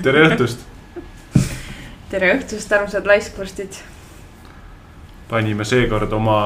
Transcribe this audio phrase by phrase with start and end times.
[0.00, 0.62] tere õhtust,
[2.08, 3.80] tere õhtust, armsad laiskvorstid.
[5.28, 6.36] panime seekord oma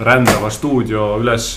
[0.00, 1.50] rändava stuudio üles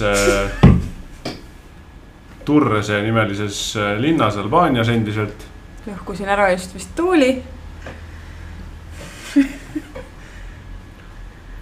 [2.46, 3.62] Turrese nimelises
[4.02, 5.48] linnas Albaanias endiselt.
[5.88, 7.44] lõhkusin ära just vist tuuli.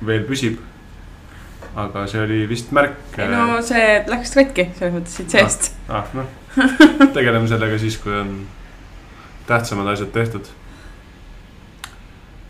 [0.10, 0.58] veel püsib.
[1.76, 3.18] aga see oli vist märk.
[3.30, 5.74] no see läks katki selles mõttes siit seest.
[5.88, 6.26] ah noh,
[7.18, 8.48] tegeleme sellega siis, kui on
[9.48, 10.46] tähtsamad asjad tehtud.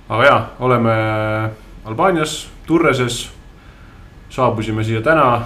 [0.09, 0.93] aga jaa, oleme
[1.85, 3.29] Albaanias, Turreses.
[4.29, 5.45] saabusime siia täna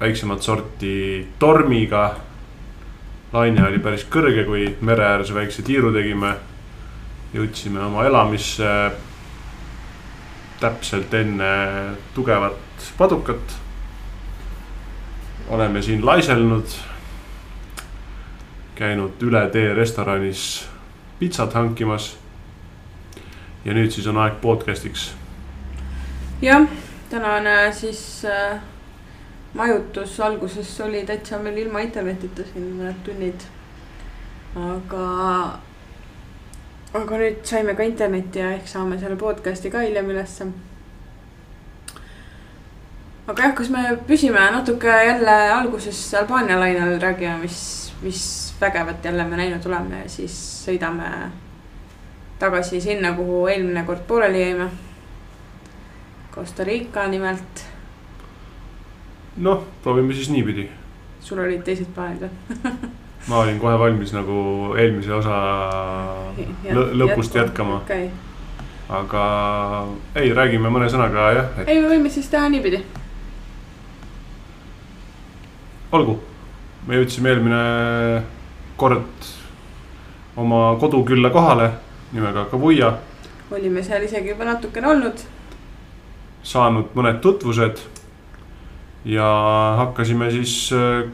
[0.00, 2.14] väiksemat sorti tormiga.
[3.32, 6.36] laine oli päris kõrge, kui mere ääres väikse tiiru tegime.
[7.34, 8.92] jõudsime oma elamisse
[10.60, 11.46] täpselt enne
[12.14, 13.65] tugevat padukat
[15.48, 16.66] oleme siin laiselnud.
[18.74, 20.68] käinud üle tee restoranis
[21.18, 22.16] pitsat hankimas.
[23.64, 25.12] ja nüüd siis on aeg podcast'iks.
[26.42, 26.66] jah,
[27.10, 28.60] tänane siis äh,
[29.54, 33.48] majutus alguses oli täitsa meil ilma internetita siin mõned tunnid.
[34.56, 35.06] aga,
[36.94, 40.50] aga nüüd saime ka internetti ja ehk saame selle podcast'i ka hiljem ülesse.
[43.26, 49.24] Aga jah, kas me püsime natuke jälle alguses Albaania lainel, räägime, mis, mis vägevat jälle
[49.24, 51.10] me näinud oleme ja siis sõidame
[52.38, 54.68] tagasi sinna, kuhu eelmine kord pooleli jäime.
[56.34, 57.62] Costa Rica nimelt,
[59.36, 60.68] noh, proovime siis niipidi.
[61.20, 62.60] sul olid teised plaanid või?
[63.30, 64.36] ma olin kohe valmis nagu
[64.78, 65.38] eelmise osa
[66.76, 68.10] lõ- lõpust jätkama, okei,
[69.00, 69.22] aga
[70.14, 72.84] ei, räägime mõne sõnaga jah, et ei, me võime siis teha niipidi.
[75.96, 76.18] olgu.
[76.86, 77.62] me jõudsime eelmine
[78.78, 79.32] kord
[80.36, 81.70] oma kodukülla kohale
[82.12, 82.92] nimega Kavuia,
[83.50, 85.22] olime seal isegi juba natukene olnud,
[86.46, 87.82] saanud mõned tutvused
[89.06, 89.26] ja
[89.80, 91.08] hakkasime siis äh,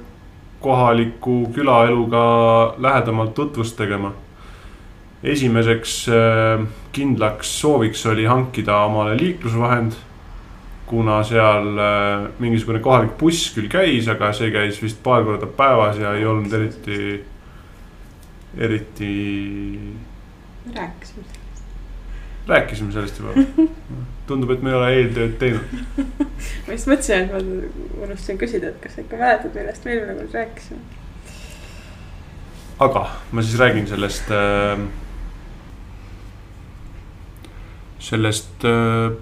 [0.62, 4.12] kohaliku külaeluga lähedamalt tutvust tegema.
[5.23, 9.93] esimeseks äh, kindlaks sooviks oli hankida omale liiklusvahend,
[10.93, 15.97] kuna seal äh, mingisugune kohalik buss küll käis, aga see käis vist paar korda päevas
[15.97, 16.99] ja ei olnud eriti,
[18.61, 19.15] eriti,
[20.77, 21.25] rääkisime.
[22.53, 23.33] rääkisime sellest juba.
[24.27, 25.73] tundub, et me ei ole eeltööd teinud.
[26.67, 30.21] ma just mõtlesin, et ma unustasin küsida, et kas sa ikka mäletad, millest me eelmine
[30.21, 30.85] kord rääkisime.
[32.85, 34.89] aga ma siis räägin sellest äh,,
[38.13, 39.21] sellest äh,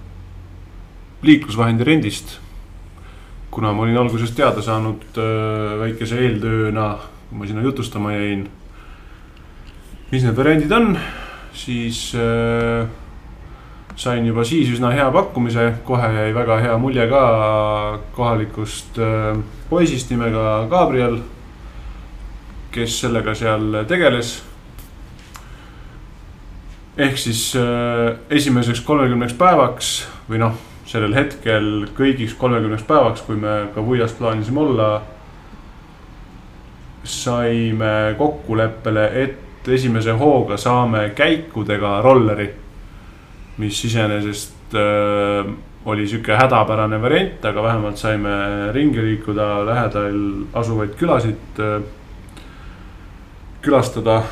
[1.22, 2.38] liiklusvahendi rendist.
[3.50, 6.98] kuna ma olin alguses teada saanud äh, väikese eeltööna,
[7.28, 8.48] kui ma sinna jutustama jäin.
[10.12, 10.98] mis need variandid on,
[11.52, 12.86] siis äh,
[13.96, 19.36] sain juba siis üsna hea pakkumise, kohe jäi väga hea mulje ka kohalikust äh,
[19.70, 21.20] poisist nimega Gabriel
[22.70, 24.42] kes sellega seal tegeles.
[27.00, 29.90] ehk siis äh, esimeseks kolmekümneks päevaks
[30.28, 30.56] või noh,
[30.90, 34.90] sellel hetkel kõigiks kolmekümneks päevaks, kui me Kavuias plaanisime olla.
[37.04, 42.50] saime kokkuleppele, et esimese hooga saame käikudega rolleri.
[43.58, 48.30] mis iseenesest äh, oli sihuke hädapärane variant, aga vähemalt saime
[48.72, 50.20] ringi liikuda lähedal
[50.52, 51.82] asuvaid külasid äh,
[53.62, 54.22] külastada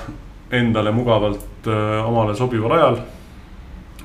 [0.50, 2.96] endale mugavalt öö, omale sobival ajal.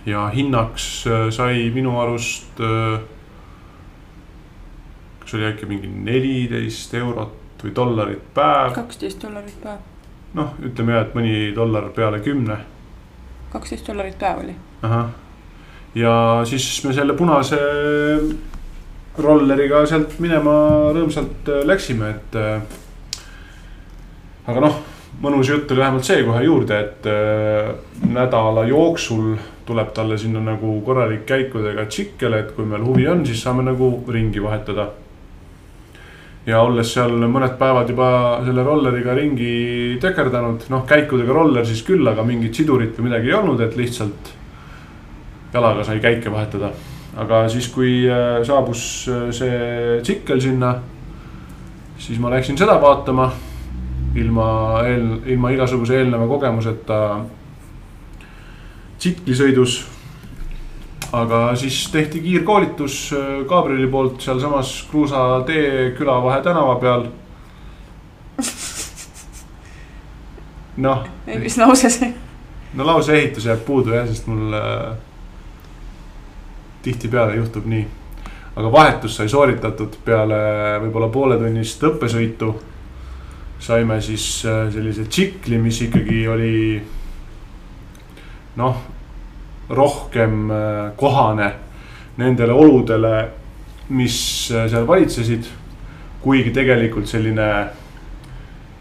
[0.06, 2.59] Ja hinnaks öö, sai minu arust,
[5.19, 9.80] kas oli äkki mingi neliteist eurot või dollarit päev, kaksteist dollarit päev,
[10.36, 12.58] noh, ütleme jah, et mõni dollar peale kümne.
[13.53, 14.56] kaksteist dollarit päev oli.
[14.84, 15.14] ahah,
[15.96, 16.16] ja
[16.50, 17.59] siis me selle punase
[19.23, 20.55] rolleriga sealt minema
[20.96, 22.61] rõõmsalt äh, läksime, et äh,.
[24.50, 24.79] aga noh,
[25.22, 27.73] mõnus jutt oli vähemalt see kohe juurde, et äh,
[28.09, 29.35] nädala jooksul
[29.66, 33.96] tuleb talle sinna nagu korralik käikudega tšikkel, et kui meil huvi on, siis saame nagu
[34.12, 34.90] ringi vahetada.
[36.46, 38.08] ja olles seal mõned päevad juba
[38.44, 43.38] selle rolleriga ringi tökerdanud, noh käikudega roller siis küll, aga mingit sidurit või midagi ei
[43.38, 44.34] olnud, et lihtsalt
[45.54, 46.72] jalaga sai käike vahetada.
[47.16, 50.76] aga siis, kui äh, saabus äh, see tsikkel sinna,
[51.98, 53.32] siis ma läksin seda vaatama
[54.16, 54.48] ilma
[54.88, 57.00] eel, ilma igasuguse eelneva kogemuseta
[59.03, 59.82] tsiklisõidus.
[61.14, 63.14] aga siis tehti kiirkoolitus
[63.50, 67.03] Gabrieli poolt sealsamas Kruusa tee Külavahe tänava peal.
[70.78, 72.14] noh, mis lause see?
[72.73, 74.96] no lause ehitus jääb puudu jah, sest mul äh,
[76.82, 77.84] tihtipeale juhtub nii.
[78.55, 80.40] aga vahetus sai sooritatud peale
[80.85, 82.53] võib-olla pooletunnist õppesõitu.
[83.59, 86.82] saime siis äh, sellise tsikli, mis ikkagi oli
[88.55, 88.82] noh,
[89.75, 91.52] rohkem äh, kohane
[92.17, 93.28] nendele oludele,
[93.90, 95.46] mis äh, seal valitsesid.
[96.23, 97.47] kuigi tegelikult selline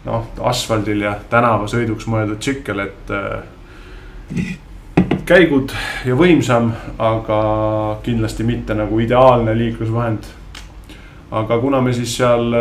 [0.05, 4.53] noh, asfaldil ja tänavasõiduks mõeldud tsikkel, et äh,
[5.27, 5.73] käigud
[6.07, 7.39] ja võimsam, aga
[8.03, 10.23] kindlasti mitte nagu ideaalne liiklusvahend.
[11.31, 12.55] aga kuna me siis seal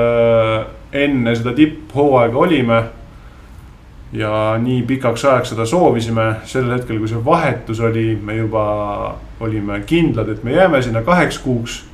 [0.93, 2.83] enne seda tipphooaega olime
[4.13, 8.65] ja nii pikaks ajaks seda soovisime, sellel hetkel, kui see vahetus oli, me juba
[9.41, 11.85] olime kindlad, et me jääme sinna kaheks kuuks.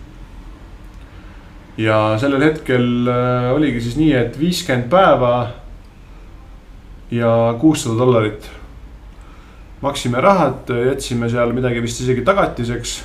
[1.78, 5.34] ja sellel hetkel äh, oligi siis nii, et viiskümmend päeva
[7.10, 8.50] ja kuussada dollarit
[9.80, 12.98] maksime rahad, jätsime seal midagi vist isegi tagatiseks.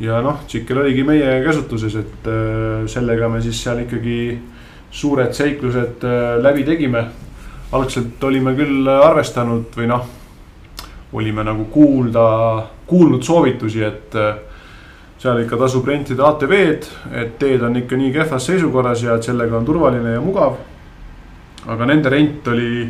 [0.00, 4.38] ja noh, tšikkel oligi meie käsutuses, et äh, sellega me siis seal ikkagi
[4.90, 7.06] suured seiklused äh, läbi tegime.
[7.72, 10.04] Algselt olime küll arvestanud või noh,
[11.12, 12.28] olime nagu kuulda,
[12.88, 14.38] kuulnud soovitusi, et äh,
[15.18, 16.88] seal ikka tasub rentida ATV-d,
[17.18, 20.56] et teed on ikka nii kehvas seisukorras ja et sellega on turvaline ja mugav.
[21.68, 22.88] aga nende rent oli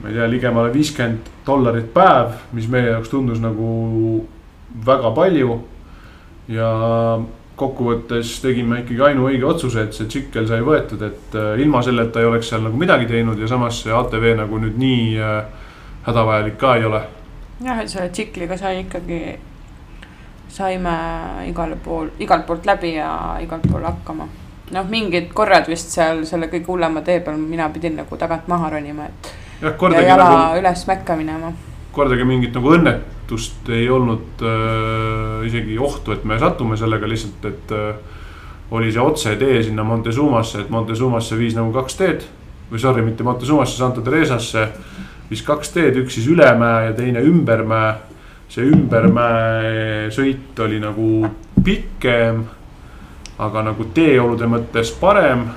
[0.00, 4.24] ma ei tea, ligemale viiskümmend dollarit päev, mis meie jaoks tundus nagu
[4.86, 5.60] väga palju.
[6.48, 6.70] ja
[7.60, 12.28] kokkuvõttes tegime ikkagi ainuõige otsuse, et see tsikkel sai võetud, et äh, ilma selleta ei
[12.30, 15.68] oleks seal nagu midagi teinud ja samas see ATV nagu nüüd nii äh,
[16.06, 17.02] hädavajalik ka ei ole.
[17.64, 19.20] jah, et selle tsikliga sai ikkagi,
[20.48, 20.94] saime
[21.48, 23.10] igale pool, igalt poolt läbi ja
[23.44, 24.28] igalt pool hakkama.
[24.70, 28.70] noh, mingid korrad vist seal selle kõige hullema tee peal mina pidin nagu tagant maha
[28.76, 31.52] ronima, et jah, ja kordagi jala nagu, üles mäkka minema.
[31.92, 37.74] Kordagi mingit nagu õnnetust ei olnud äh, isegi ohtu, et me satume sellega lihtsalt, et
[37.76, 38.18] äh,
[38.70, 42.26] oli see otsetee sinna Montezumasse, et Montezumasse viis nagu kaks teed
[42.70, 44.68] või sorry, mitte Montezumasse, Santa Teresasse
[45.30, 47.94] viis kaks teed, üks siis ülemäe ja teine ümbermäe.
[48.50, 51.28] see ümbermäe sõit oli nagu
[51.64, 52.42] pikem,
[53.38, 55.48] aga nagu teeolude mõttes parem.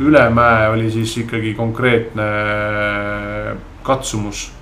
[0.00, 2.26] ülemäe oli siis ikkagi konkreetne
[3.82, 4.52] katsumus.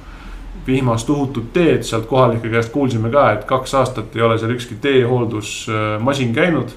[0.67, 4.79] Vihmast uhutut teed, sealt kohalike käest kuulsime ka, et kaks aastat ei ole seal ükski
[4.81, 6.69] teehooldusmasin käinud.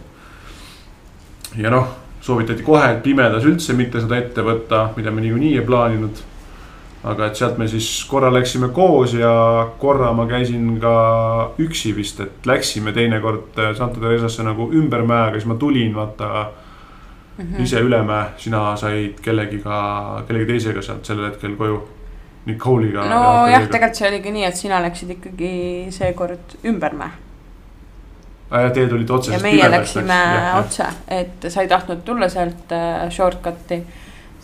[1.57, 1.87] ja noh,
[2.21, 6.23] soovitati kohe, et pimedas üldse mitte seda ette võtta, mida me niikuinii ei plaaninud
[7.07, 9.31] aga et sealt me siis korra läksime koos ja
[9.79, 10.93] korra ma käisin ka
[11.61, 16.47] üksi vist, et läksime teinekord Santa Teresasse nagu ümber mäega, siis ma tulin vaata
[17.37, 17.61] Mhm.
[17.63, 21.81] ise üle mäe, sina said kellegiga, kellegi teisega sealt sellel hetkel koju.
[22.47, 23.05] Nicole'iga.
[23.11, 25.53] nojah, tegelikult see oligi nii, et sina läksid ikkagi
[25.93, 27.27] seekord ümbermäe
[28.47, 28.69] tegelikult.
[28.73, 30.19] Teed olid ja otseselt meie läksime
[30.59, 33.81] otse, et sa ei tahtnud tulla sealt äh, shortcut'i.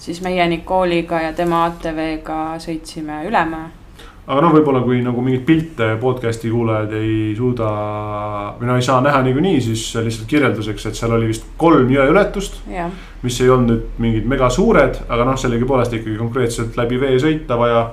[0.03, 3.69] siis meie Nicole'iga ja tema ATV-ga sõitsime Ülemäe.
[4.27, 7.69] Aga noh, võib-olla kui nagu mingeid pilte podcast'i kuulajad ei suuda
[8.59, 12.61] või no ei saa näha niikuinii, siis lihtsalt kirjelduseks, et seal oli vist kolm jõeületust
[12.71, 12.91] jah,
[13.23, 17.57] mis ei olnud nüüd mingid mega suured, aga noh, sellegipoolest ikkagi konkreetselt läbi vee sõita
[17.59, 17.83] vaja.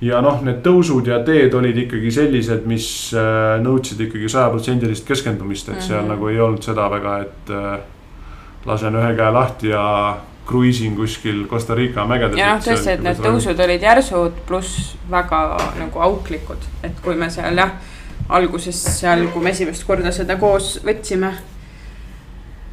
[0.00, 5.68] ja noh, need tõusud ja teed olid ikkagi sellised, mis äh, nõudsid ikkagi sajaprotsendilist keskendumist,
[5.68, 6.08] et seal Mhm.
[6.14, 7.78] nagu ei olnud seda väga, et äh,
[8.66, 10.16] lasen ühe käe lahti ja
[10.50, 12.38] kruiisin kuskil Costa Rica mägedes.
[12.38, 13.22] ja noh, tõesti, et need.
[13.22, 15.42] tõusud olid järsud, pluss väga
[15.78, 17.76] nagu auklikud, et kui me seal jah,
[18.28, 21.32] alguses seal, kui me esimest korda seda koos võtsime,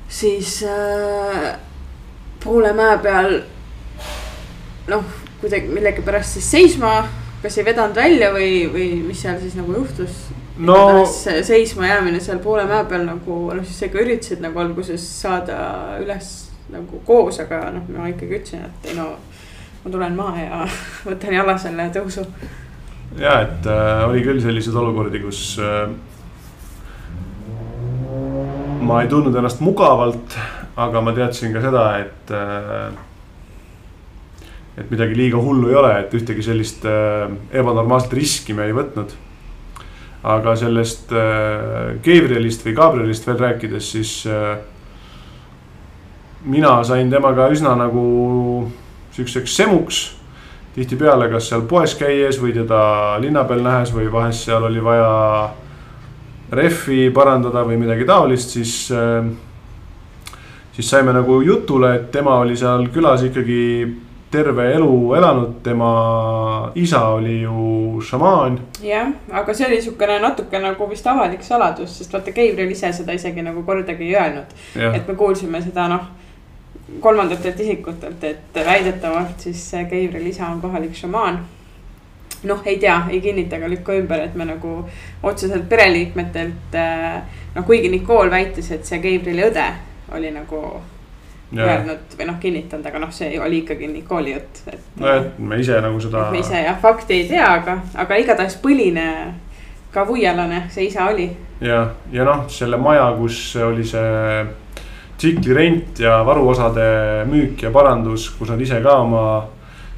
[0.10, 1.54] siis äh,
[2.44, 3.40] poole mäe peal
[4.88, 5.06] noh,
[5.42, 6.98] kuidagi millegipärast siis seisma,
[7.44, 10.26] kas ei vedanud välja või, või mis seal siis nagu juhtus
[10.58, 15.04] no seisma jäämine seal poole mäe peal nagu noh, siis sa ikka üritasid nagu alguses
[15.22, 15.58] saada
[16.02, 19.10] üles nagu koos, aga noh, ma ikkagi ütlesin, et ei no.
[19.84, 20.62] ma tulen maha ja
[21.08, 22.26] võtan jala selle tõusu.
[23.20, 25.90] ja et äh, oli küll selliseid olukordi, kus äh,
[28.88, 30.38] ma ei tundnud ennast mugavalt,
[30.78, 33.04] aga ma teadsin ka seda, et äh,
[34.78, 37.26] et midagi liiga hullu ei ole, et ühtegi sellist äh,
[37.58, 39.16] ebanormaalset riski me ei võtnud.
[40.28, 44.58] aga sellest äh, Gabrielist või Gabrielist veel rääkides, siis äh,
[46.46, 48.72] mina sain temaga üsna nagu
[49.12, 50.02] siukseks semuks
[50.76, 55.50] tihtipeale, kas seal poes käies või teda linna peal nähes või vahest seal oli vaja
[56.54, 58.76] rehvi parandada või midagi taolist, siis.
[60.78, 63.64] siis saime nagu jutule, et tema oli seal külas ikkagi
[64.32, 68.60] terve elu elanud, tema isa oli ju šamaan.
[68.84, 73.16] jah, aga see oli niisugune natuke nagu vist avalik saladus, sest vaata, Gabriel ise seda
[73.16, 74.56] isegi nagu kordagi ei öelnud.
[74.94, 76.10] et me kuulsime seda noh,
[77.00, 81.40] kolmandatelt isikutelt, et väidetavalt siis Gabriel isa on kohalik šamaan
[82.44, 84.74] noh, ei tea, ei kinnita ega lükka ümber, et me nagu
[85.24, 86.78] otseselt pereliikmetelt.
[87.56, 89.66] noh, kuigi Nicole väitis, et see Gabrieli õde
[90.16, 90.62] oli nagu
[91.56, 94.88] öelnud või noh, kinnitanud, aga noh, see oli ikkagi Nicole'i jutt, et.
[95.00, 96.28] no et me ise nagu seda.
[96.32, 99.08] me ise jah, fakti ei tea, aga, aga igatahes põline
[99.94, 101.30] ka vuialane see isa oli.
[101.64, 104.44] ja, ja noh, selle maja, kus oli see
[105.18, 109.24] tsikli rent ja varuosade müük ja parandus, kus nad ise ka oma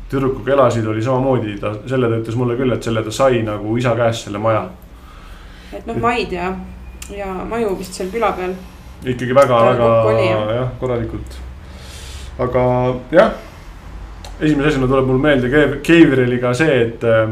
[0.09, 3.77] tüdrukuga elasid, oli samamoodi, ta, selle ta ütles mulle küll, et selle ta sai nagu
[3.77, 4.65] isa käest, selle maja.
[5.75, 6.53] et noh, maid ja,
[7.13, 8.55] ja maju vist seal küla peal
[9.05, 9.89] ikkagi väga, väga
[10.55, 11.37] jah, korralikult.
[12.39, 12.63] aga
[13.11, 13.35] jah,
[14.39, 15.51] esimese asjana tuleb mul meelde
[15.83, 17.29] Keivrilliga see, et äh,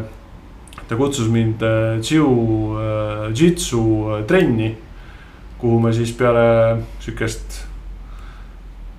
[0.88, 4.76] ta kutsus mind äh, jiu-jitsu äh, trenni,
[5.58, 7.67] kuhu me siis peale sihukest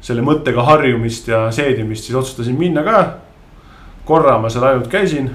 [0.09, 3.03] selle mõttega harjumist ja seedimist siis otsustasin minna ka.
[4.09, 5.29] korra ma seal ainult käisin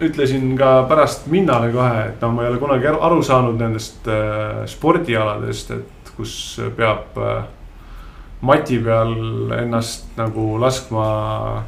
[0.00, 4.62] ütlesin ka pärast Minnale kohe, et noh, ma ei ole kunagi aru saanud nendest äh,
[4.70, 6.32] spordialadest, et kus
[6.76, 7.42] peab äh,
[8.40, 9.12] mati peal
[9.58, 11.04] ennast nagu laskma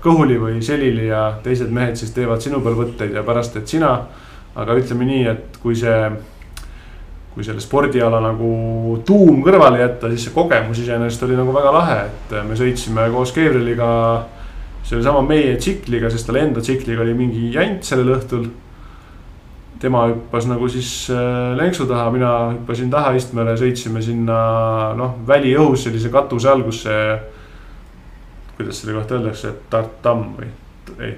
[0.04, 3.96] kõhuli või selili ja teised mehed siis teevad sinu peal võtteid ja pärast teed sina.
[4.54, 6.10] aga ütleme nii, et kui see,
[7.32, 8.48] kui selle spordiala nagu
[9.08, 13.32] tuum kõrvale jätta, siis see kogemus iseenesest oli nagu väga lahe, et me sõitsime koos
[13.32, 13.88] Gabrieliga
[14.84, 18.50] sellesama meie tsikliga, sest tal enda tsikliga oli mingi jant sellel õhtul.
[19.82, 24.36] tema hüppas nagu siis äh, lenksu taha, mina hüppasin tahaistmele, sõitsime sinna
[24.94, 27.16] noh, väliõhus sellise katuse all, kus see.
[28.56, 30.52] kuidas selle kohta öeldakse, tartamm või
[31.02, 31.16] ei,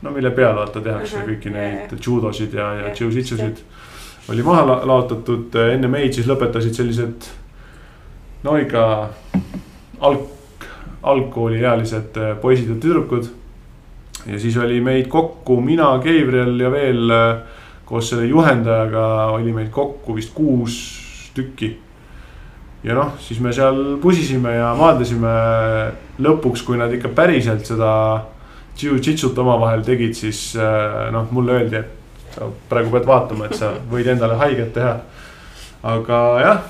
[0.00, 1.28] no mille peal vaata tehakse uh -huh.
[1.28, 3.60] kõiki neid judosid ja, ja jiu-jitsusid.
[4.28, 7.28] Oli maha laotatud, enne meid siis lõpetasid sellised
[8.44, 8.84] no ikka
[10.00, 10.30] alg
[11.04, 13.26] algkooliealised äh, poisid ja tüdrukud.
[14.26, 19.68] ja siis oli meid kokku mina, Gabriel ja veel äh, koos selle juhendajaga oli meid
[19.70, 20.78] kokku vist kuus
[21.34, 21.78] tükki.
[22.84, 25.34] ja noh, siis me seal pusisime ja maadlesime.
[26.18, 27.90] lõpuks, kui nad ikka päriselt seda
[28.78, 32.03] jiu-jitsut omavahel tegid, siis äh, noh, mulle öeldi, et
[32.68, 34.96] praegu pead vaatama, et sa võid endale haiget teha.
[35.84, 36.62] aga jah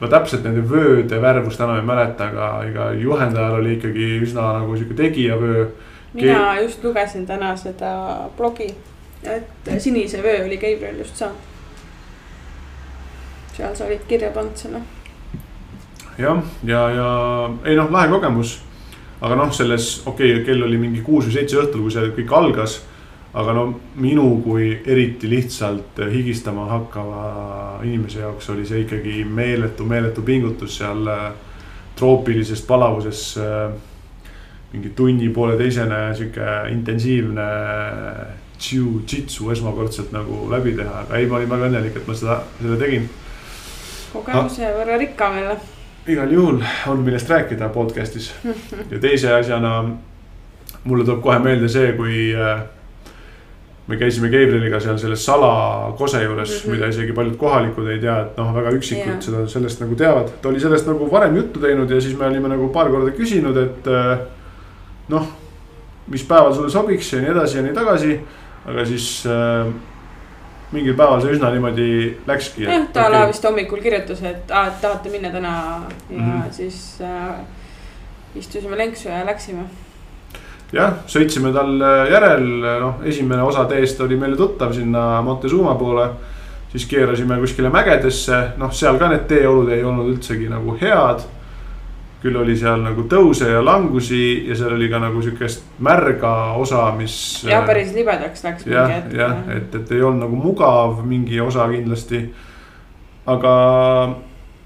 [0.00, 4.76] ma täpselt nende vööde värvust enam ei mäleta, aga ega juhendajal oli ikkagi üsna nagu
[4.76, 5.66] sihuke tegijavöö.
[6.14, 6.62] mina Ke...
[6.62, 8.70] just lugesin täna seda blogi,
[9.22, 11.50] et sinise vöö oli Gabriel just saanud.
[13.56, 14.82] seal sa olid kirja pannud selle.
[16.18, 18.60] jah, ja, ja, ja ei noh, lahe kogemus.
[19.20, 22.36] aga noh, selles okei okay,, kell oli mingi kuus või seitse õhtul, kui see kõik
[22.38, 22.80] algas
[23.34, 23.64] aga no
[23.98, 27.24] minu kui eriti lihtsalt higistama hakkava
[27.82, 31.26] inimese jaoks oli see ikkagi meeletu, meeletu pingutus seal äh,
[31.96, 33.26] troopilises palavuses.
[33.38, 33.74] Äh,
[34.74, 37.42] mingi tunni-pooleteisene sihuke intensiivne
[38.58, 42.78] jiu-jitsu esmakordselt nagu läbi teha, aga ei, ma olin väga õnnelik, et ma seda, seda
[42.80, 43.06] tegin.
[44.12, 44.72] kogemuse ah.
[44.78, 45.56] võrra rikkam jälle.
[46.10, 46.58] igal juhul
[46.90, 48.32] on, millest rääkida podcast'is
[48.92, 49.76] ja teise asjana
[50.84, 52.32] mulle tuleb kohe meelde see, kui
[53.86, 56.74] me käisime Gabrieliga seal selles salakose juures mm, -hmm.
[56.74, 59.22] mida isegi paljud kohalikud ei tea, et noh, väga üksikud yeah.
[59.22, 60.30] seda sellest nagu teavad.
[60.42, 63.56] ta oli sellest nagu varem juttu teinud ja siis me olime nagu paar korda küsinud,
[63.60, 64.18] et äh,
[65.08, 65.28] noh,
[66.08, 68.20] mis päeval sulle sobiks ja nii edasi ja nii tagasi.
[68.64, 69.68] aga siis äh,
[70.72, 72.64] mingil päeval see üsna niimoodi läkski.
[72.64, 73.28] jah, ta okay.
[73.28, 75.54] vist hommikul kirjutas, et aa, et tahate minna täna
[76.10, 76.52] ja mm -hmm.
[76.52, 77.34] siis äh,
[78.34, 79.68] istusime lenksu ja läksime
[80.74, 81.76] jah, sõitsime tal
[82.10, 82.46] järel,
[82.82, 86.08] noh, esimene osa teest oli meile tuttav sinna Montezuma poole.
[86.74, 91.22] siis keerasime kuskile mägedesse, noh, seal ka need teeolud ei olnud üldsegi nagu head.
[92.24, 96.86] küll oli seal nagu tõuse ja langusi ja seal oli ka nagu sihukest märga osa,
[96.96, 97.44] mis.
[97.44, 98.66] jah, päris libedaks läks.
[98.66, 102.24] jah, jah, et, et ei olnud nagu mugav mingi osa kindlasti.
[103.26, 103.54] aga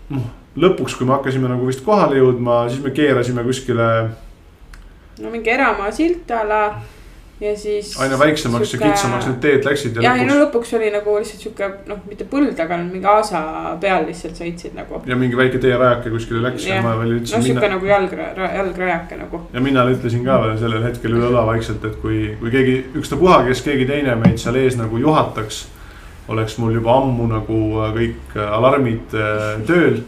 [0.09, 3.89] noh, lõpuks, kui me hakkasime nagu vist kohale jõudma, siis me keerasime kuskile
[5.23, 6.63] no mingi eramaa silt ala
[7.41, 8.01] ja siis.
[8.01, 8.85] aina väiksemaks süke...
[8.85, 12.27] ja kitsamaks need teed läksid ja, ja no lõpuks oli nagu lihtsalt sihuke noh, mitte
[12.31, 13.43] põld, aga mingi aasa
[13.83, 15.03] peal lihtsalt sõitsid nagu.
[15.07, 17.39] ja mingi väike teerajake kuskile läks ja, ja ma veel ütlesin.
[17.39, 17.77] noh, sihuke minna...
[17.77, 19.43] nagu jalgra-, jalgrajake nagu.
[19.55, 23.45] ja mina ütlesin ka veel sellel hetkel üle õla vaikselt, et kui, kui keegi, ükstapuha,
[23.49, 25.67] kes keegi teine meid seal ees nagu juhataks.
[26.29, 27.61] oleks mul juba ammu nagu
[27.95, 30.03] kõik alarmid äh, tööl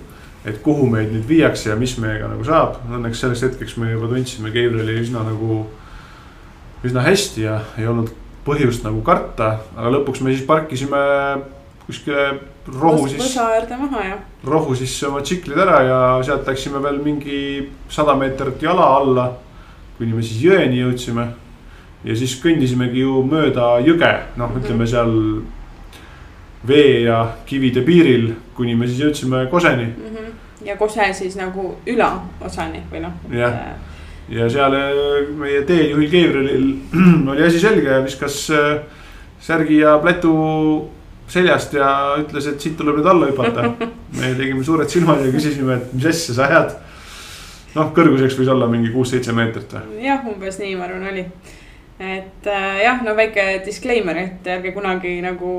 [0.44, 2.80] et kuhu meid nüüd viiakse ja mis meiega nagu saab.
[2.88, 5.66] Õnneks selleks hetkeks me juba tundsime Gabrieli üsna nagu,
[6.86, 8.14] üsna hästi ja ei olnud
[8.46, 11.00] põhjust nagu karta, aga lõpuks me siis parkisime
[11.90, 12.24] kuskile
[12.70, 13.20] rohu siis.
[13.22, 14.16] võsa äärde maha ja.
[14.46, 17.38] rohu sisse oma tsiklid ära ja sealt läksime veel mingi
[17.90, 19.30] sada meetrit jala alla.
[19.98, 21.26] kuni me siis jõeni jõudsime.
[22.04, 24.90] ja siis kõndisimegi ju mööda jõge, noh, ütleme mhm.
[24.90, 25.16] seal
[26.66, 30.08] vee ja kivide piiril, kuni me siis jõudsime Koseni mm.
[30.10, 30.19] -hmm.
[30.64, 33.16] Ja Kose siis nagu ülaosani või noh.
[33.34, 33.58] jah,
[34.30, 36.70] ja seal äh, meie teejuhil Gabrielil
[37.32, 38.80] oli asi selge, viskas äh,
[39.40, 40.34] särgi ja plätu
[41.30, 41.88] seljast ja
[42.20, 43.70] ütles, et siit tuleb nüüd alla hüpata.
[44.18, 46.76] me tegime suured silmad ja küsisime, et mis asja sa ajad.
[47.76, 50.00] noh, kõrguseks võis olla mingi kuus-seitse meetrit või?
[50.04, 51.26] jah, umbes nii, ma arvan, oli.
[52.02, 55.52] et äh, jah, no väike disclaimer, et ärge kunagi nagu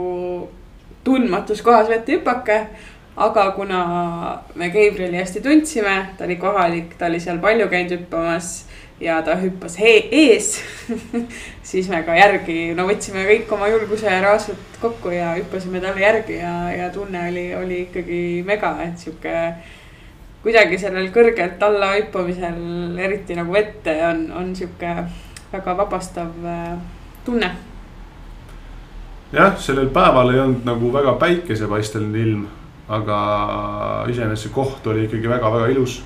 [1.03, 2.65] tundmatus kohas vette hüpake.
[3.15, 3.81] Aga kuna
[4.55, 8.51] me Gabrieli hästi tundsime, ta oli kohalik, ta oli seal palju käinud hüppamas
[9.01, 10.53] ja ta hüppas ees
[11.71, 16.03] siis me ka järgi, no võtsime kõik oma julguse ja raasud kokku ja hüppasime talle
[16.05, 19.35] järgi ja, ja tunne oli, oli ikkagi mega, et sihuke.
[20.43, 22.61] kuidagi sellel kõrgelt alla hüppamisel,
[22.97, 24.95] eriti nagu vette on, on sihuke
[25.51, 26.77] väga vabastav äh,
[27.25, 27.51] tunne.
[29.33, 32.47] jah, sellel päeval ei olnud nagu väga päikesepaisteline ilm,
[32.91, 33.17] aga
[34.11, 36.01] iseenesest see koht oli ikkagi väga-väga ilus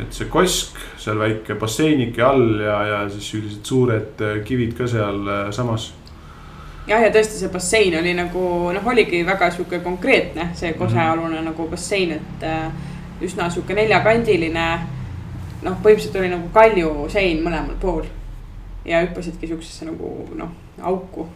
[0.00, 4.86] et see kosk, seal väike basseinike all ja, ja siis sellised suured äh, kivid ka
[4.88, 5.90] sealsamas.
[5.90, 11.34] Äh, jah, ja tõesti, see bassein oli nagu noh, oligi väga sihuke konkreetne, see kosealune
[11.34, 11.50] mm -hmm.
[11.50, 12.72] nagu bassein, et äh,
[13.20, 14.66] üsna sihuke neljakandiline.
[15.62, 18.02] noh, põhimõtteliselt oli nagu kaljusein mõlemal pool
[18.84, 20.48] ja hüppasidki siuksesse nagu noh,
[20.80, 21.28] auku.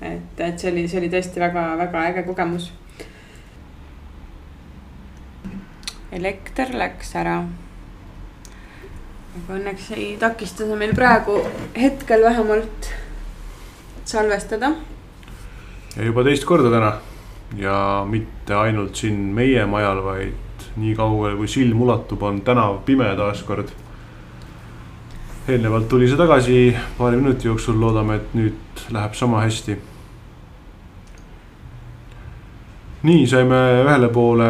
[0.00, 2.72] et, et see oli, see oli tõesti väga-väga äge kogemus.
[6.14, 7.42] Elekter läks ära
[9.34, 11.40] aga õnneks ei takista see meil praegu
[11.74, 12.90] hetkel vähemalt
[14.06, 14.70] salvestada.
[15.96, 16.92] ja juba teist korda täna
[17.58, 23.10] ja mitte ainult siin meie majal, vaid nii kaugel kui silm ulatub, on tänav pime
[23.18, 23.72] taaskord.
[25.48, 29.76] eelnevalt tuli see tagasi paari minuti jooksul, loodame, et nüüd läheb sama hästi.
[33.04, 34.46] Nii saime ühele poole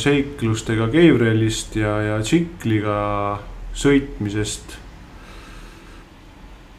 [0.00, 2.96] seiklustega Gabrielist ja, ja tsikliga
[3.78, 4.74] sõitmisest.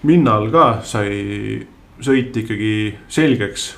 [0.07, 1.63] minnal ka sai
[2.03, 3.69] sõit ikkagi selgeks.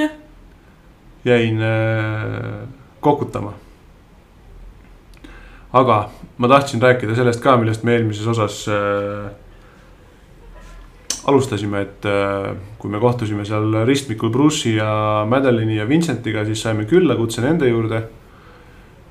[0.00, 0.16] noh.
[1.28, 2.64] jäin äh,
[3.04, 3.52] kokutama.
[5.72, 6.00] aga
[6.38, 9.41] ma tahtsin rääkida sellest ka, millest me eelmises osas äh,
[11.24, 16.86] alustasime, et äh, kui me kohtusime seal ristmikul Bruce'i ja Madeline'i ja Vincentiga, siis saime
[16.90, 18.02] külla kutse nende juurde.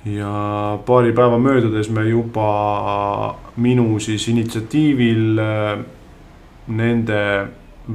[0.05, 5.83] ja paari päeva möödudes me juba minu siis initsiatiivil äh,
[6.67, 7.47] nende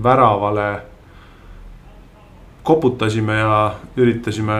[0.03, 0.69] väravale
[2.63, 4.59] koputasime ja üritasime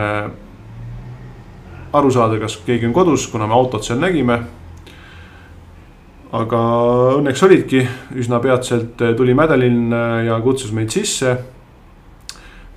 [1.93, 4.41] aru saada, kas keegi on kodus, kuna me autot seal nägime
[6.37, 6.63] aga
[7.17, 7.83] õnneks olidki,
[8.21, 11.37] üsna peatselt tuli Madeline äh, ja kutsus meid sisse.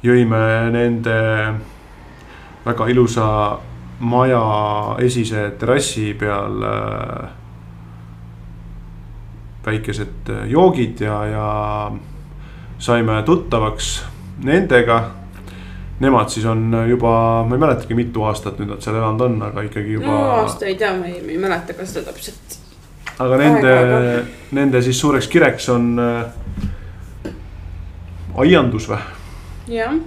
[0.03, 1.15] jõime nende
[2.63, 3.25] väga ilusa
[3.99, 4.43] maja
[5.03, 7.29] esise terrassi peal äh,
[9.65, 11.47] väikesed joogid ja, ja
[12.79, 13.91] saime tuttavaks
[14.43, 15.01] nendega.
[15.99, 19.65] Nemad siis on juba, ma ei mäletagi, mitu aastat nüüd nad seal elanud on, aga
[19.67, 20.15] ikkagi juba.
[20.45, 22.68] aastaid ja ma ei, ma ei mäleta ka seda täpselt
[23.19, 23.73] aga nende,
[24.55, 27.33] nende siis suureks kireks on äh,
[28.39, 29.01] aiandus või?
[29.75, 29.97] jah,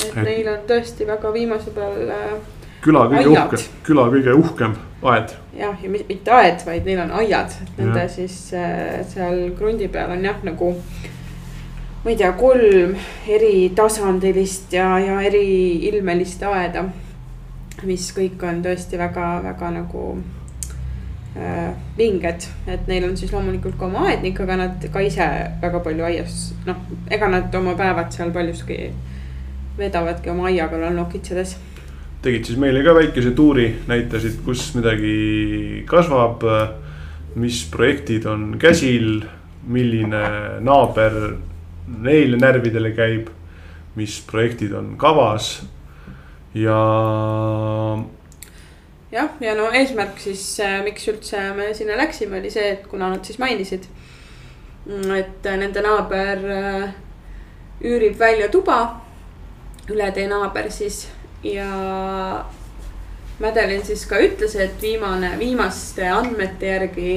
[0.00, 2.34] et, et neil on tõesti väga viimase peal äh,
[2.82, 4.76] küla kõige uhkem, küla kõige uhkem
[5.12, 5.36] aed.
[5.58, 8.10] jah, ja mitte aed, vaid neil on aiad, nende ja.
[8.10, 10.72] siis äh, seal krundi peal on jah, nagu.
[12.02, 12.96] ma ei tea, kolm
[13.28, 16.88] eritasandilist ja, ja eriilmelist aeda.
[17.82, 20.06] mis kõik on tõesti väga-väga nagu
[21.96, 25.26] vinged, et neil on siis loomulikult ka oma aednik, aga nad ka ise
[25.62, 28.78] väga palju aias, noh, ega nad oma päevad seal paljuski
[29.78, 31.56] vedavadki oma aia kallal nokitsedes.
[32.22, 36.44] tegid siis meile ka väikese tuuri, näitasid, kus midagi kasvab,
[37.34, 39.24] mis projektid on käsil,
[39.66, 40.22] milline
[40.60, 41.16] naaber
[42.02, 43.30] neile närvidele käib,
[43.96, 45.62] mis projektid on kavas
[46.54, 46.76] ja
[49.12, 53.10] jah, ja no eesmärk siis, äh, miks üldse me sinna läksime, oli see, et kuna
[53.12, 53.86] nad siis mainisid.
[54.86, 56.94] Mm, et nende naaber äh,
[57.82, 58.78] üürib välja tuba,
[59.90, 61.04] üle tee naaber siis
[61.44, 61.68] ja
[63.42, 67.14] Madeline siis ka ütles, et viimane, viimaste andmete järgi,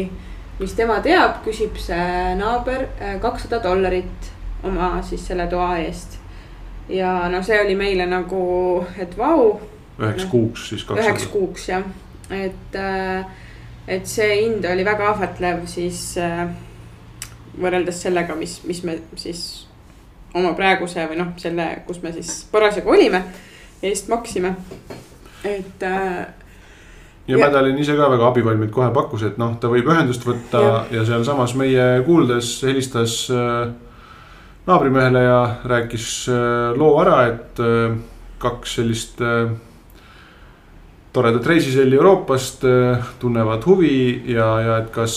[0.59, 4.31] mis tema teab, küsib see naaber äh, kakssada dollarit
[4.65, 6.19] oma siis selle toa eest.
[6.89, 9.59] ja no see oli meile nagu, et vau.
[9.99, 11.07] Üheks no, kuuks siis kakssada.
[11.07, 11.83] üheks kuuks jah,
[12.29, 13.25] et, äh,
[13.87, 16.47] et see hind oli väga ahvatlev siis äh,
[17.55, 19.43] võrreldes sellega, mis, mis me siis
[20.35, 23.23] oma praeguse või noh, selle, kus me siis parasjagu olime
[23.85, 24.55] eest maksime,
[25.47, 26.25] et äh,
[27.29, 30.63] ja, ja Madalin ise ka väga abivalmid kohe pakkus, et noh, ta võib ühendust võtta
[30.65, 33.21] ja, ja sealsamas meie kuuldes helistas
[34.65, 35.39] naabrimehele ja
[35.71, 36.09] rääkis
[36.75, 37.63] loo ära, et
[38.41, 39.21] kaks sellist
[41.15, 45.15] toredat reisiselli Euroopast äh, tunnevad huvi ja, ja et kas,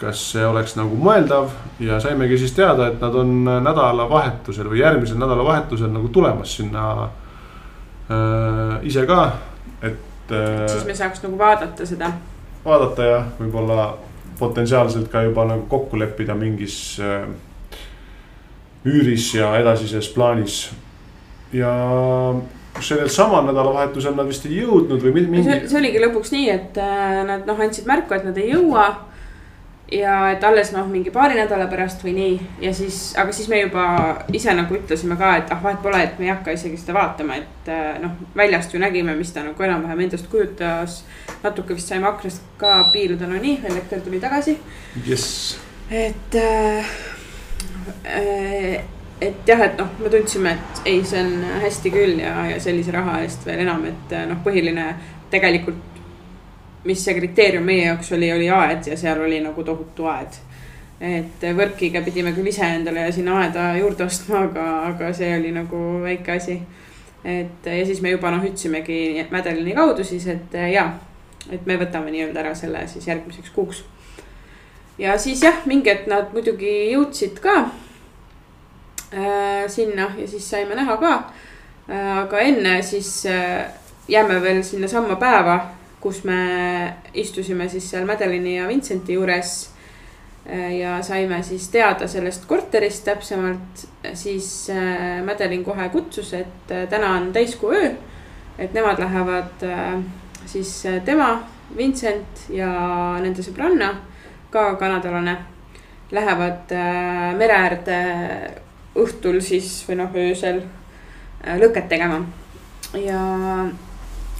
[0.00, 1.52] kas see oleks nagu mõeldav.
[1.80, 8.74] ja saimegi siis teada, et nad on nädalavahetusel või järgmisel nädalavahetusel nagu tulemas sinna äh,
[8.82, 9.22] ise ka,
[9.82, 10.66] et äh,.
[10.66, 12.12] siis me saaks nagu vaadata seda.
[12.64, 13.92] vaadata ja võib-olla
[14.40, 17.28] potentsiaalselt ka juba nagu kokku leppida mingis äh,
[18.84, 20.64] üüris ja edasises plaanis.
[21.52, 21.70] ja
[22.84, 25.44] sellel samal nädalavahetusel nad vist ei jõudnud või mingi.
[25.44, 28.88] see oligi lõpuks nii, et äh, nad noh, andsid märku, et nad ei jõua
[29.92, 33.60] ja et alles noh, mingi paari nädala pärast või nii ja siis, aga siis me
[33.64, 33.86] juba
[34.34, 37.40] ise nagu ütlesime ka, et ah, vahet pole, et me ei hakka isegi seda vaatama,
[37.40, 41.02] et äh, noh, väljast ju nägime, mis ta nagu enam-vähem endast kujutas.
[41.42, 44.58] natuke vist saime aknast ka piiluda, no nii, elekter tuli tagasi
[45.08, 45.58] yes..
[45.90, 46.94] et äh,,
[48.04, 48.84] äh,
[49.20, 52.94] et jah, et noh, me tundsime, et ei, see on hästi küll ja, ja sellise
[52.94, 54.86] raha eest veel enam, et noh, põhiline
[55.30, 55.90] tegelikult
[56.84, 60.38] mis see kriteerium meie jaoks oli, oli aed ja seal oli nagu tohutu aed.
[61.00, 65.78] et võrkiga pidime küll ise endale sinna aeda juurde ostma, aga, aga see oli nagu
[66.04, 66.58] väike asi.
[67.24, 70.86] et ja siis me juba noh, ütlesimegi Madelini kaudu siis, et ja,
[71.50, 73.84] et me võtame nii-öelda ära selle siis järgmiseks kuuks.
[74.98, 77.68] ja siis jah, mingi hetk nad muidugi jõudsid ka
[79.66, 81.12] sinna ja siis saime näha ka
[81.90, 82.18] äh,.
[82.18, 83.66] aga enne siis äh,
[84.08, 85.56] jääme veel sinnasamma päeva
[86.00, 86.40] kus me
[87.14, 89.70] istusime siis seal Madelini ja Vincenti juures.
[90.48, 96.86] Äh, ja saime siis teada sellest korterist täpsemalt, siis äh, Madelin kohe kutsus, et äh,
[96.88, 97.90] täna on täiskuu öö.
[98.58, 99.62] et nemad lähevad
[100.46, 101.42] siis tema,
[101.76, 102.68] Vincent ja
[103.22, 103.94] nende sõbranna,
[104.50, 105.36] ka kanadalane,
[106.12, 106.74] lähevad
[107.38, 108.00] mere äärde
[108.98, 110.64] õhtul siis või noh, öösel
[111.60, 112.24] lõket tegema
[112.98, 113.20] ja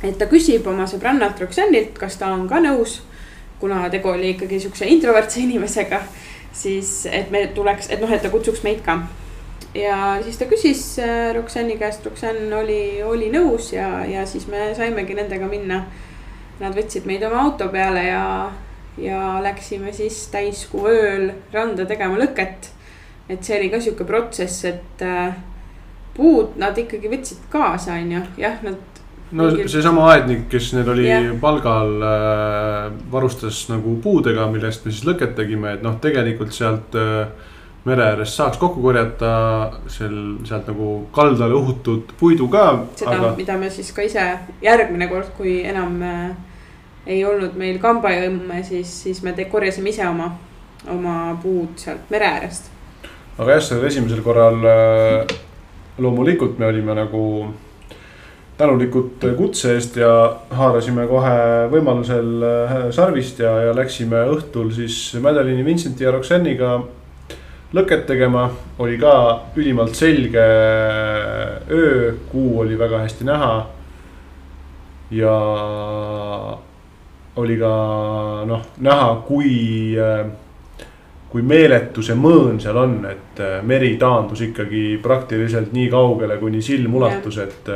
[0.02, 3.00] et ta küsib oma sõbrannalt Roxannilt, kas ta on ka nõus,
[3.60, 6.00] kuna tegu oli ikkagi siukse introvertse inimesega,
[6.52, 9.00] siis et me tuleks, et noh, et ta kutsuks meid ka.
[9.74, 14.72] ja siis ta küsis äh, Roxanni käest, Roxann oli, oli nõus ja, ja siis me
[14.74, 15.84] saimegi nendega minna.
[16.60, 18.24] Nad võtsid meid oma auto peale ja,
[19.00, 22.68] ja läksime siis täiskuu ööl randa tegema lõket.
[23.30, 25.34] Et see oli ka sihuke protsess, et äh,
[26.16, 28.90] puud nad ikkagi võtsid kaasa, on ju, jah, nad
[29.38, 31.30] no seesama aednik, kes neil oli yeah.
[31.40, 37.30] palgal äh,, varustas nagu puudega, millest me siis lõket tegime, et noh, tegelikult sealt äh,
[37.86, 39.30] mere äärest saaks kokku korjata
[39.88, 42.66] seal, sealt nagu kaldale uhutud puidu ka.
[42.98, 44.26] seda aga..., mida me siis ka ise
[44.64, 46.26] järgmine kord, kui enam äh,
[47.06, 50.32] ei olnud meil kambajõmme, siis, siis me korjasime ise oma,
[50.90, 52.68] oma puud sealt mere äärest.
[53.38, 55.34] Aga jah, sellel esimesel korral äh,
[55.98, 57.24] loomulikult me olime nagu
[58.60, 60.12] tänulikud kutse eest ja
[60.52, 61.36] haarasime kohe
[61.72, 66.78] võimalusel äh, sarvist ja, ja läksime õhtul siis Madeline, Vincenti ja Roxanne'iga
[67.72, 68.50] lõket tegema.
[68.78, 69.12] oli ka
[69.56, 70.44] ülimalt selge
[71.70, 73.66] öö, kuu oli väga hästi näha.
[75.10, 75.36] ja
[77.36, 77.72] oli ka
[78.46, 80.26] noh, näha, kui, äh,
[81.30, 86.62] kui meeletu see mõõn seal on, et äh, meri taandus ikkagi praktiliselt nii kaugele, kuni
[86.62, 87.70] silm ulatus, et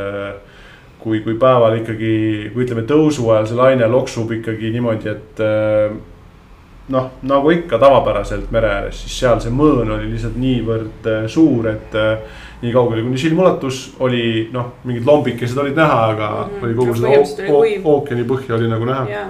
[1.05, 2.15] kui, kui päeval ikkagi,
[2.55, 5.93] kui ütleme tõusu ajal see laine loksub ikkagi niimoodi, et äh,
[6.95, 11.69] noh, nagu ikka tavapäraselt mere ääres, siis seal see mõõn oli lihtsalt niivõrd äh, suur,
[11.75, 16.55] et äh, nii kaugele kuni silm ulatus oli noh, mingid lombikesed olid näha, aga mm
[16.55, 16.65] -hmm.
[16.65, 17.09] oli kogu seda
[17.95, 19.25] ookeani põhja oli nagu näha.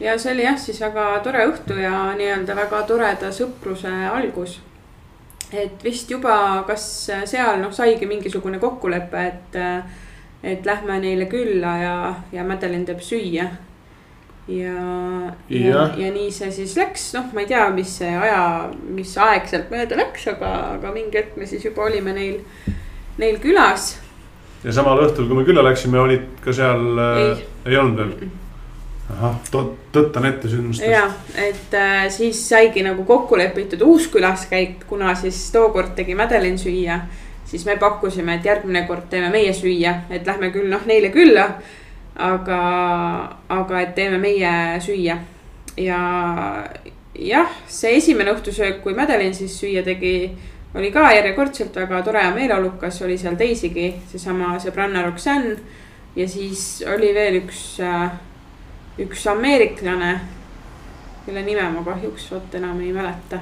[0.00, 4.60] Ja see oli jah, siis väga tore õhtu ja nii-öelda väga toreda sõpruse algus.
[5.52, 6.84] et vist juba, kas
[7.24, 9.62] seal noh, saigi mingisugune kokkulepe, et
[10.46, 11.94] et lähme neile külla ja,
[12.32, 13.48] ja Madeline teeb süüa.
[14.48, 14.74] ja,
[15.50, 19.48] ja, ja nii see siis läks, noh, ma ei tea, mis see aja, mis aeg
[19.50, 22.36] sealt mööda läks, aga, aga mingi hetk me siis juba olime neil,
[23.18, 23.94] neil külas.
[24.62, 26.84] ja samal õhtul, kui me külla läksime, olid ka seal,
[27.22, 27.46] Ei.
[27.66, 28.34] ei olnud veel?
[29.14, 29.36] Ahah,
[29.92, 30.90] tõttan ette sündmustest.
[30.90, 31.06] ja,
[31.38, 37.00] et äh, siis saigi nagu kokku lepitud uus külaskäik, kuna siis tookord tegi Madeline süüa.
[37.44, 41.48] siis me pakkusime, et järgmine kord teeme meie süüa, et lähme küll noh neile külla.
[42.16, 42.60] aga,
[43.48, 45.18] aga et teeme meie süüa
[45.76, 46.00] ja
[47.14, 50.30] jah, see esimene õhtusöök, kui Madeline siis süüa tegi,
[50.76, 55.58] oli ka järjekordselt väga tore ja meeleolukas, oli seal teisigi, seesama sõbranna Roxanne.
[56.16, 58.10] ja siis oli veel üks äh,
[58.98, 60.14] üks ameeriklane,
[61.26, 63.38] kelle nime ma kahjuks vot enam ei mäleta.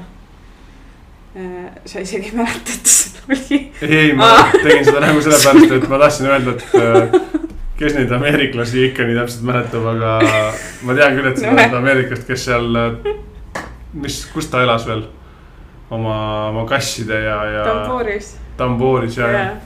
[1.86, 3.58] sa isegi ei mäleta, et see oli.
[3.82, 7.40] ei, ma tegin seda nagu sellepärast, et ma tahtsin öelda, et äh,
[7.78, 10.12] kes neid ameeriklasi ikka nii täpselt mäletab, aga
[10.86, 11.56] ma tean küll, et sa No.
[11.58, 12.68] oled Ameerikast, kes seal,
[13.98, 15.02] mis, kus ta elas veel?
[15.90, 16.14] oma,
[16.48, 18.30] oma kasside ja, ja Tamboris.
[18.56, 19.58] tambooris ja, ja jah,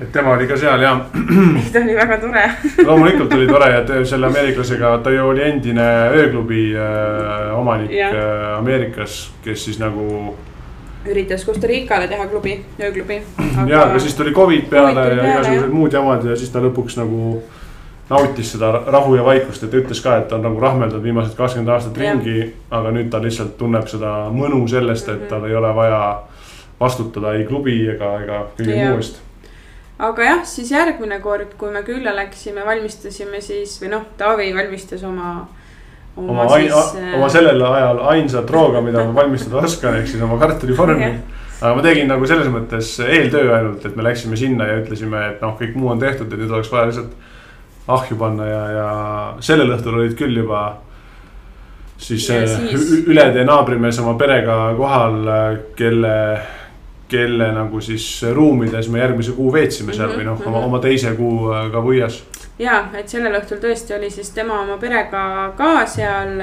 [0.00, 0.92] et tema oli ka seal ja
[1.72, 2.44] ta oli väga tore.
[2.86, 8.14] loomulikult oli tore ja selle ameeriklasega, ta ju oli endine ööklubi äh, omanik Jah.
[8.14, 10.34] äh, Ameerikas, kes siis nagu.
[11.06, 13.22] üritas Costa Ricale teha klubi, ööklubi.
[13.66, 15.72] ja, aga siis tuli Covid peale Covid ja igasugused jah.
[15.74, 17.42] muud jamad ja siis ta lõpuks nagu
[18.10, 21.68] nautis seda rahu ja vaikust, et ütles ka, et ta on nagu rahmeldanud viimased kakskümmend
[21.74, 22.12] aastat Jah.
[22.18, 22.52] ringi.
[22.70, 25.28] aga nüüd ta lihtsalt tunneb seda mõnu sellest, et Mhm.
[25.30, 26.00] tal ei ole vaja
[26.80, 29.20] vastutada ei klubi ega, ega kõige muu eest.
[30.02, 35.04] Aga jah, siis järgmine kord, kui me külla läksime, valmistasime siis või noh, Taavi valmistas
[35.06, 35.34] oma.
[36.16, 41.06] oma, äh, oma sellel ajal ainsat rooga, mida ma valmistada oskan, ehk siis oma kartulivormi
[41.06, 41.20] Jah.
[41.60, 45.44] aga ma tegin nagu selles mõttes eeltöö ainult, et me läksime sinna ja ütlesime, et
[45.44, 47.14] noh, kõik muu on tehtud ja nüüd oleks vaja lihtsalt
[47.92, 48.88] ahju panna ja, ja
[49.42, 50.64] sellel õhtul olid küll juba.
[52.02, 55.20] siis, äh, siis- ületee naabrimees oma perega kohal,
[55.78, 56.16] kelle,
[57.12, 61.12] kelle nagu siis ruumides me järgmise kuu veetsime seal või noh, oma, Mhm, oma teise
[61.18, 62.22] kuu äh, ka Võias.
[62.58, 66.34] ja, et sellel õhtul tõesti oli siis tema oma perega ka seal.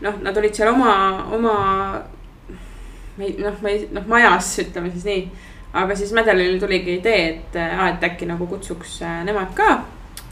[0.00, 0.94] noh, nad olid seal oma,
[1.36, 1.54] oma.
[3.20, 5.24] noh, ma ei, noh majas, ütleme siis nii.
[5.72, 9.82] aga siis Madelinil tuligi idee, et, et äkki nagu kutsuks äh, nemad ka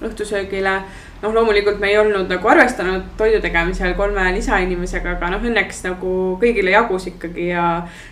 [0.02, 0.80] õhtusöögile.
[1.22, 6.14] Noh, loomulikult me ei olnud nagu arvestanud toidu tegemisel kolme lisainimesega, aga noh, õnneks nagu
[6.42, 7.66] kõigile jagus ikkagi ja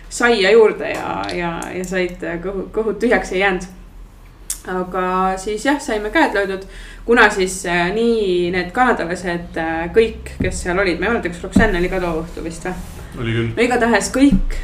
[0.09, 3.73] saia juurde ja, ja, ja said kõhu, kõhud tühjaks ei jäänud
[4.67, 6.65] aga siis jah, saime käed löödud,
[7.05, 11.43] kuna siis äh, nii need kanadalased äh, kõik, kes seal olid, ma ei mäleta, kas
[11.45, 12.75] Roxanne oli ka too õhtu vist või?
[13.23, 13.49] oli küll.
[13.55, 14.57] no igatahes kõik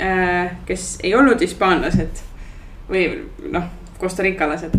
[0.00, 2.22] äh,, kes ei olnud hispaanlased
[2.90, 3.08] või
[3.50, 4.76] noh, kostarikalased.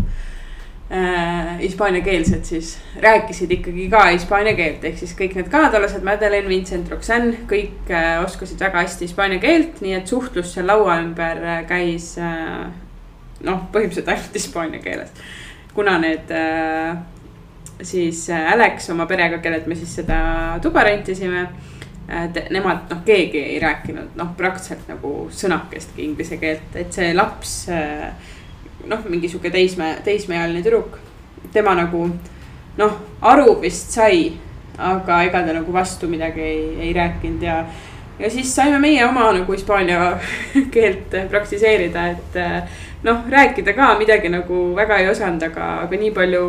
[1.60, 7.42] Hispaaniakeelsed siis rääkisid ikkagi ka hispaania keelt, ehk siis kõik need kanadalased, Madeleine, Vincent, Roxanne,
[7.50, 12.14] kõik äh, oskasid väga hästi hispaania keelt, nii et suhtlus seal laua ümber äh, käis
[12.16, 12.70] äh,
[13.44, 15.12] noh, põhimõtteliselt ainult hispaania keeles.
[15.74, 16.96] kuna need äh,
[17.82, 21.48] siis äh, Alex oma perega, kellelt me siis seda tuba rentisime
[22.08, 27.66] et nemad noh, keegi ei rääkinud noh, praktiliselt nagu sõnakestki inglise keelt, et see laps.
[28.86, 30.98] Noh, mingi sihuke teisme, teismeealine tüdruk,
[31.52, 32.06] tema nagu
[32.78, 34.32] noh, aru vist sai,
[34.78, 37.64] aga ega ta nagu vastu midagi ei, ei rääkinud ja.
[38.18, 40.12] ja siis saime meie oma nagu hispaania
[40.74, 42.38] keelt praktiseerida, et
[43.06, 46.46] noh, rääkida ka midagi nagu väga ei osanud, aga, aga nii palju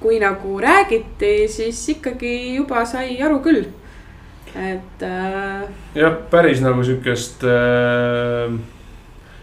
[0.00, 3.68] kui nagu räägiti, siis ikkagi juba sai aru küll
[4.54, 5.68] et äh....
[5.94, 8.54] jah, päris nagu sihukest äh,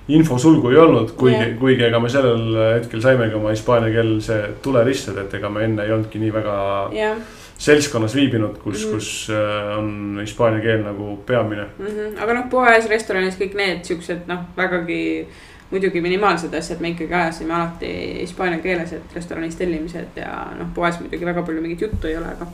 [0.08, 5.26] infosulgu ei olnud, kuigi yeah., kuigi ega me sellel hetkel saimegi oma hispaaniakeelse tule ristada,
[5.28, 6.56] et ega me enne ei olnudki nii väga
[6.96, 7.20] jah
[7.58, 8.94] seltskonnas viibinud, kus mm, -hmm.
[8.94, 11.66] kus äh, on hispaania keel nagu peamine.
[11.80, 11.86] mm.
[11.86, 12.24] -hmm.
[12.24, 15.28] aga noh, poes, restoranis kõik need siuksed noh, vägagi
[15.72, 21.00] muidugi minimaalsed asjad me ikkagi ajasime alati hispaania keeles, et restoranis tellimised ja noh, poes
[21.00, 22.48] muidugi väga palju mingit juttu ei ole, aga.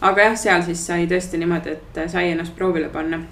[0.00, 3.22] aga jah, seal siis sai tõesti niimoodi, et sai ennast proovile panna.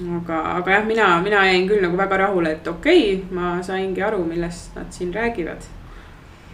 [0.00, 4.02] Aga, aga jah, mina, mina jäin küll nagu väga rahule, et okei okay,, ma saingi
[4.02, 5.68] aru, millest nad siin räägivad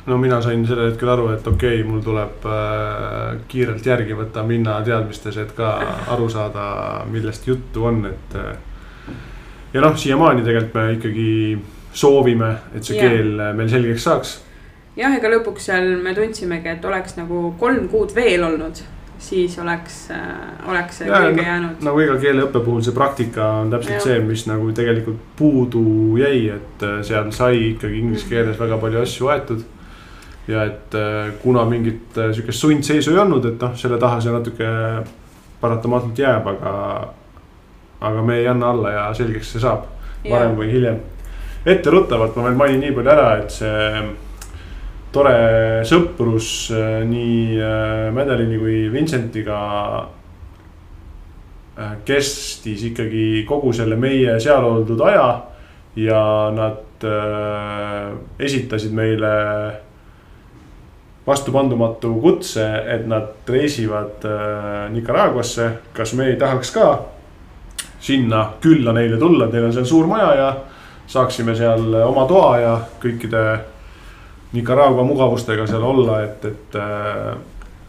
[0.07, 4.44] no mina sain sellel hetkel aru, et okei okay,, mul tuleb äh, kiirelt järgi võtta,
[4.46, 5.72] minna teadmistes, et ka
[6.12, 6.66] aru saada,
[7.11, 8.55] millest juttu on, et äh,.
[9.74, 11.33] ja noh, siiamaani tegelikult me ikkagi
[11.92, 13.09] soovime, et see Jah.
[13.09, 14.38] keel äh, meil selgeks saaks
[14.98, 18.83] jah, ega lõpuks seal me tundsimegi, et oleks nagu kolm kuud veel olnud,
[19.20, 21.83] siis oleks äh,, oleks see Ja, külge jäänud.
[21.85, 24.02] nagu iga keeleõppe puhul see praktika on täpselt Jah.
[24.06, 25.83] see, mis nagu tegelikult puudu
[26.20, 29.62] jäi, et äh, seal sai ikkagi inglise keeles väga palju asju aetud.
[30.48, 34.70] ja et äh, kuna mingit sihukest sundseisu ei olnud, et noh, selle taha see natuke
[35.61, 36.72] paratamatult jääb, aga,
[38.00, 39.85] aga me ei anna alla ja selgeks see saab,
[40.24, 40.98] varem või hiljem.
[41.66, 44.02] etteruttavalt ma veel mainin nii palju ära, et see
[45.12, 45.37] tore
[45.88, 47.59] sõprus äh, nii
[48.14, 49.61] Madelini kui Vincentiga
[52.05, 55.29] kestis ikkagi kogu selle meie seal oldud aja
[55.96, 56.23] ja
[56.55, 59.31] nad äh, esitasid meile
[61.27, 65.70] vastupandumatu kutse, et nad reisivad äh, Nicaraguasse.
[65.92, 66.87] kas me ei tahaks ka
[68.01, 70.55] sinna külla neile tulla, teil on seal suur maja ja
[71.07, 73.44] saaksime seal oma toa ja kõikide
[74.52, 77.34] Nicaragua mugavustega seal olla, et, et äh,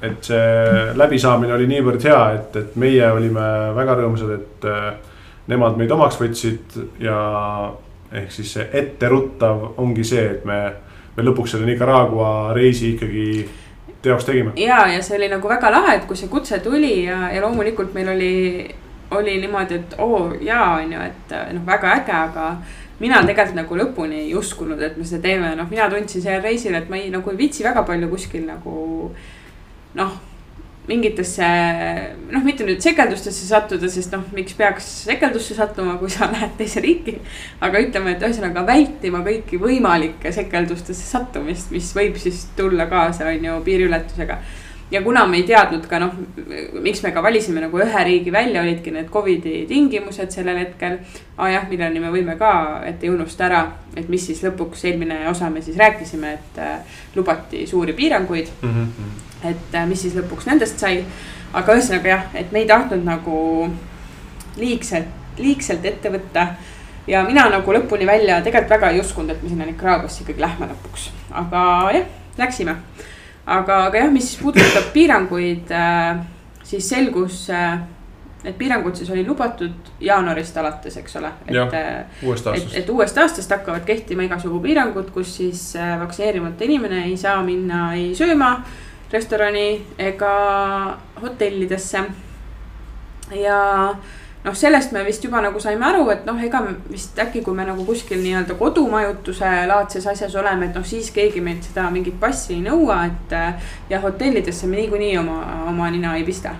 [0.02, 3.47] et see läbisaamine oli niivõrd hea, et, et meie olime
[3.78, 4.93] väga rõõmsad, et äh,
[5.52, 7.17] nemad meid omaks võtsid ja
[8.12, 10.60] ehk siis see etteruttav ongi see, et me,
[11.15, 13.28] me lõpuks selle Nicaragua reisi ikkagi
[14.02, 14.56] teoks tegime.
[14.58, 17.93] ja, ja see oli nagu väga lahe, et kui see kutse tuli ja, ja loomulikult
[17.93, 18.36] meil oli,
[19.17, 22.47] oli niimoodi, et oo oh, jaa, on ju, et noh, väga äge, aga
[23.02, 26.76] mina tegelikult nagu lõpuni ei uskunud, et me seda teeme, noh, mina tundsin sellel reisil,
[26.78, 28.76] et ma ei, nagu ei viitsi väga palju kuskil nagu
[29.98, 30.20] noh
[30.90, 31.48] mingitesse
[32.32, 36.82] noh, mitte nüüd sekeldustesse sattuda, sest noh, miks peaks sekeldusse sattuma, kui sa lähed teise
[36.84, 37.20] riiki.
[37.62, 43.48] aga ütleme, et ühesõnaga vältima kõiki võimalikke sekeldustesse sattumist, mis võib siis tulla kaasa, on
[43.50, 44.40] ju, piiriületusega.
[44.91, 46.13] Ja kuna me ei teadnud ka noh,
[46.84, 50.99] miks me ka valisime nagu ühe riigi välja, olidki need Covidi tingimused sellel hetkel.
[51.38, 52.54] aa ah, jah, milleni me võime ka,
[52.86, 57.01] et ei unusta ära, et mis siis lõpuks eelmine osa me siis rääkisime, et äh,
[57.15, 58.80] lubati suuri piiranguid mm.
[58.80, 61.04] -hmm et äh, mis siis lõpuks nendest sai.
[61.54, 63.38] aga ühesõnaga jah, et me ei tahtnud nagu
[64.58, 66.47] liigselt, liigselt ette võtta.
[67.08, 70.69] ja mina nagu lõpuni välja tegelikult väga ei uskunud, et me sinna Nicaraguasse ikkagi lähme
[70.71, 71.10] lõpuks,
[71.43, 71.63] aga
[71.97, 72.06] jah,
[72.38, 72.75] läksime.
[73.45, 76.21] Aga, aga jah, mis siis puudutab piiranguid, äh,
[76.63, 77.47] siis selgus
[78.41, 81.30] need piirangud siis oli lubatud jaanuarist alates, eks ole.
[81.47, 81.75] et,
[82.56, 87.91] et, et uuest aastast hakkavad kehtima igasugu piirangud, kus siis vaktsineerimata inimene ei saa minna
[87.93, 88.56] ei sööma
[89.12, 90.34] restorani ega
[91.21, 92.04] hotellidesse.
[93.36, 93.60] ja
[94.43, 97.65] noh, sellest me vist juba nagu saime aru, et noh, ega vist äkki, kui me
[97.67, 102.56] nagu kuskil nii-öelda kodumajutuse laadses asjas oleme, et noh, siis keegi meilt seda mingit passi
[102.58, 103.36] ei nõua, et.
[103.89, 106.56] ja hotellidesse me niikuinii oma, oma nina ei pista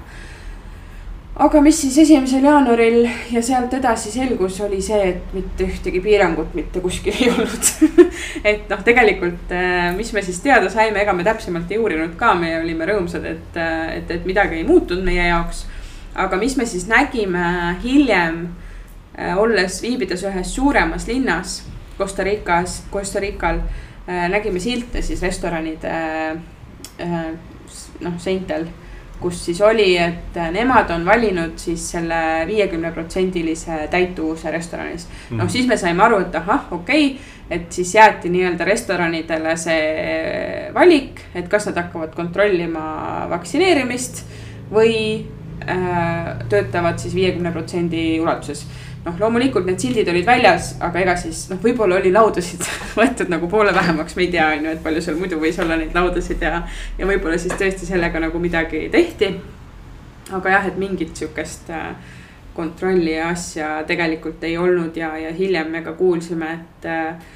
[1.42, 6.54] aga mis siis esimesel jaanuaril ja sealt edasi selgus, oli see, et mitte ühtegi piirangut
[6.58, 7.70] mitte kuskil ei olnud
[8.52, 12.34] et noh, tegelikult, äh, mis me siis teada saime, ega me täpsemalt ei uurinud ka,
[12.38, 15.66] me olime rõõmsad, et, äh, et, et midagi ei muutunud meie jaoks.
[16.16, 18.44] Aga mis me siis nägime hiljem,
[19.18, 21.62] äh, olles, viibides ühes suuremas linnas
[21.98, 23.62] Costa Ricas, Costa Rical,
[24.08, 25.92] nägime silte siis restoranide
[28.02, 28.66] noh, seintel
[29.22, 32.18] kus siis oli, et nemad on valinud siis selle
[32.50, 35.38] viiekümne protsendilise täituvuse restoranis mm.
[35.38, 40.72] noh, siis me saime aru, et ahah, okei okay,, et siis jäeti nii-öelda restoranidele see
[40.74, 44.24] valik, et kas nad hakkavad kontrollima vaktsineerimist
[44.74, 45.41] või äh,
[46.50, 48.66] töötavad siis viiekümne protsendi ulatuses
[49.06, 52.64] noh, loomulikult need sildid olid väljas, aga ega siis noh, võib-olla oli laudasid
[53.00, 55.78] võetud nagu poole vähemaks, me ei tea, on ju, et palju seal muidu võis olla
[55.80, 56.62] neid laudasid ja.
[57.00, 59.34] ja võib-olla siis tõesti sellega nagu midagi tehti.
[60.32, 61.92] aga jah, et mingit sihukest äh,
[62.56, 67.32] kontrolli ja asja tegelikult ei olnud ja, ja hiljem me ka kuulsime, et äh,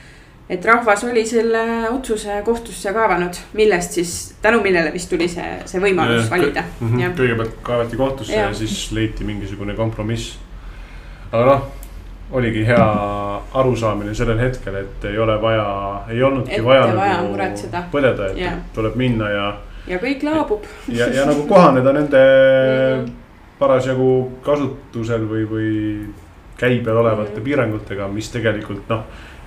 [0.50, 5.82] et rahvas oli selle otsuse kohtusse kaevanud, millest siis, tänu millele vist tuli see, see
[5.82, 6.88] võimalus ja, valida mm.
[6.88, 7.16] -hmm.
[7.18, 8.50] kõigepealt kaevati kohtusse ja.
[8.50, 10.38] ja siis leiti mingisugune kompromiss
[11.32, 11.66] aga noh,
[12.32, 12.86] oligi hea
[13.54, 15.68] arusaamine sellel hetkel, et ei ole vaja,
[16.10, 18.58] ei olnudki Ette vaja, vaja nagu põdeda, et yeah.
[18.74, 19.46] tuleb minna ja.
[19.88, 20.66] ja kõik laabub.
[20.90, 22.24] ja, ja nagu kohaneda nende
[23.60, 24.10] parasjagu
[24.44, 25.70] kasutusel või, või
[26.60, 27.46] käibel olevate mm.
[27.46, 29.06] piirangutega, mis tegelikult noh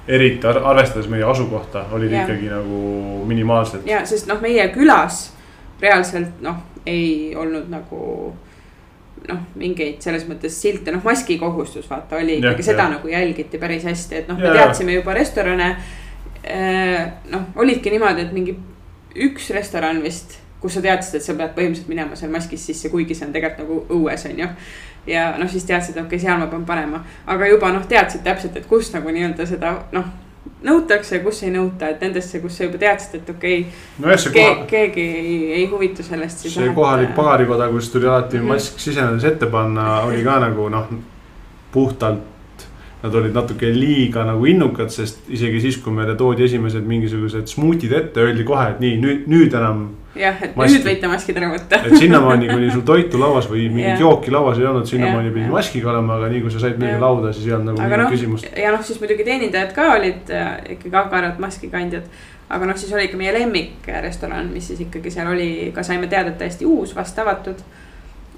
[0.08, 2.24] eriti arvestades meie asukohta, olid ja.
[2.24, 2.82] ikkagi nagu
[3.28, 3.86] minimaalsed.
[3.88, 5.28] ja, sest noh, meie külas
[5.82, 8.00] reaalselt noh, ei olnud nagu
[9.28, 12.96] noh, mingeid selles mõttes silte, noh maski kohustus vaata oli ikkagi seda ja.
[12.96, 15.70] nagu jälgiti päris hästi, et noh, me teadsime juba restorane.
[16.48, 18.54] Äh, noh, olidki niimoodi, et mingi
[19.26, 23.16] üks restoran vist, kus sa teadsid, et sa pead põhimõtteliselt minema seal maskis sisse, kuigi
[23.16, 24.48] see on tegelikult nagu õues, on ju.
[25.08, 28.56] Ja noh, siis teadsid, okei okay,, seal ma pean panema, aga juba noh, teadsid täpselt,
[28.56, 30.08] et kus nagu nii-öelda seda noh
[30.64, 34.16] nõutakse, kus ei nõuta, et nendesse, kus sa juba teadsid, et okei okay, no.
[34.34, 34.64] Koha...
[34.70, 36.48] keegi ei, ei huvitu sellest.
[36.50, 38.54] see kohalik pagarikoda, kus tuli alati mm -hmm.
[38.54, 40.90] mask sisenedes ette panna, oli ka nagu noh,
[41.72, 42.37] puhtalt
[43.02, 47.94] nad olid natuke liiga nagu innukad, sest isegi siis, kui meile toodi esimesed mingisugused smuutid
[47.94, 49.84] ette, öeldi kohe, et nii nüüd, nüüd enam.
[50.18, 50.74] jah, et Maski.
[50.74, 51.78] nüüd võite maskid ära võtta.
[51.86, 55.92] et sinnamaani, kuni sul toitu lauas või mingit jooki lauas ei olnud, sinnamaani pidi maskiga
[55.94, 56.98] olema, aga nii kui sa said Jah.
[57.04, 59.88] lauda, siis ei olnud nagu aga mingit noh küsimust., ja noh, siis muidugi teenindajad ka
[59.94, 62.10] olid äh, ikkagi agarad maskikandjad.
[62.50, 66.34] aga noh, siis oli ikka meie lemmikrestoran, mis siis ikkagi seal oli, ka saime teada,
[66.34, 67.62] et täiesti uus, vast avatud.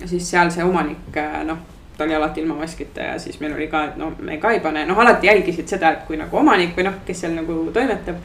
[0.00, 1.64] ja siis seal see omanik, äh, noh,
[2.00, 4.62] ta oli alati ilma maskita ja siis meil oli ka, et no me ka ei
[4.64, 8.16] pane, noh, alati jälgisid seda, et kui nagu omanik või noh, kes seal nagu toimetab.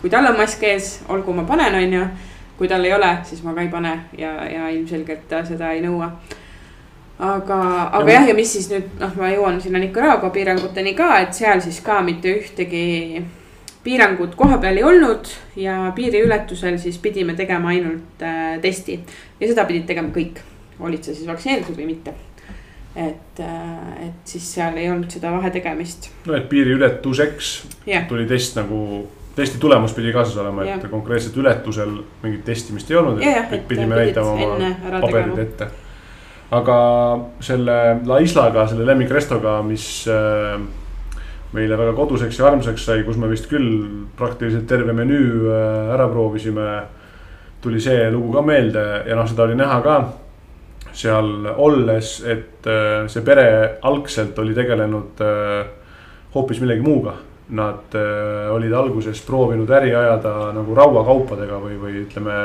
[0.00, 2.06] kui tal on mask ees, olgu ma panen, on ju.
[2.58, 5.82] kui tal ei ole, siis ma ka ei pane ja, ja ilmselgelt ta seda ei
[5.82, 6.12] nõua
[7.18, 7.60] aga,
[7.92, 11.34] aga Ja jah, ja mis siis nüüd noh, ma jõuan sinna Nicaragua piiranguteni ka, et
[11.34, 13.24] seal siis ka mitte ühtegi
[13.84, 15.28] piirangut koha peal ei olnud
[15.60, 19.00] ja piiriületusel siis pidime tegema ainult äh, testi.
[19.40, 20.40] ja seda pidid tegema kõik,
[20.80, 22.14] olid sa siis vaktsineeritud või mitte.
[22.96, 26.10] Et äh,, et siis seal ei olnud seda vahetegemist.
[26.28, 27.50] no et piiriületuseks
[27.90, 28.78] jah, tuli test nagu,
[29.34, 30.90] testi tulemus pidi kaasas olema, et Jah.
[30.90, 35.70] konkreetselt ületusel mingit testimist ei olnud, jah, et et pidime näitama oma paberid ette.
[36.54, 36.78] aga
[37.42, 40.58] selle La Islaga, selle lemmikrestoga, mis äh,
[41.54, 46.06] meile väga koduseks ja armsaks sai, kus me vist küll praktiliselt terve menüü äh, ära
[46.08, 46.84] proovisime.
[47.64, 49.94] tuli see lugu ka meelde ja noh, seda oli näha ka
[50.94, 53.46] seal olles, et äh, see pere
[53.82, 55.66] algselt oli tegelenud äh,
[56.34, 57.14] hoopis millegi muuga.
[57.54, 62.38] Nad äh, olid alguses proovinud äri ajada nagu rauakaupadega või, või ütleme.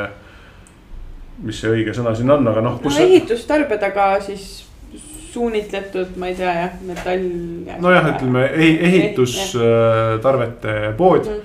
[1.40, 2.82] mis see õige sõna siin on, aga noh.
[2.84, 4.66] no ehitustarbed, aga siis
[5.32, 7.24] suunitletud, ma ei tea jah, metall.
[7.80, 11.40] nojah, ütleme ehi- ehitustarvete pood Mhm.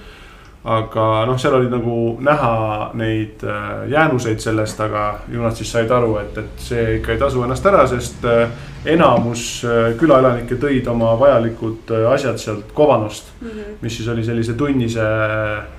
[0.64, 1.94] Aga noh, seal oli nagu
[2.24, 7.12] näha neid äh, jäänuseid sellest, aga ju nad siis said aru, et, et see ikka
[7.12, 8.48] ei tasu ennast ära, sest äh,
[8.88, 13.28] enamus äh, külaelanikke tõid oma vajalikud asjad sealt Kovanust.
[13.42, 13.74] Mhm.
[13.82, 15.04] mis siis oli sellise tunnise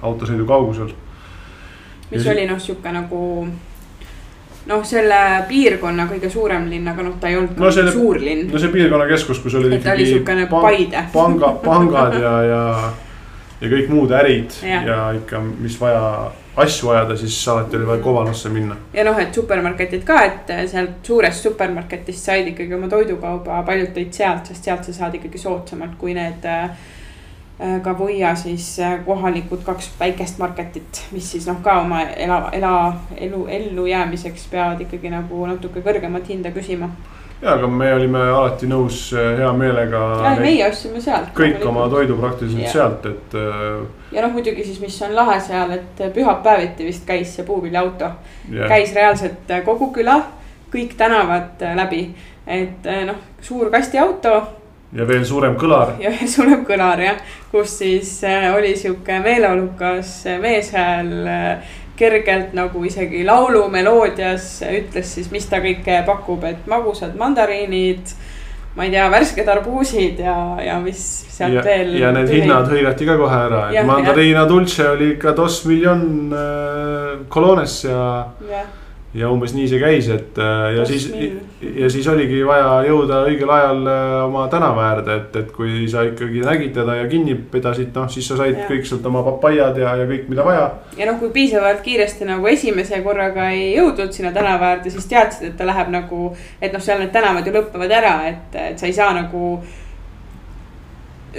[0.05, 0.91] autosõidu kaugusel.
[2.11, 3.21] mis Ja oli noh, sihuke nagu
[4.67, 5.17] noh, selle
[5.49, 8.51] piirkonna kõige suurem linn, aga noh, ta ei olnud No selle- suur linn.
[8.53, 11.03] no see piirkonnakeskus, kus olid et ta oli siukene Paide.
[11.13, 12.61] panga, pangad ja, ja,
[13.61, 18.03] ja kõik muud ärid ja, ja ikka, mis vaja asju ajada, siis alati oli vaja
[18.03, 18.75] Kovanosse minna.
[18.93, 24.13] ja noh, et supermarketid ka, et sealt suurest supermarketist said ikkagi oma toidukauba, paljud tõid
[24.15, 26.69] sealt, sest sealt sa saad ikkagi soodsamalt kui need äh,
[27.55, 32.75] ka Võia siis äh, kohalikud kaks väikest marketit, mis siis noh, ka oma ela, ela,
[33.17, 36.91] elu, ellujäämiseks peavad ikkagi nagu natuke kõrgemat hinda küsima.
[37.45, 40.01] Ja, aga me olime alati nõus äh, hea meelega.
[40.41, 41.29] meie ostsime sealt.
[41.37, 42.73] kõik oma toidu praktiliselt Jah.
[42.73, 43.37] sealt, et.
[43.37, 48.09] äh, ja noh, muidugi siis, mis on lahe seal, et pühapäeviti vist käis see puuviljaauto
[48.09, 48.67] jah.
[48.71, 50.19] käis reaalselt äh, kogu küla,
[50.73, 52.05] kõik tänavad äh, läbi.
[52.47, 54.37] et äh, noh, suur kastiauto
[54.95, 55.95] ja veel suurem kõlar.
[56.01, 62.83] ja veel suurem kõlar jah, kus siis äh, oli sihuke meeleolukas meeshääl äh, kergelt nagu
[62.87, 68.15] isegi laulumeloodias ütles siis, mis ta kõike pakub, et magusad mandariinid.
[68.75, 70.99] ma ei tea, värsked arbuusid ja, ja mis
[71.31, 71.93] sealt ja, veel.
[71.95, 72.41] ja need tuli.
[72.41, 76.01] hinnad hõigati ka kohe ära, et mandariina dulce oli ikka dos miljon
[76.35, 78.01] äh, colones ja.
[78.49, 78.67] jah,
[79.15, 81.37] ja umbes nii see käis, et äh, ja Dos siis mil.
[81.61, 86.03] Ja siis oligi vaja jõuda õigel ajal äh, oma tänava äärde, et, et kui sa
[86.07, 88.67] ikkagi nägid teda ja kinni pidasid, noh siis sa said Jah.
[88.71, 90.67] kõik sealt oma papaiad ja, ja kõik, mida vaja.
[90.99, 95.47] ja noh, kui piisavalt kiiresti nagu esimese korraga ei jõudnud sinna tänava äärde, siis teadsid,
[95.51, 96.29] et ta läheb nagu.
[96.59, 99.55] et noh, seal need tänavad ju lõpevad ära, et, et sa ei saa nagu.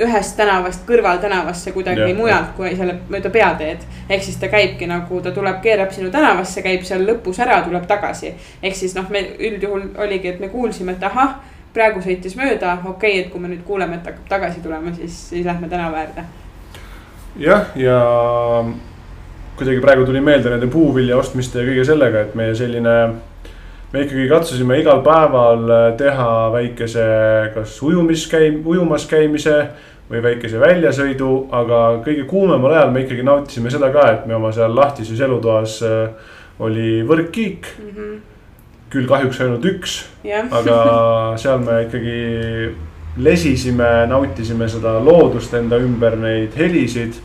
[0.05, 3.84] Ühest tänavast kõrvaltänavasse kuidagi ja, mujalt, kui selle mööda peateed.
[4.09, 7.86] ehk siis ta käibki nagu, ta tuleb, keerab sinu tänavasse, käib seal lõpus ära, tuleb
[7.86, 8.34] tagasi.
[8.62, 11.38] ehk siis noh, me üldjuhul oligi, et me kuulsime, et ahah,
[11.74, 15.16] praegu sõitis mööda, okei okay,, et kui me nüüd kuuleme, et hakkab tagasi tulema, siis,
[15.30, 16.24] siis lähme tänava äärde.
[17.36, 18.01] jah, ja
[19.57, 22.97] kuidagi praegu tuli meelde nende puuvilja ostmiste ja kõige sellega, et meie selline.
[23.97, 27.05] Me ikkagi katsusime igal päeval teha väikese,
[27.55, 29.55] kas ujumiskäim-, ujumas käimise
[30.11, 34.53] või väikese väljasõidu, aga kõige kuumemal ajal me ikkagi nautisime seda ka, et me oma
[34.55, 37.88] seal lahtises elutoas äh, oli võrkkiik mm.
[37.94, 38.20] -hmm.
[38.92, 40.76] küll kahjuks ainult üks, jah, aga
[41.42, 42.20] seal me ikkagi
[43.16, 47.16] lesisime, nautisime seda loodust enda ümber, neid helisid.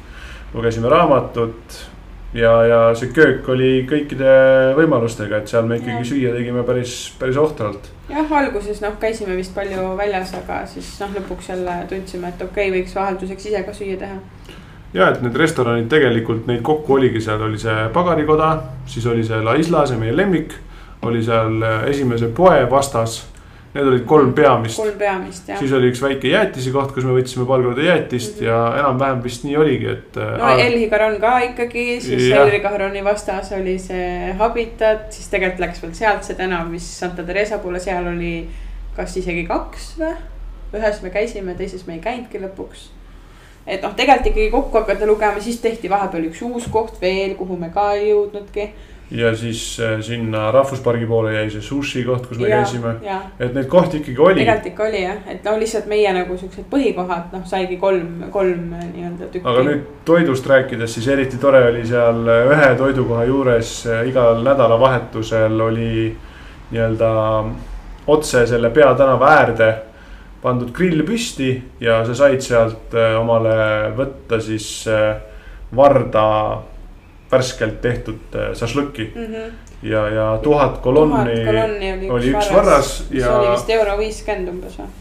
[0.54, 1.91] lugesime raamatut
[2.34, 4.32] ja, ja see köök oli kõikide
[4.78, 7.92] võimalustega, et seal me ikkagi süüa tegime päris, päris ohtralt.
[8.10, 12.70] jah, alguses noh, käisime vist palju väljas, aga siis noh, lõpuks jälle tundsime, et okei
[12.70, 14.20] okay,, võiks vahelduseks ise ka süüa teha.
[14.94, 18.54] ja et need restoranid tegelikult neid kokku oligi, seal oli see pagarikoda,
[18.86, 20.56] siis oli see La Isla, see meie lemmik.
[21.02, 23.31] oli seal esimese poe vastas
[23.72, 24.76] Need olid kolm peamist.
[24.76, 25.60] kolm peamist jah.
[25.60, 28.50] siis oli üks väike jäätise koht, kus me võtsime korda jäätist mm -hmm.
[28.50, 30.16] ja enam-vähem vist nii oligi, et.
[30.16, 35.94] no äh, Elhigaron ka ikkagi, siis Elhigaroni vastas oli see Habitat, siis tegelikult läks veel
[35.94, 38.50] sealt see tänav, mis Santa Teresa poole, seal oli
[38.96, 40.16] kas isegi kaks või?
[40.74, 42.90] ühes me käisime, teises me ei käinudki lõpuks
[43.68, 47.58] et noh, tegelikult ikkagi kokku hakata lugema, siis tehti vahepeal üks uus koht veel, kuhu
[47.58, 48.72] me ka ei jõudnudki
[49.12, 52.94] ja siis äh, sinna rahvuspargi poole jäi see sushi koht, kus me ja, käisime.
[53.40, 54.40] et neid kohti ikkagi oli.
[54.40, 58.72] tegelikult ikka oli jah, et no lihtsalt meie nagu siuksed põhikohad, noh, saigi kolm, kolm
[58.78, 59.44] äh, nii-öelda tükki.
[59.52, 63.76] aga nüüd toidust rääkides, siis eriti tore oli seal äh, ühe toidukoha juures
[64.08, 65.94] igal nädalavahetusel oli
[66.72, 67.14] nii-öelda
[68.08, 69.72] otse selle peatänava äärde
[70.42, 71.52] pandud grill püsti
[71.84, 74.72] ja sa said sealt omale võtta siis
[75.76, 76.24] varda
[77.32, 79.34] värskelt tehtud šašlõkki äh, mm.
[79.34, 79.54] -hmm.
[79.88, 83.26] ja, ja tuhat kolonni, kolonni oli, oli üks varras ja.
[83.26, 84.92] see oli vist euro viiskümmend umbes või?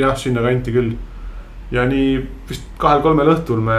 [0.00, 0.94] jah, sinnakanti küll.
[1.70, 3.78] ja nii vist kahel-kolmel õhtul me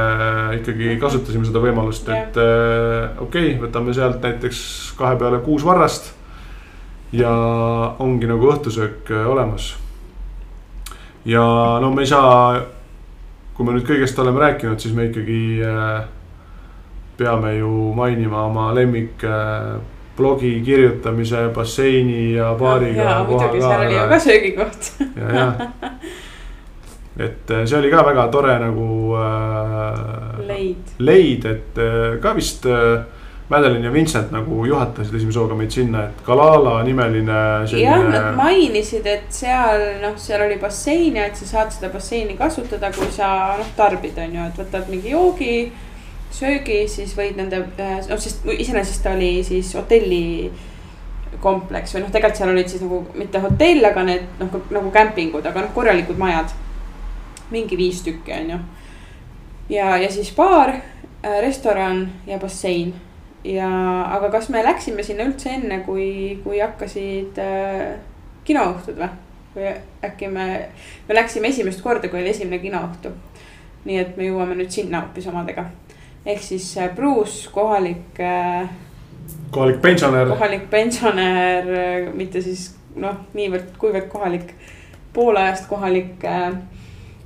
[0.59, 0.99] ikkagi mhm.
[1.01, 4.59] kasutasime seda võimalust, et äh, okei okay,, võtame sealt näiteks
[4.97, 6.13] kahe peale kuus varrast.
[7.11, 7.31] ja
[7.99, 9.75] ongi nagu õhtusöök äh, olemas.
[11.25, 11.45] ja
[11.81, 12.61] no me ei saa,
[13.53, 16.14] kui me nüüd kõigest oleme rääkinud, siis me ikkagi äh,
[17.17, 19.75] peame ju mainima oma lemmik äh,
[20.17, 23.03] blogi kirjutamise, basseini ja baariga.
[23.03, 24.91] jaa, muidugi, seal oli ju ka söögikoht.
[25.15, 25.51] ja, ja,
[27.17, 28.87] et äh, see oli ka väga tore nagu
[29.19, 30.47] äh,.
[30.47, 30.95] leid.
[30.99, 33.03] leid, et äh, ka vist äh,
[33.49, 37.83] Madeline ja Vincent nagu juhatasid esimese hooga meid sinna, et Kalala nimeline selline....
[37.85, 42.39] jah, nad mainisid, et seal noh, seal oli bassein ja et sa saad seda basseini
[42.39, 43.27] kasutada, kui sa
[43.59, 45.57] noh tarbid, on ju, et võtad mingi joogi
[46.35, 50.51] söögi, siis võid nende, äh, noh, sest iseenesest ta oli siis hotelli
[51.43, 55.45] kompleks või noh, tegelikult seal olid siis nagu mitte hotell, aga need noh, nagu kämpingud,
[55.45, 56.53] aga noh, korralikud majad.
[57.51, 58.59] mingi viis tükki on ju.
[59.69, 60.73] ja, ja siis baar,
[61.23, 62.93] äh, restoran ja bassein.
[63.43, 63.69] ja,
[64.17, 67.95] aga kas me läksime sinna üldse enne, kui, kui hakkasid äh,
[68.43, 69.13] kinoõhtud või?
[69.55, 69.71] või
[70.03, 70.67] äkki me,
[71.07, 73.13] me läksime esimest korda, kui oli esimene kinoõhtu.
[73.85, 75.69] nii et me jõuame nüüd sinna hoopis omadega
[76.25, 78.19] ehk siis äh, Bruce, kohalik.
[78.19, 78.69] Äh,
[79.51, 80.27] kohalik pensionär.
[80.27, 84.53] kohalik pensionär, äh, mitte siis noh, niivõrd-kuivõrd kohalik,
[85.13, 86.55] poolajast kohalik äh,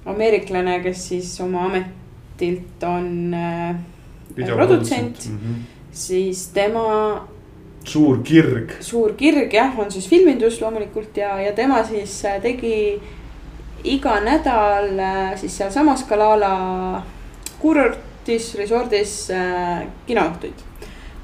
[0.10, 3.76] ameeriklane, kes siis oma ametilt on äh,
[4.36, 5.62] produtsent mm, -hmm.
[5.92, 7.28] siis tema.
[7.84, 8.72] suur kirg.
[8.80, 13.02] suur kirg jah, on siis filmindus loomulikult ja, ja tema siis tegi
[13.84, 14.90] iga nädal
[15.36, 17.04] siis sealsamas Kalala
[17.60, 20.60] kurort Fortis Resordis äh, kinoõhtuid.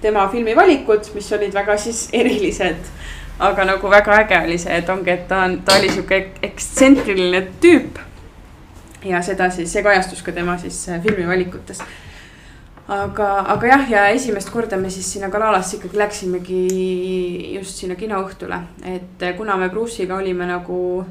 [0.02, 2.88] tema filmivalikud, mis olid väga siis erilised,
[3.40, 7.44] aga nagu väga äge oli see, et ongi, et ta on, ta oli sihuke ekstsentriline
[7.62, 8.02] tüüp.
[9.06, 11.84] ja seda siis, see kajastus ka tema siis äh, filmivalikutes
[12.88, 16.66] aga, aga jah, ja esimest korda me siis sinna Kalalasse ikkagi läksimegi
[17.54, 21.06] just sinna kinoõhtule, et äh, kuna me Bruce'iga olime nagu.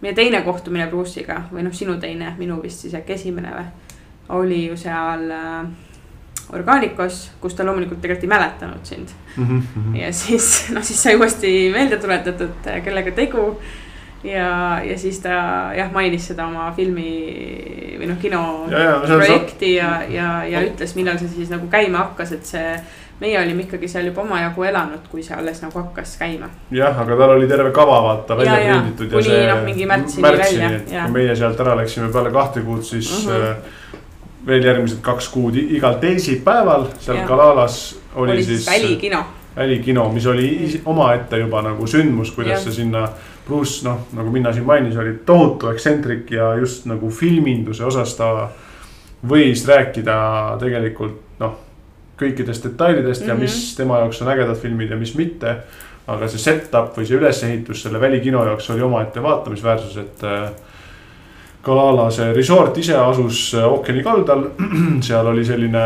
[0.00, 3.83] meie teine kohtumine Bruce'iga või noh, sinu teine, minu vist siis äkki esimene või
[4.28, 5.66] oli ju seal äh,
[6.52, 9.62] Organicos, kus ta loomulikult tegelikult ei mäletanud sind mm.
[9.62, 9.96] -hmm.
[9.96, 13.58] ja siis, noh, siis sai uuesti meelde tuletatud, äh, kellega tegu.
[14.24, 15.28] ja, ja siis ta
[15.76, 20.94] jah, mainis seda oma filmi või noh, kino ja, ja, projekti ja, ja, ja ütles,
[20.94, 22.78] millal see siis nagu käima hakkas, et see
[23.20, 26.48] meie olime ikkagi seal juba omajagu elanud, kui see alles nagu hakkas käima.
[26.70, 29.10] jah, aga tal oli terve kava vaata välja prinditud.
[29.12, 31.04] kuni noh, mingi märtsini, märtsini välja.
[31.04, 33.32] kui meie sealt ära läksime peale kahte kuud, siis uh.
[33.32, 33.82] -huh
[34.46, 37.26] veel järgmised kaks kuud igal teisipäeval seal ja.
[37.28, 37.78] Kalalas
[38.14, 38.66] oli, oli siis.
[38.66, 39.24] välikino.
[39.56, 42.64] välikino, mis oli omaette juba nagu sündmus, kuidas ja.
[42.64, 43.08] see sinna.
[43.44, 48.48] pluss noh, nagu Minna siin mainis, oli tohutu ekstsentrik ja just nagu filminduse osas ta
[49.28, 50.14] võis rääkida
[50.60, 51.58] tegelikult noh.
[52.16, 53.34] kõikidest detailidest mm -hmm.
[53.34, 53.76] ja mis mhm.
[53.76, 55.56] tema jaoks on ägedad filmid ja mis mitte.
[56.06, 60.24] aga see set-up või see ülesehitus selle välikino jaoks oli omaette vaatamisväärsus, et
[61.64, 64.50] Kalala see resort ise asus äh, ookeani kaldal,
[65.06, 65.84] seal oli selline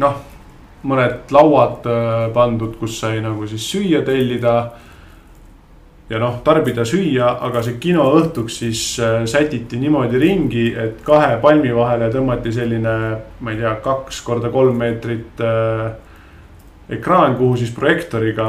[0.00, 0.16] noh,
[0.88, 4.56] mõned lauad äh, pandud, kus sai nagu siis süüa tellida.
[6.08, 11.38] ja noh, tarbida süüa, aga see kino õhtuks siis äh, sätiti niimoodi ringi, et kahe
[11.40, 12.96] palmi vahele tõmmati selline,
[13.40, 15.94] ma ei tea, kaks korda kolm meetrit äh,
[16.92, 18.48] ekraan, kuhu siis projektooriga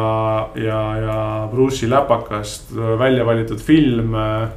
[0.59, 1.17] ja, ja
[1.51, 4.49] Bruce'i läpakast välja valitud film äh,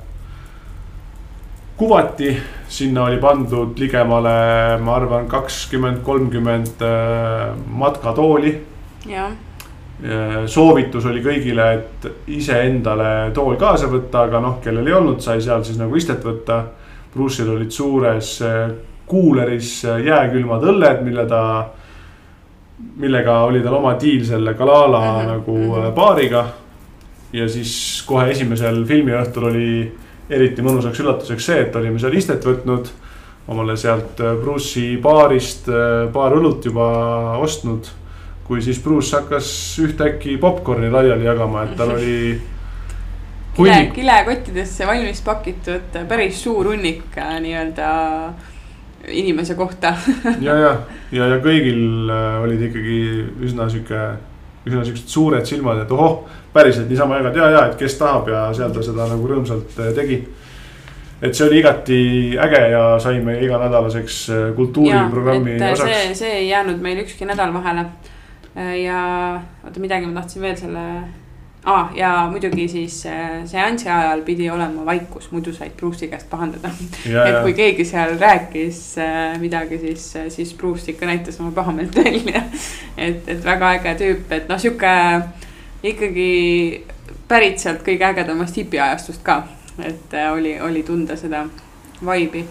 [1.78, 2.32] kuvati,
[2.68, 8.54] sinna oli pandud ligemale, ma arvan, kakskümmend, kolmkümmend äh, matkatooli.
[10.46, 15.64] soovitus oli kõigile, et iseendale tool kaasa võtta, aga noh, kellel ei olnud, sai seal
[15.66, 16.64] siis nagu istet võtta.
[17.14, 18.34] Bruce'il olid suures
[19.08, 19.70] kuuleris
[20.04, 21.42] jääkülmad õlled, mille ta,
[23.00, 25.30] millega oli tal oma diil selle Kalala mm -hmm.
[25.32, 25.92] nagu -hmm.
[25.94, 26.46] baariga.
[27.32, 29.92] ja siis kohe esimesel filmiõhtul oli
[30.30, 32.90] eriti mõnusaks üllatuseks see, et olime seal istet võtnud.
[33.48, 35.70] omale sealt Bruce'i baarist
[36.12, 36.88] paar õlut juba
[37.40, 37.86] ostnud
[38.48, 39.48] kui siis Bruce hakkas
[39.84, 42.20] ühtäkki popkorni laiali jagama, et tal oli.
[43.58, 47.88] kile, kilekottidesse valmis pakitud päris suur hunnik äh, nii-öelda
[49.08, 49.92] inimese kohta
[50.40, 50.70] ja, ja,
[51.18, 52.98] ja, ja kõigil äh, olid ikkagi
[53.48, 54.04] üsna sihuke,
[54.70, 56.20] üsna siuksed suured silmad, et ohoh,
[56.52, 59.94] päriselt niisama jagad ja, ja, et kes tahab ja seal ta seda nagu rõõmsalt äh,
[59.96, 60.20] tegi
[61.18, 62.02] et see oli igati
[62.38, 64.20] äge ja saime iganädalaseks
[64.56, 65.90] kultuuriprogrammi osaks.
[65.90, 67.88] see, see ei jäänud meil ükski nädal vahele
[68.58, 70.84] Äh, ja oota, midagi ma tahtsin veel selle
[71.68, 71.90] ah,.
[71.96, 76.70] ja muidugi siis äh, seansi ajal pidi olema vaikus, muidu said Bruce'i käest pahandada.
[77.28, 82.42] et kui keegi seal rääkis äh, midagi, siis, siis Bruce ikka näitas oma pahameelt välja.
[82.96, 84.94] et, et väga äge tüüp, et noh, sihuke
[85.82, 86.30] ikkagi
[87.28, 89.42] pärit sealt kõige ägedamast hipiajastust ka.
[89.84, 91.44] et oli, oli tunda seda
[92.00, 92.46] vibe'i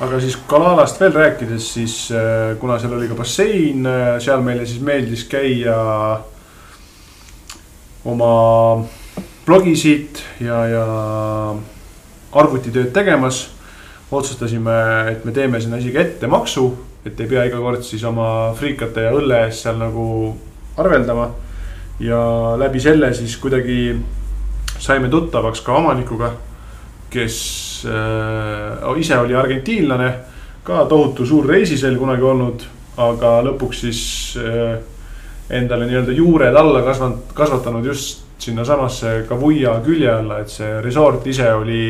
[0.00, 4.66] aga siis Kalalast veel rääkides, siis äh, kuna seal oli ka bassein, äh, seal meile
[4.66, 5.76] siis meeldis käia
[8.04, 8.84] oma
[9.46, 10.84] blogisid ja, ja
[12.32, 13.48] arvutitööd tegemas.
[14.10, 14.72] otsustasime,
[15.12, 16.64] et me teeme sinna isegi ettemaksu,
[17.06, 20.36] et ei pea iga kord siis oma friikate ja õlle eest seal nagu
[20.76, 21.30] arveldama.
[22.00, 22.20] ja
[22.58, 23.96] läbi selle siis kuidagi
[24.78, 26.32] saime tuttavaks ka omanikuga
[27.10, 30.12] kes äh, ise oli argentiinlane,
[30.64, 32.64] ka tohutu suur reisisel kunagi olnud,
[33.00, 34.02] aga lõpuks siis
[34.38, 34.78] äh,
[35.50, 41.52] endale nii-öelda juured alla kasvanud, kasvatanud just sinnasamasse Kavuia külje alla, et see resort ise
[41.52, 41.82] oli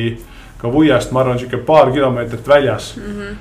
[0.60, 3.14] Kavuiast, ma arvan, sihuke paar kilomeetrit väljas mm.
[3.20, 3.38] -hmm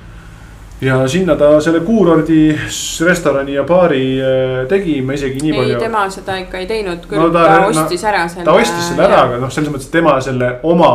[0.80, 2.58] ja sinna ta selle kuurordi
[3.06, 5.78] restorani ja baari äh, tegi, ma isegi nii ei, palju.
[5.78, 8.46] tema seda ikka ei teinud, küll no, ta, ta ostis ära selle.
[8.48, 10.90] ta ostis selle ära, aga noh, selles mõttes, et tema selle oma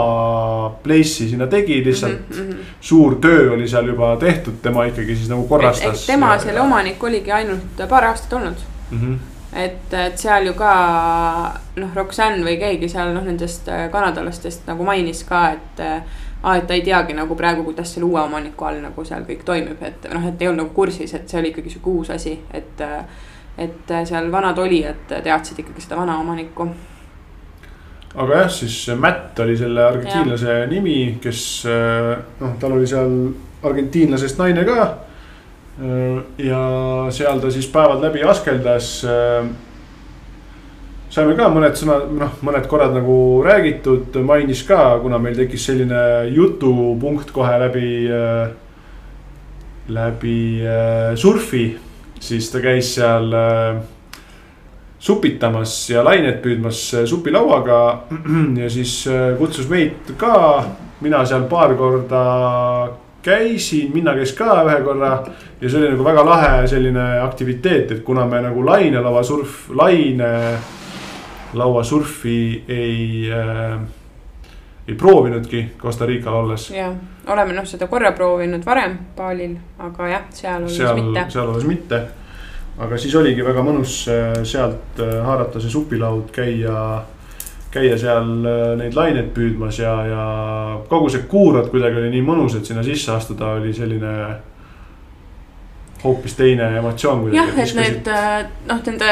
[0.83, 2.71] place'i sinna tegi, lihtsalt mm -hmm.
[2.81, 6.05] suur töö oli seal juba tehtud, tema ikkagi siis nagu korrastas.
[6.05, 8.99] tema ja, selle omanik oligi ainult paar aastat olnud mm.
[8.99, 9.23] -hmm
[9.55, 10.71] et, et seal ju ka
[11.79, 15.83] noh, Roxanne või keegi seal noh, nendest äh, kanadalastest nagu mainis ka, et
[16.45, 19.45] aa, et ta ei teagi nagu praegu, kuidas selle uue omaniku all nagu seal kõik
[19.47, 22.39] toimib, et noh, et ei olnud nagu kursis, et see oli ikkagi sihuke uus asi,
[22.53, 22.83] et.
[23.57, 26.65] et seal vanad olijad teadsid ikkagi seda vana omanikku.
[28.15, 30.65] aga jah, siis Matt oli selle argentiinlase ja.
[30.67, 31.39] nimi, kes
[32.41, 33.15] noh, tal oli seal
[33.63, 34.89] argentiinlasest naine ka.
[35.75, 36.59] Ja
[37.11, 38.91] seal ta siis päevad läbi askeldas
[41.15, 45.99] saime ka mõned sõnad, noh, mõned korrad nagu räägitud, mainis ka, kuna meil tekkis selline
[46.35, 48.53] jutupunkt kohe läbi äh,,
[49.95, 51.69] läbi äh, surfi,
[52.19, 53.77] siis ta käis seal äh,
[54.99, 57.81] supitamas ja lainet püüdmas äh, supilauaga
[58.61, 60.65] ja siis äh, kutsus meid ka,
[61.05, 62.25] mina seal paar korda
[63.25, 65.11] käisin, Minna käis ka ühe korra
[65.61, 70.31] ja see oli nagu väga lahe selline aktiviteet, et kuna me nagu lainelava surf, laine
[71.55, 73.79] lauasurfi ei äh,,
[74.87, 76.69] ei proovinudki Costa Rical olles.
[76.71, 76.93] jah,
[77.27, 81.25] oleme noh seda korra proovinud varem Balil, aga jah, seal olles seal, mitte.
[81.29, 82.01] seal olles mitte.
[82.77, 87.01] aga siis oligi väga mõnus äh, sealt äh, haarata see supilaud, käia,
[87.75, 90.25] käia seal äh, neid laineid püüdmas ja, ja
[90.89, 94.13] kogu see kuurot kuidagi oli nii mõnus, et sinna sisse astuda oli selline
[96.03, 97.27] hoopis teine emotsioon.
[97.35, 98.13] jah, et need
[98.69, 99.11] noh, nende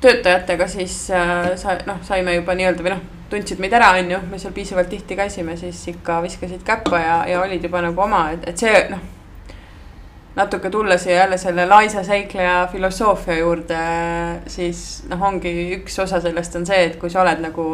[0.00, 4.18] töötajatega siis äh, sa noh, saime juba nii-öelda või noh, tundsid meid ära, on ju,
[4.30, 8.26] me seal piisavalt tihti käisime, siis ikka viskasid käppa ja, ja olid juba nagu oma,
[8.34, 9.02] et, et see noh.
[10.40, 13.80] Natuke tulla siia jälle selle laisa seikleja filosoofia juurde,
[14.50, 17.66] siis noh, ongi üks osa sellest on see, et kui sa oled nagu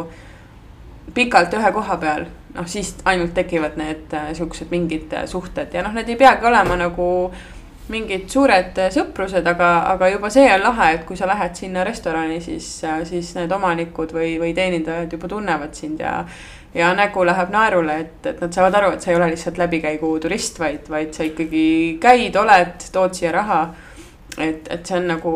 [1.15, 5.85] pikalt ühe koha peal, noh siis ainult tekivad need äh, siuksed mingid äh, suhted ja
[5.85, 7.07] noh, need ei peagi olema nagu
[7.91, 12.41] mingid suured sõprused, aga, aga juba see on lahe, et kui sa lähed sinna restorani,
[12.43, 12.67] siis,
[13.07, 16.19] siis need omanikud või, või teenindajad juba tunnevad sind ja.
[16.73, 20.11] Ja nägu läheb naerule, et, et nad saavad aru, et sa ei ole lihtsalt läbikäigu
[20.19, 23.61] turist, vaid, vaid sa ikkagi käid, oled, tood siia raha.
[24.37, 25.33] et, et see on nagu,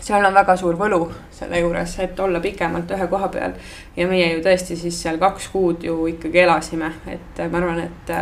[0.00, 1.00] seal on väga suur võlu
[1.34, 3.56] selle juures, et olla pikemalt ühe koha peal.
[3.96, 8.14] ja meie ju tõesti siis seal kaks kuud ju ikkagi elasime, et ma arvan, et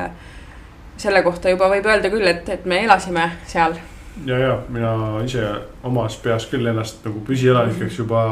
[0.97, 3.77] selle kohta juba võib öelda küll, et, et me elasime seal
[4.25, 5.45] ja, ja mina ise
[5.85, 8.23] omas peas küll ennast nagu püsielanikeks juba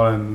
[0.00, 0.26] olen,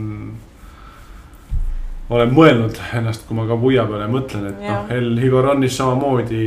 [2.12, 6.45] olen mõelnud ennast, kui ma ka Vuia peale mõtlen, et noh, El Higoranis samamoodi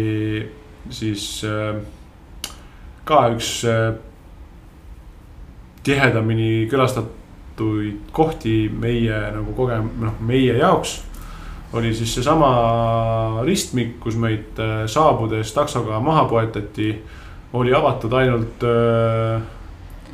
[0.93, 1.79] siis äh,
[3.09, 3.95] ka üks äh,
[5.85, 10.99] tihedamini külastatuid kohti meie nagu kogem-, noh, meie jaoks
[11.75, 16.95] oli siis seesama ristmik, kus meid äh, saabudes taksoga maha poetati.
[17.55, 19.39] oli avatud ainult öö,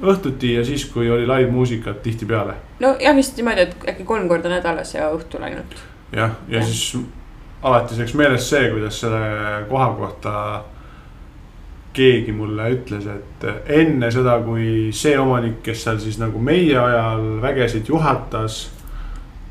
[0.02, 2.54] õhtuti ja siis, kui oli live-muusikat tihtipeale.
[2.80, 5.80] nojah, vist niimoodi, et äkki kolm korda nädalas ja õhtul ainult.
[6.12, 6.96] jah, ja siis
[7.62, 10.34] alatiseks meeles see, kuidas selle koha kohta
[11.92, 13.46] keegi mulle ütles, et
[13.80, 18.68] enne seda, kui see omanik, kes seal siis nagu meie ajal vägesid juhatas.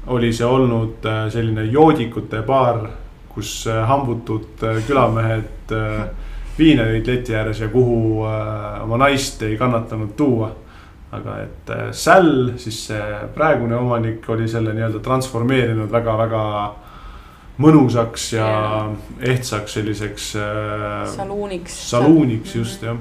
[0.07, 2.87] oli see olnud äh, selline joodikute baar,
[3.29, 6.07] kus äh, hambutud äh, külamehed äh,
[6.59, 10.55] viina jõid leti ääres ja kuhu äh, oma naist ei kannatanud tuua.
[11.11, 16.43] aga et äh, Säll, siis see praegune omanik oli selle nii-öelda transformeerinud väga-väga
[17.59, 18.83] mõnusaks ja Jaa.
[19.31, 21.79] ehtsaks selliseks äh, saluuniks.
[21.89, 22.97] saluuniks just jah.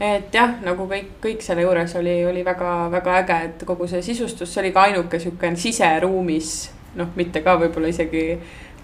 [0.00, 4.54] et jah, nagu kõik, kõik selle juures oli, oli väga-väga äge, et kogu see sisustus,
[4.54, 6.70] see oli ka ainuke sihuke siseruumis.
[6.96, 8.24] noh, mitte ka võib-olla isegi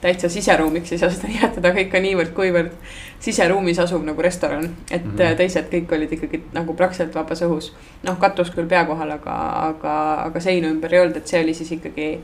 [0.01, 2.75] täitsa siseruumiks ei saa seda nimetada, aga ikka niivõrd-kuivõrd
[3.21, 4.65] siseruumis asuv nagu restoran.
[4.91, 5.17] et mm.
[5.19, 5.37] -hmm.
[5.37, 7.73] teised kõik olid ikkagi nagu praktiliselt vabas õhus.
[8.03, 9.35] noh, katus küll pea kohal, aga,
[9.69, 9.95] aga,
[10.27, 12.21] aga seinu ümber ei olnud, et see oli siis ikkagi,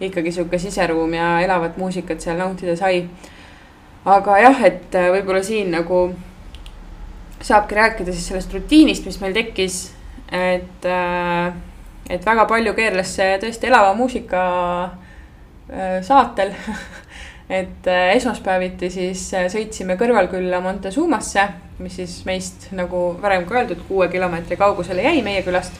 [0.00, 3.08] ikkagi sihuke siseruum ja elavat muusikat seal nautida sai.
[4.04, 6.14] aga jah, et äh, võib-olla siin nagu
[7.42, 9.94] saabki rääkida siis sellest rutiinist, mis meil tekkis.
[10.32, 10.86] et,
[12.10, 14.42] et väga palju keerles see tõesti elava muusika
[15.70, 16.54] äh, saatel
[17.52, 21.46] et äh, esmaspäeviti siis äh, sõitsime kõrvalkülla Montezumasse,
[21.84, 25.76] mis siis meist nagu varem ka öeldud, kuue kilomeetri kaugusele jäi meie külast.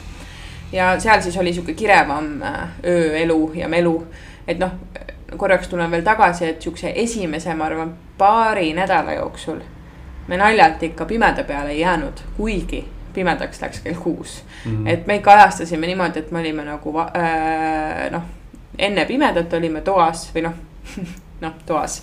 [0.71, 3.95] ja seal siis oli sihuke kirevam äh, ööelu ja melu,
[4.47, 4.77] et noh,
[5.37, 9.61] korraks tulen veel tagasi, et sihukese esimese, ma arvan, paari nädala jooksul
[10.27, 14.87] me naljalt ikka pimeda peale ei jäänud, kuigi pimedaks läks kell kuus mm..
[14.87, 18.23] et me ikka ajastasime niimoodi, et me olime nagu äh, noh,
[18.77, 20.55] enne pimedat olime toas või noh,
[21.43, 22.01] noh toas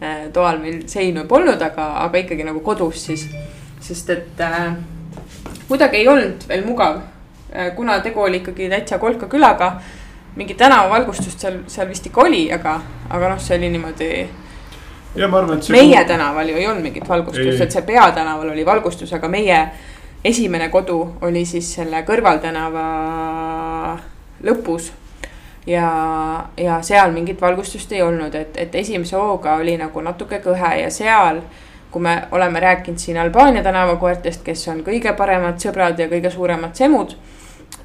[0.00, 0.28] äh,.
[0.32, 3.26] toal meil seinu polnud, aga, aga ikkagi nagu kodus siis,
[3.80, 4.74] sest et äh,
[5.68, 7.00] kuidagi ei olnud veel mugav
[7.54, 7.72] äh,.
[7.76, 9.74] kuna tegu oli ikkagi täitsa kolka külaga,
[10.36, 12.78] mingi tänavavalgustust seal, seal vist ikka oli, aga,
[13.10, 14.10] aga noh, see oli niimoodi
[15.14, 15.74] ja ma arvan, et see.
[15.74, 19.58] meie tänaval ju ei olnud mingit valgustust, et see peatänaval oli valgustus, aga meie
[20.24, 22.86] esimene kodu oli siis selle kõrvaltänava
[24.46, 24.90] lõpus.
[25.70, 25.88] ja,
[26.58, 30.90] ja seal mingit valgustust ei olnud, et, et esimese hooga oli nagu natuke kõhe ja
[30.90, 31.42] seal
[31.90, 36.74] kui me oleme rääkinud siin Albaania tänavakoertest, kes on kõige paremad sõbrad ja kõige suuremad
[36.78, 37.16] semud,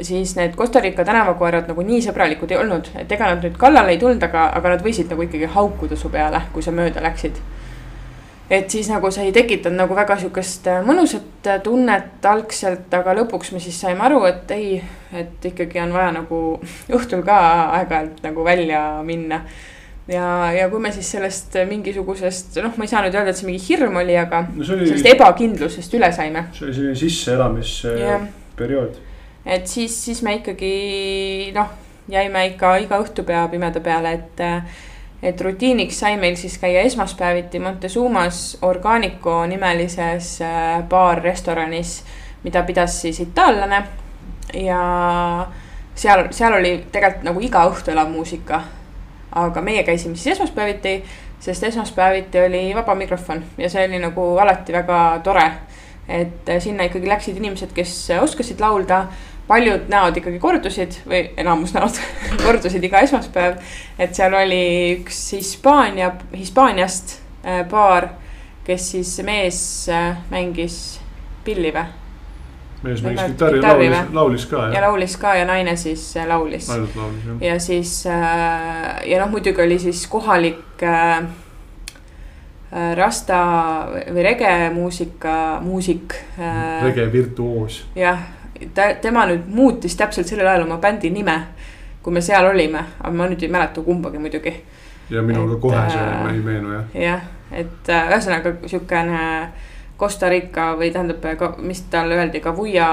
[0.02, 3.96] siis need Costa Rica tänavakoerad nagu nii sõbralikud ei olnud, et ega nad nüüd kallale
[3.96, 7.42] ei tulnud, aga, aga nad võisid nagu ikkagi haukuda su peale, kui sa mööda läksid.
[8.50, 13.62] Et siis nagu see ei tekitanud nagu väga sihukest mõnusat tunnet algselt, aga lõpuks me
[13.64, 14.82] siis saime aru, et ei,
[15.14, 16.42] et ikkagi on vaja nagu
[16.98, 17.40] õhtul ka
[17.80, 19.42] aeg-ajalt nagu välja minna
[20.08, 23.50] ja, ja kui me siis sellest mingisugusest, noh, ma ei saa nüüd öelda, et see
[23.50, 26.42] mingi hirm oli, aga no oli, sellest ebakindlusest üle saime.
[26.54, 28.94] see oli selline sisseelamisperiood.
[29.58, 30.74] et siis, siis me ikkagi
[31.56, 31.70] noh,
[32.12, 34.38] jäime ikka iga õhtupea pimeda peale, et.
[35.24, 42.04] Et rutiiniks sai meil siis käia esmaspäeviti Montezumas Organico nimelises äh, baar-restoranis,
[42.44, 43.84] mida pidas siis itaallane.
[44.54, 44.82] ja
[45.96, 48.62] seal, seal oli tegelikult nagu iga õhtu elav muusika.
[49.32, 51.04] aga meie käisime siis esmaspäeviti,
[51.40, 55.52] sest esmaspäeviti oli vaba mikrofon ja see oli nagu alati väga tore
[56.08, 59.06] et äh, sinna ikkagi läksid inimesed, kes oskasid laulda.
[59.48, 62.00] Paljud näod ikkagi kordusid või enamus näod
[62.46, 63.60] kordusid iga esmaspäev.
[64.00, 64.64] et seal oli
[65.00, 68.10] üks Hispaania, Hispaaniast äh, paar,
[68.66, 71.00] kes siis mees äh, mängis
[71.46, 71.86] pilli või
[72.86, 76.70] mees mängis kitarri laulis, laulis ka ja laulis ka ja naine siis äh, laulis.
[76.70, 77.42] ainult laulis jah.
[77.52, 81.26] ja siis ja noh, muidugi oli siis kohalik äh,
[82.96, 83.38] rasta
[84.12, 86.84] või rege muusika, muusik äh,.
[86.84, 87.86] rege virtuoos.
[87.96, 88.20] jah,
[88.74, 91.38] ta, tema nüüd muutis täpselt sellel ajal oma bändi nime,
[92.04, 94.56] kui me seal olime, aga ma nüüd ei mäleta kumbagi muidugi.
[95.10, 96.96] ja Et, kohe see äh, ei meenu jah.
[97.04, 99.22] jah, et äh, ühesõnaga siukene
[100.00, 101.24] Costa Rica või tähendab,
[101.64, 102.88] mis talle öeldi, Kavuia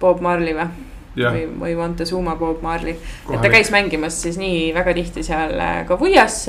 [0.00, 0.68] Bob Marley või,
[1.16, 2.96] jah, või, või Montezuma Bob Marley.
[3.32, 6.44] et ta käis mängimas siis nii väga tihti seal äh, Kavuias,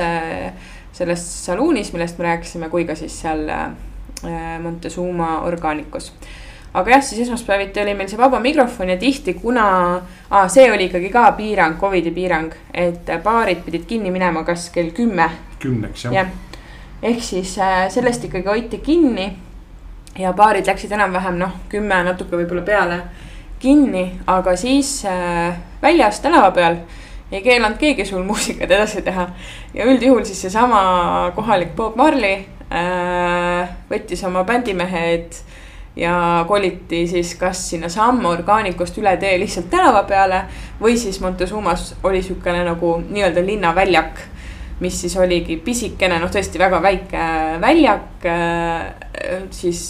[0.92, 6.14] selles saluunis, millest me rääkisime, kui ka siis seal äh, Montezuma Organicos.
[6.74, 9.66] Aga jah, siis esmaspäeviti oli meil see vaba mikrofon ja tihti, kuna
[10.30, 14.92] ah,, see oli ikkagi ka piirang, Covidi piirang, et baarid pidid kinni minema kas kell
[14.96, 15.30] kümme.
[15.60, 16.32] kümneks jah jah,
[17.04, 19.32] ehk siis äh, sellest ikkagi hoiti kinni
[20.20, 23.02] ja baarid läksid enam-vähem noh, kümme natuke võib-olla peale
[23.62, 26.82] kinni, aga siis äh, väljas tänava peal
[27.32, 29.28] ei keelanud keegi sul muusikat edasi teha.
[29.74, 35.36] ja üldjuhul siis seesama kohalik Bob Marley äh, võttis oma bändimehed
[35.96, 40.46] ja koliti siis kas sinnasamma orgaanikust üle tee lihtsalt tänava peale
[40.82, 44.22] või siis Montezumas oli niisugune nagu nii-öelda linnaväljak
[44.82, 47.26] mis siis oligi pisikene, noh, tõesti väga väike
[47.62, 48.88] väljak äh,
[49.54, 49.84] siis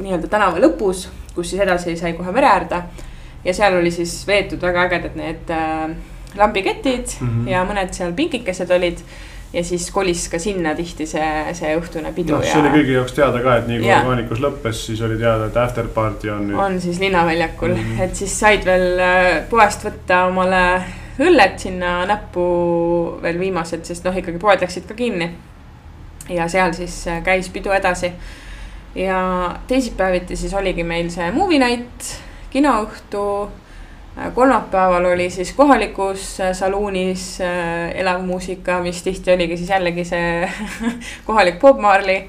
[0.00, 1.06] nii-öelda tänava lõpus,
[1.36, 2.82] kus siis edasi sai kohe mere äärde.
[3.44, 5.94] ja seal oli siis veetud väga ägedad need äh,
[6.36, 7.48] lambiketid mm -hmm.
[7.50, 8.98] ja mõned seal pinkikesed olid
[9.56, 12.42] ja siis kolis ka sinna tihti see, see õhtune pidu no,.
[12.44, 15.56] see oli kõigi jaoks teada ka, et nii kui Organicus lõppes, siis oli teada, et
[15.60, 16.60] after party on nüüd.
[16.60, 18.04] on siis linnaväljakul mm, -hmm.
[18.04, 20.62] et siis said veel äh, poest võtta omale
[21.16, 22.46] õlled sinna näppu
[23.22, 25.30] veel viimased, sest noh, ikkagi poed läksid ka kinni.
[26.28, 28.12] ja seal siis äh, käis pidu edasi.
[28.94, 29.20] ja
[29.68, 32.12] teisipäeviti siis oligi meil see movie night,
[32.52, 33.22] kinoõhtu
[34.34, 40.50] kolmapäeval oli siis kohalikus äh, saluunis äh, elav muusika, mis tihti oligi siis jällegi see
[41.26, 42.22] kohalik Bob Marley.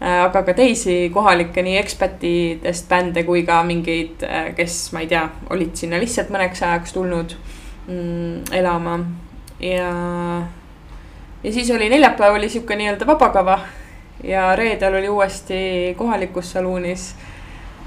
[0.00, 4.20] aga ka teisi kohalikke nii ekspertidest bände kui ka mingeid,
[4.56, 7.32] kes, ma ei tea, olid sinna lihtsalt mõneks ajaks tulnud
[7.86, 8.98] mm, elama
[9.60, 9.88] ja.
[11.42, 13.56] ja siis oli neljapäev oli sihuke nii-öelda vabakava
[14.24, 17.14] ja reedel oli uuesti kohalikus saluunis.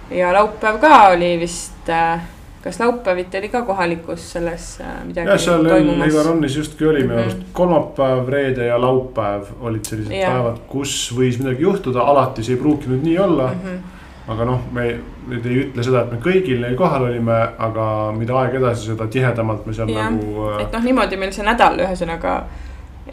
[0.10, 2.26] ja laupäev ka oli vist äh,
[2.64, 5.30] kas laupäeviti oli ka kohalikus selles äh, midagi?
[5.30, 5.66] jah, seal
[6.08, 7.54] Ivar Onnis justkui oli minu arust mm -hmm.
[7.54, 10.32] kolmapäev, reede ja laupäev olid sellised ja.
[10.32, 13.70] päevad, kus võis midagi juhtuda, alati see ei pruukinud nii olla mm.
[13.70, 13.98] -hmm
[14.30, 14.86] aga noh, me
[15.30, 19.08] nüüd ei ütle seda, et me kõigil neil kohal olime, aga mida aeg edasi, seda
[19.08, 20.10] tihedamalt me seal ja.
[20.10, 20.62] nagu äh....
[20.62, 22.44] et noh, niimoodi meil see nädal ühesõnaga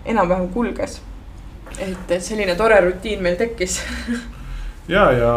[0.04, 1.00] enam-vähem kulges.
[1.78, 3.80] et, et selline tore rutiin meil tekkis
[4.94, 5.32] ja, ja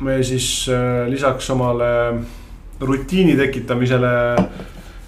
[0.00, 1.90] me siis äh, lisaks omale
[2.80, 4.14] rutiini tekitamisele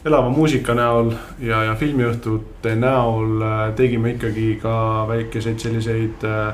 [0.07, 1.11] elava muusika näol
[1.43, 4.75] ja, ja filmiõhtute näol äh, tegime ikkagi ka
[5.09, 6.53] väikeseid selliseid äh,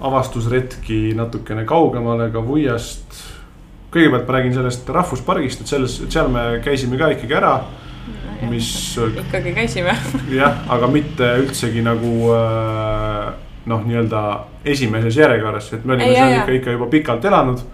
[0.00, 3.20] avastusretki natukene kaugemale ka Vuiast.
[3.90, 8.50] kõigepealt ma räägin sellest rahvuspargist, et selles, seal me käisime ka ikkagi ära no,.
[8.50, 8.70] mis.
[8.96, 9.94] ikkagi käisime
[10.40, 13.30] jah, aga mitte üldsegi nagu äh,
[13.66, 14.22] noh, nii-öelda
[14.64, 17.68] esimeses järjekorras, et me olime ei, seal ikka, ikka juba pikalt elanud.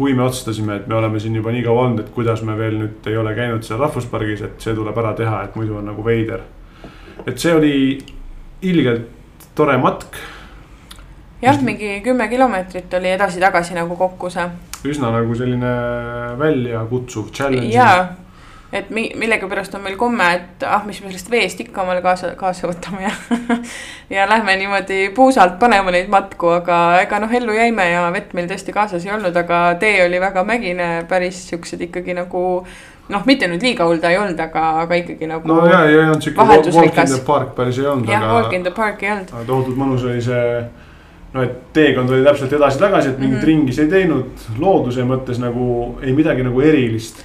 [0.00, 2.78] kui me otsustasime, et me oleme siin juba nii kaua olnud, et kuidas me veel
[2.80, 6.04] nüüd ei ole käinud seal rahvuspargis, et see tuleb ära teha, et muidu on nagu
[6.04, 6.40] veider.
[7.26, 7.98] et see oli
[8.62, 9.10] ilgelt
[9.54, 10.16] tore matk.
[11.42, 14.48] jah, mingi kümme kilomeetrit oli edasi-tagasi nagu kokku see.
[14.88, 15.74] üsna nagu selline
[16.38, 17.74] väljakutsuv challenge.
[17.74, 18.29] jaa
[18.72, 22.32] et mi-, millegipärast on meil komme, et ah, mis me sellest veest ikka omale kaasa,
[22.38, 23.14] kaasa võtame ja
[24.16, 28.46] ja lähme niimoodi puusalt panema neid matku, aga ega noh, ellu jäime ja vett meil
[28.50, 32.44] tõesti kaasas ei olnud, aga tee oli väga mägine, päris siuksed ikkagi nagu
[33.10, 35.50] noh, mitte nüüd liiga hull ta ei olnud, aga, aga ikkagi nagu.
[35.50, 38.12] no ja, ei olnud siuke walk in the park päris ei olnud.
[38.12, 39.34] jah, walk in the park ei olnud.
[39.50, 40.44] tohutult mõnus oli see
[41.34, 43.50] no et teekond oli täpselt edasi-tagasi, et mingit mm -hmm.
[43.50, 47.24] ringi sa ei teinud, looduse mõttes nagu ei midagi nagu erilist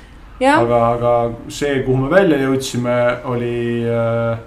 [0.59, 1.13] aga, aga
[1.47, 2.97] see, kuhu me välja jõudsime,
[3.31, 3.55] oli
[3.87, 4.37] äh,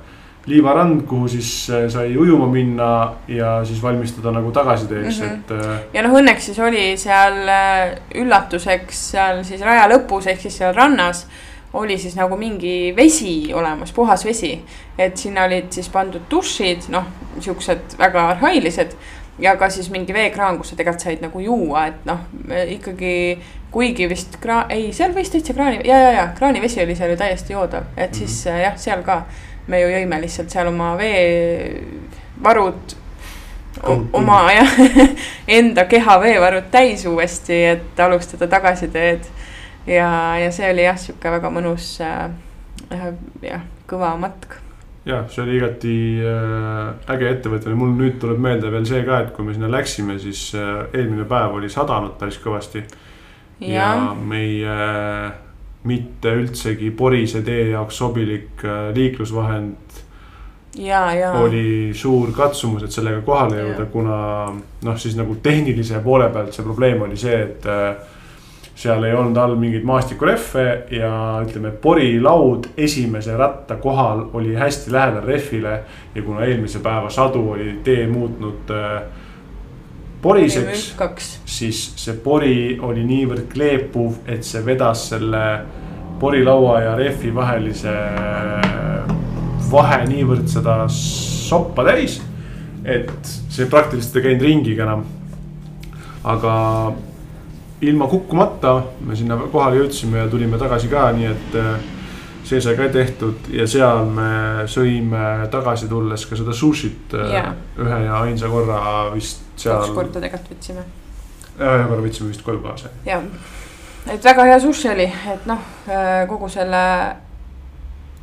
[0.49, 2.91] liivarand, kuhu siis äh, sai ujuma minna
[3.29, 5.35] ja siis valmistuda nagu tagasiteeks mm, -hmm.
[5.35, 5.81] et äh....
[5.93, 10.75] ja noh, õnneks siis oli seal äh, üllatuseks seal siis raja lõpus ehk siis seal
[10.75, 11.27] rannas
[11.73, 14.65] oli siis nagu mingi vesi olemas, puhas vesi.
[14.99, 17.05] et sinna olid siis pandud dušid, noh,
[17.41, 18.97] siuksed väga arhailised
[19.39, 22.25] ja ka siis mingi veekraan, kus sa tegelikult said nagu juua, et noh,
[22.69, 23.39] ikkagi
[23.71, 27.17] kuigi vist kraan, ei, seal võis täitsa kraani ja, ja, ja kraanivesi oli seal ju
[27.21, 28.63] täiesti joodav, et siis mm -hmm.
[28.63, 29.23] jah, seal ka
[29.67, 32.97] me ju jõime lihtsalt seal oma veevarud
[34.13, 34.79] oma jah,
[35.59, 39.21] enda keha veevarud täis uuesti, et alustada tagasiteed.
[39.87, 42.31] ja, ja see oli jah, sihuke väga mõnus äh,
[43.43, 44.59] jah, kõva matk
[45.09, 49.35] jah, see oli igati äh, äge ettevõtmine, mul nüüd tuleb meelde veel see ka, et
[49.37, 52.85] kui me sinna läksime, siis äh, eelmine päev oli sadanud päris kõvasti.
[53.61, 54.75] Ja meie
[55.89, 60.05] mitte üldsegi porise tee jaoks sobilik äh, liiklusvahend.
[61.41, 64.19] oli suur katsumus, et sellega kohale jõuda, kuna
[64.85, 67.67] noh, siis nagu tehnilise poole pealt see probleem oli see, et
[68.79, 71.11] seal ei olnud all mingeid maastikurehve ja
[71.43, 75.81] ütleme, porilaud esimese ratta kohal oli hästi lähedal rehvile.
[76.15, 79.03] ja kuna eelmise päeva sadu oli tee muutnud äh,
[80.23, 80.89] poriseks,
[81.47, 85.45] siis see pori oli niivõrd kleepuv, et see vedas selle
[86.19, 87.95] porilaua ja rehvi vahelise
[89.71, 92.21] vahe niivõrd seda soppa täis.
[92.85, 93.11] et
[93.53, 95.05] see praktiliselt ei käinud ringiga enam.
[96.25, 96.55] aga
[97.81, 101.98] ilma kukkumata me sinna kohale jõudsime ja tulime tagasi ka, nii et äh,
[102.49, 104.31] see sai ka tehtud ja seal me
[104.71, 107.53] sõime tagasi tulles ka seda sushit äh, Jaa.
[107.85, 108.81] ühe ja ainsa korra
[109.13, 109.95] vist seal kaks.
[109.97, 110.85] korda tegelikult võtsime.
[111.59, 112.93] ühe korra võtsime vist koju kaasa.
[113.07, 113.27] jah,
[114.09, 115.69] et väga hea sushi oli, et noh,
[116.31, 116.83] kogu selle.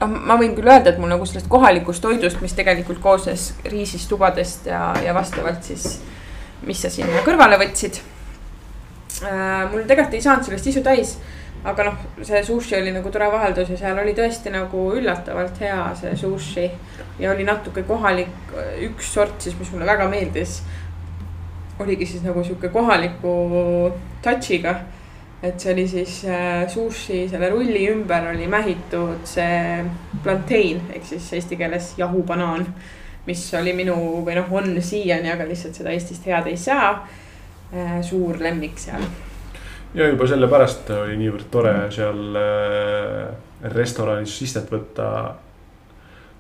[0.02, 4.10] noh, ma võin küll öelda, et mul nagu sellest kohalikust toidust, mis tegelikult koosnes riisist,
[4.10, 6.00] tubadest ja, ja vastavalt siis,
[6.66, 8.02] mis sa sinna kõrvale võtsid.
[9.72, 11.18] mul tegelikult ei saanud sellest isu täis,
[11.66, 15.80] aga noh, see sushi oli nagu tore vaheldus ja seal oli tõesti nagu üllatavalt hea
[15.98, 16.66] see sushi
[17.20, 18.54] ja oli natuke kohalik,
[18.86, 20.60] üks sort siis, mis mulle väga meeldis
[21.80, 23.34] oligi siis nagu sihuke kohaliku
[24.24, 24.76] touch'iga.
[25.44, 29.84] et see oli siis äh, sushi, selle rulli ümber oli mähitud see
[30.24, 32.66] plantain ehk siis eesti keeles jahubanaan.
[33.26, 33.96] mis oli minu
[34.26, 37.08] või noh, on siiani, aga lihtsalt seda Eestist head ei saa.
[38.06, 39.02] suur lemmik seal.
[39.96, 43.30] Ja juba sellepärast oli niivõrd tore seal äh,
[43.76, 45.36] restoranis istet võtta.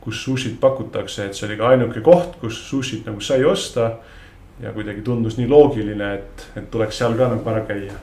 [0.05, 3.95] kus sushit pakutakse, et see oli ka ainuke koht, kus sushit nagu sai osta.
[4.59, 7.95] ja kuidagi tundus nii loogiline, et, et tuleks seal ka nagu ära käia.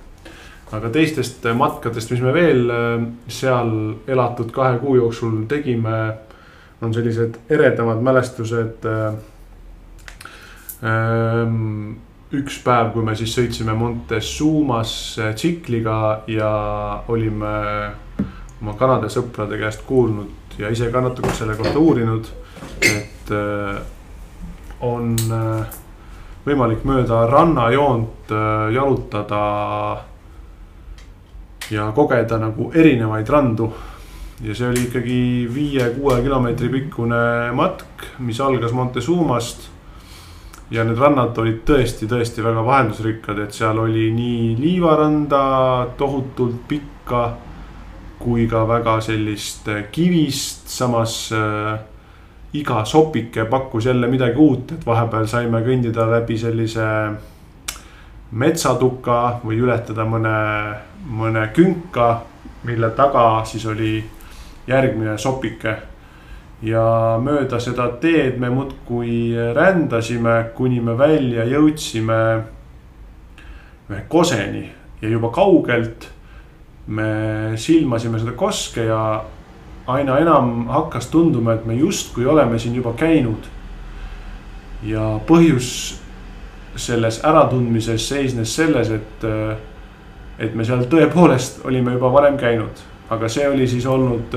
[0.72, 3.72] aga teistest matkadest, mis me veel äh, seal
[4.06, 6.14] elatud kahe kuu jooksul tegime,
[6.82, 9.14] on sellised eredamad mälestused äh,
[10.82, 12.00] ähm,
[12.32, 16.52] üks päev, kui me siis sõitsime Montezumasse tsikliga ja
[17.12, 17.56] olime
[18.62, 22.28] oma Kanada sõprade käest kuulnud ja ise ka natuke selle kohta uurinud,
[22.88, 23.82] et äh,
[24.80, 25.76] on äh,
[26.46, 29.42] võimalik mööda rannajoont äh, jalutada
[31.72, 33.72] ja kogeda nagu erinevaid randu.
[34.42, 35.20] Ja see oli ikkagi
[35.52, 39.68] viie-kuue kilomeetri pikkune matk, mis algas Montezumast
[40.72, 45.42] ja need rannad olid tõesti, tõesti väga vaheldusrikkad, et seal oli nii liivaranda
[46.00, 47.24] tohutult pikka
[48.22, 51.74] kui ka väga sellist äh, kivist, samas äh,
[52.56, 56.86] iga sopike pakkus jälle midagi uut, et vahepeal saime kõndida läbi sellise
[58.32, 60.36] metsatuka või ületada mõne,
[61.04, 62.10] mõne künka,
[62.64, 63.96] mille taga siis oli
[64.68, 65.76] järgmine sopike
[66.62, 72.18] ja mööda seda teed me muudkui rändasime, kuni me välja jõudsime
[73.90, 74.68] ühe koseni
[75.02, 76.08] ja juba kaugelt
[76.86, 79.00] me silmasime seda koske ja
[79.90, 83.50] aina enam hakkas tunduma, et me justkui oleme siin juba käinud.
[84.82, 85.98] ja põhjus
[86.76, 89.26] selles äratundmises seisnes selles, et,
[90.38, 94.34] et me seal tõepoolest olime juba varem käinud, aga see oli siis olnud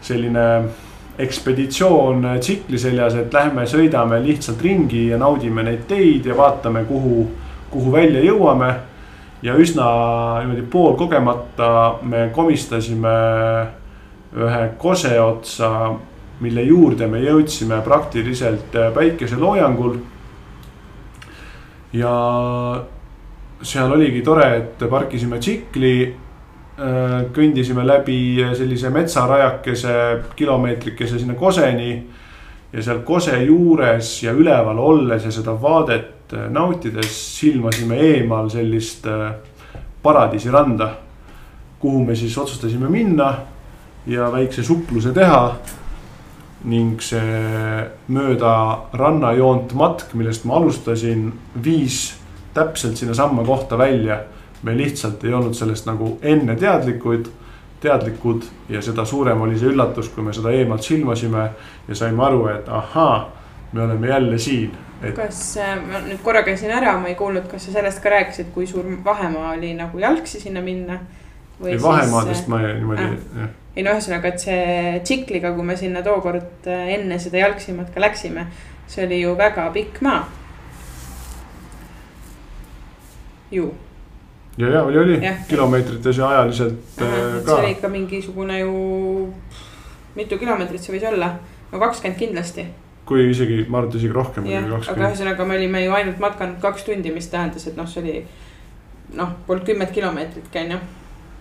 [0.00, 0.46] selline
[1.24, 7.26] ekspeditsioon tsikli seljas, et lähme sõidame lihtsalt ringi ja naudime neid teid ja vaatame, kuhu,
[7.70, 8.74] kuhu välja jõuame.
[9.42, 9.84] ja üsna
[10.40, 13.12] niimoodi poolkogemata me komistasime
[14.36, 15.70] ühe kose otsa,
[16.40, 19.96] mille juurde me jõudsime praktiliselt päikeseloojangul.
[21.92, 22.14] ja
[23.62, 26.14] seal oligi tore, et parkisime tsikli
[27.34, 29.94] kõndisime läbi sellise metsarajakese,
[30.36, 32.06] kilomeetrikese sinna Koseni.
[32.72, 39.06] ja seal Kose juures ja üleval olles ja seda vaadet äh, nautides silmasime eemal sellist
[39.06, 39.32] äh,
[40.02, 40.90] paradiisiranda.
[41.78, 43.34] kuhu me siis otsustasime minna
[44.06, 45.56] ja väikse supluse teha.
[46.64, 51.32] ning see mööda rannajoont matk, millest ma alustasin,
[51.64, 52.14] viis
[52.54, 54.20] täpselt sinnasamma kohta välja
[54.62, 57.28] me lihtsalt ei olnud sellest nagu enne teadlikud,
[57.80, 61.50] teadlikud ja seda suurem oli see üllatus, kui me seda eemalt silmasime
[61.88, 63.30] ja saime aru, et ahaa,
[63.72, 65.56] me oleme jälle siin, et kas,
[65.90, 68.84] ma nüüd korra käisin ära, ma ei kuulnud, kas sa sellest ka rääkisid, kui suur
[69.04, 70.98] vahemaa oli nagu jalgsi sinna minna?
[71.66, 73.40] ei vahemaadest ma ei- niimoodi Ah.
[73.40, 77.72] jah, ei no ühesõnaga, et see tsikliga, kui me sinna tookord äh, enne seda jalgsi
[77.76, 78.46] matka läksime,
[78.88, 80.24] see oli ju väga pikk maa.
[83.50, 83.74] ju,
[84.58, 85.36] ja, ja oli, oli Jah.
[85.48, 89.32] kilomeetrites ja ajaliselt äh, et see ka oli ikka mingisugune ju,
[90.16, 91.32] mitu kilomeetrit see võis olla,
[91.72, 92.66] no kakskümmend kindlasti.
[93.06, 96.86] kui isegi, ma arvan, et isegi rohkem aga ühesõnaga me olime ju ainult matkanud kaks
[96.86, 98.16] tundi, mis tähendas, et noh, see oli
[99.18, 100.80] noh, polnud kümmet kilomeetritki on ju.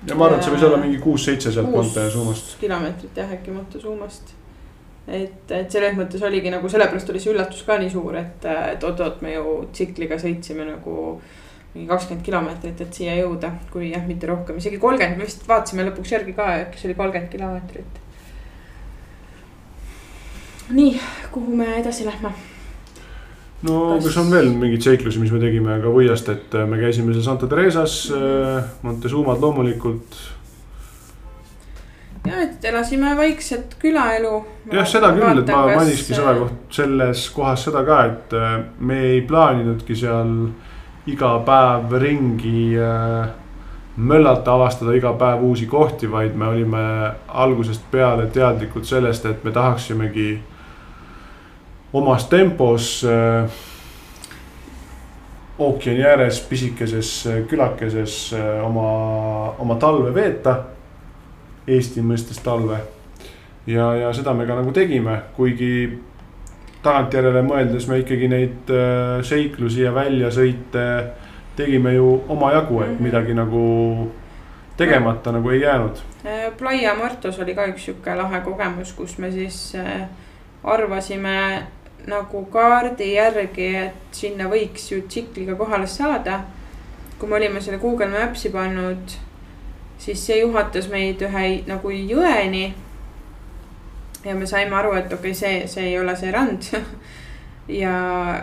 [0.07, 2.57] ja ma arvan, et see võis olla mingi kuus-seitse sealt kuus Montezumast.
[2.62, 4.34] kilomeetrit jah, äkki Montezumast.
[5.07, 8.84] et, et selles mõttes oligi nagu sellepärast oli see üllatus ka nii suur, et, et
[8.89, 11.20] oot-oot, me ju tsikliga sõitsime nagu
[11.74, 15.86] mingi kakskümmend kilomeetrit, et siia jõuda, kui jah, mitte rohkem, isegi kolmkümmend, me vist vaatasime
[15.90, 18.00] lõpuks järgi ka, äkki see oli kolmkümmend kilomeetrit.
[20.70, 20.96] nii,
[21.34, 22.34] kuhu me edasi lähme?
[23.66, 24.10] no kas...
[24.10, 27.48] kas on veel mingeid seiklusi, mis me tegime ka Võiast, et me käisime seal Santa
[27.48, 28.76] Teresas mm, -hmm.
[28.82, 30.20] Montezumad loomulikult
[32.28, 34.46] ja, et elasime vaikset külaelu.
[34.72, 39.00] jah, seda küll, et ma mainikski selle koht-, selles kohas seda ka, et äh, me
[39.14, 40.34] ei plaaninudki seal
[41.12, 43.30] iga päev ringi äh,
[43.97, 46.84] möllata, avastada iga päev uusi kohti, vaid me olime
[47.28, 50.30] algusest peale teadlikud sellest, et me tahaksimegi
[51.93, 53.49] omas tempos äh,
[55.60, 57.14] ookeani ääres pisikeses
[57.47, 58.91] külakeses oma,
[59.60, 60.55] oma talve veeta
[61.70, 62.80] Eesti mõistes talve.
[63.68, 65.99] ja, ja seda me ka nagu tegime, kuigi
[66.84, 70.86] tagantjärele mõeldes me ikkagi neid äh, seiklusi ja väljasõite
[71.60, 73.04] tegime ju omajagu, et mhm.
[73.04, 73.64] midagi nagu
[74.80, 76.00] tegemata nagu ei jäänud.
[76.26, 80.08] Äh, Playa Muertos oli ka üks sihuke lahe kogemus, kus me siis äh,
[80.64, 81.68] arvasime
[82.08, 86.44] nagu kaardi järgi, et sinna võiks ju tsikliga kohale saada.
[87.20, 89.20] kui me olime selle Google Maps'i pannud
[90.00, 92.72] siis see juhatas meid ühe nagu jõeni.
[94.26, 96.72] Ja me saime aru, et okei okay,, see, see ei ole see rand
[97.82, 97.94] ja,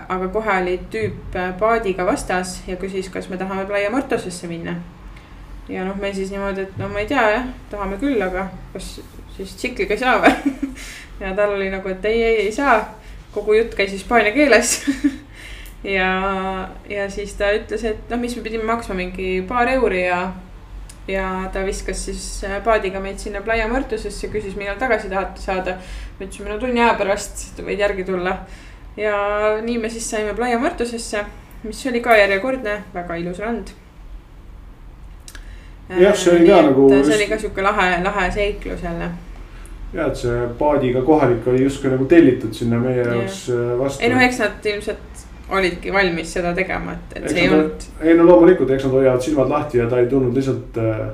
[0.08, 4.76] aga kohe oli tüüp paadiga vastas ja küsis, kas me tahame Playa Mortosesse minna.
[5.68, 8.96] ja noh, me siis niimoodi, et no ma ei tea jah, tahame küll, aga kas
[9.36, 10.64] siis tsikliga ei saa või
[11.22, 12.80] ja tal oli nagu, et ei, ei, ei saa.
[13.34, 14.78] kogu jutt käis hispaania keeles
[15.96, 16.10] ja,
[16.88, 20.20] ja siis ta ütles, et noh, mis me pidime maksma mingi paar euri ja
[21.08, 25.76] ja ta viskas siis äh, paadiga meid sinna Playa Muertosesse, küsis, millal tagasi tahate saada.
[26.18, 28.38] me ütlesime, no tunni aja pärast võid järgi tulla.
[28.96, 29.16] ja
[29.62, 31.24] nii me siis saime Playa Muertosesse,
[31.62, 33.70] mis oli ka järjekordne väga ilus rand.
[35.88, 36.88] jah, see oli ka nagu.
[36.90, 39.10] see oli ka sihuke lahe, lahe seiklus jälle
[39.92, 44.02] ja, et see paadiga kohalik oli justkui nagu tellitud sinna meie jaoks äh, vastu.
[44.02, 45.15] ei no eks nad ilmselt
[45.48, 47.86] olidki valmis seda tegema, et, et eks see ei olnud.
[48.02, 51.04] ei no loomulikult, eks nad hoiavad silmad lahti ja ta ei tulnud lihtsalt äh....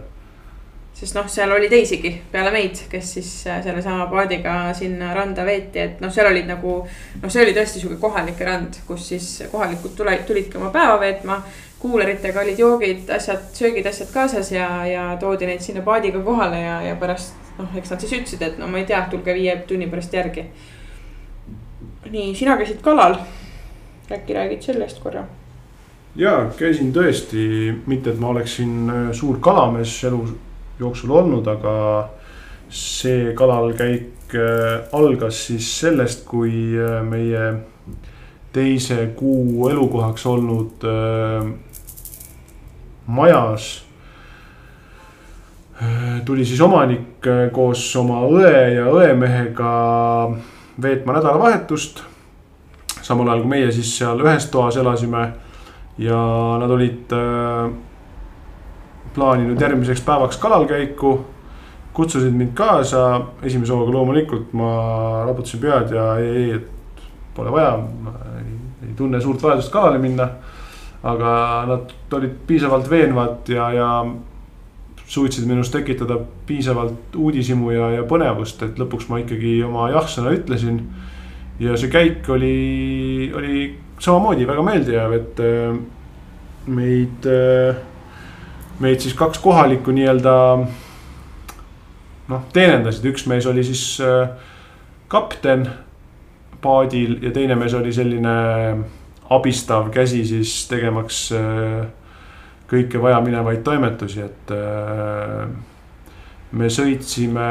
[0.97, 5.83] sest noh, seal oli teisigi peale meid, kes siis äh, sellesama paadiga sinna randa veeti,
[5.85, 6.78] et noh, seal olid nagu.
[7.22, 11.43] noh, see oli tõesti sihuke kohalik rand, kus siis kohalikud tule, tulidki oma päeva veetma.
[11.83, 16.76] kuuleritega olid joogid, asjad, söögid, asjad kaasas ja, ja toodi neid sinna paadiga kohale ja,
[16.87, 19.91] ja pärast noh, eks nad siis ütlesid, et no ma ei tea, tulge viie tunni
[19.91, 20.47] pärast järgi.
[22.12, 23.18] nii, sina käisid kalal
[24.11, 25.24] äkki räägid sellest korra?
[26.16, 30.20] ja käisin tõesti, mitte et ma oleksin äh, suur kalamees elu
[30.80, 31.74] jooksul olnud, aga
[32.72, 37.46] see kalalkäik äh, algas siis sellest, kui äh, meie
[38.53, 40.82] teise kuu elukohaks olnud
[43.07, 43.68] majas
[46.28, 47.24] tuli siis omanik
[47.57, 49.72] koos oma õe ja õemehega
[50.84, 52.05] veetma nädalavahetust
[53.03, 55.32] samal ajal kui meie siis seal ühes toas elasime.
[55.98, 56.18] ja
[56.59, 57.72] nad olid äh,
[59.14, 61.20] plaaninud järgmiseks päevaks kalalkäiku.
[61.92, 67.03] kutsusid mind kaasa, esimese hooga loomulikult ma raputasin pead ja ei, ei, et
[67.34, 68.55] pole vaja, ma ei,
[68.88, 70.28] ei tunne suurt vajadust kalale minna.
[71.03, 71.30] aga
[71.66, 73.88] nad olid piisavalt veenvad ja, ja
[75.07, 80.78] suutsid minus tekitada piisavalt uudishimu ja, ja põnevust, et lõpuks ma ikkagi oma jah-sõna ütlesin
[81.61, 83.64] ja see käik oli, oli
[84.03, 85.76] samamoodi väga meeldiv, et äh,
[86.66, 87.76] meid, äh,
[88.83, 90.34] meid siis kaks kohalikku nii-öelda.
[92.33, 94.30] noh, teenindasid, üks mees oli siis äh,
[95.12, 95.66] kapten
[96.62, 98.37] paadil ja teine mees oli selline
[99.33, 101.33] abistav käsi siis tegemaks
[102.70, 104.53] kõike vajaminevaid toimetusi, et
[106.53, 107.49] me sõitsime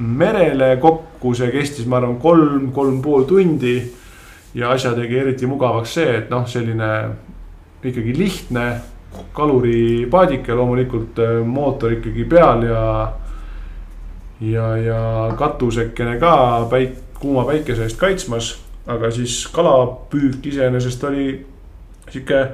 [0.00, 0.70] merele
[1.18, 3.82] kokku, see kestis, ma arvan, kolm, kolm pool tundi.
[4.54, 6.86] ja asja tegi eriti mugavaks see, et noh, selline
[7.84, 8.64] ikkagi lihtne
[9.36, 13.12] kaluripaadike, loomulikult äh, mootor ikkagi peal ja.
[14.40, 15.02] ja, ja
[15.36, 16.32] katusekene ka
[16.70, 18.54] päik-, kuuma päikese eest kaitsmas,
[18.86, 21.28] aga siis kalapüük iseenesest oli
[22.08, 22.44] sihuke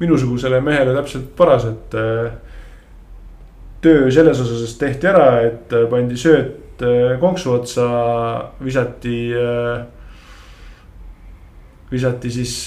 [0.00, 2.32] minusugusele mehele täpselt paras, et äh,
[3.80, 7.86] töö selles osas tehti ära, et äh, pandi sööt äh, konksu otsa,
[8.64, 9.20] visati.
[9.34, 9.86] Äh,
[11.88, 12.66] visati siis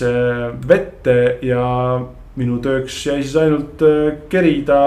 [0.65, 1.13] vette
[1.45, 1.61] ja
[2.41, 3.83] minu tööks jäi siis ainult
[4.31, 4.79] kerida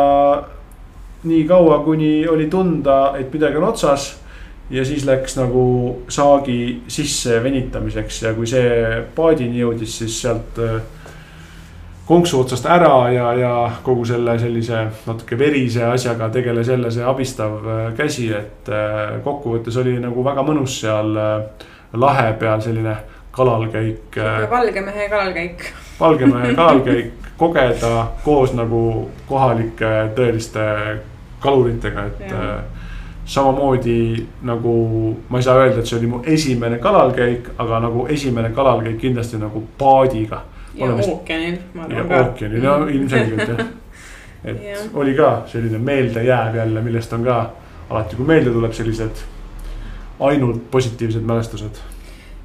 [1.25, 4.13] nii kaua, kuni oli tunda, et midagi on otsas.
[4.71, 5.63] ja siis läks nagu
[6.09, 10.79] saagi sisse venitamiseks ja kui see paadini jõudis, siis sealt äh,
[12.07, 13.53] konksu otsast ära ja, ja
[13.83, 19.79] kogu selle sellise natuke verise asjaga tegeles jälle see abistav äh, käsi, et äh, kokkuvõttes
[19.81, 21.17] oli nagu väga mõnus seal
[21.95, 22.97] lahe peal selline
[23.35, 24.17] kalalkäik.
[24.51, 25.67] valge mehe kalalkäik.
[26.01, 30.71] valge mehe kalalkäik, kogeda koos nagu kohalike tõeliste
[31.41, 32.47] kaluritega, et ja
[33.25, 38.51] samamoodi nagu ma ei saa öelda, et see oli mu esimene kalalkäik, aga nagu esimene
[38.51, 40.43] kalalkäik kindlasti nagu paadiga.
[40.77, 42.21] Ja ookeanil, ma arvan ka.
[42.25, 42.89] ookeanil, no mm.
[42.89, 43.67] ilmselgelt jah.
[44.51, 44.81] et ja.
[44.95, 47.39] oli ka selline meeldejääv jälle, millest on ka
[47.91, 49.25] alati, kui meelde tuleb sellised
[50.21, 51.81] ainult positiivsed mälestused.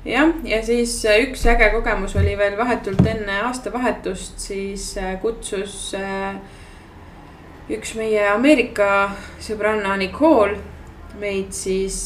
[0.06, 5.94] jah, ja siis äh, üks äge kogemus oli veel vahetult enne aastavahetust, siis äh, kutsus
[5.98, 6.36] äh,
[7.70, 9.12] üks meie Ameerika
[9.44, 10.58] sõbranna Nicole
[11.20, 11.98] meid siis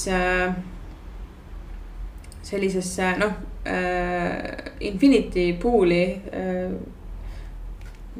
[2.44, 6.04] sellisesse noh äh, infinity pool'i
[6.34, 6.74] äh,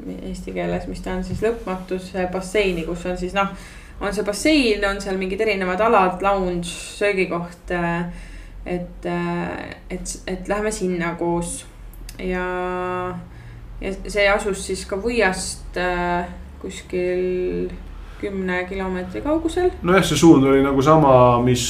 [0.04, 3.52] eesti keeles, mis ta on siis lõpmatuse basseini, kus on siis noh,
[4.00, 8.08] on see bassein, on seal mingid erinevad alad, lounge, söögikoht äh,.
[8.66, 11.64] et äh,, et, et lähme sinna koos
[12.18, 13.18] ja,
[13.80, 16.26] ja see asus siis Kavuiast äh,
[16.62, 17.70] kuskil
[18.20, 19.70] kümne kilomeetri kaugusel.
[19.82, 21.14] nojah, see suund oli nagu sama,
[21.44, 21.64] mis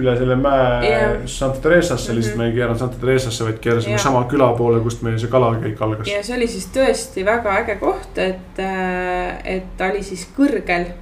[0.00, 1.12] üle selle mäe yeah.
[1.26, 2.16] Santa Teresasse mm, -hmm.
[2.16, 4.02] lihtsalt me ei keeranud Santa Teresasse, vaid keerasime yeah.
[4.02, 6.08] sama küla poole, kust meil see kalakäik algas.
[6.08, 10.92] ja see oli siis tõesti väga äge koht, et, äh, et ta oli siis kõrgel.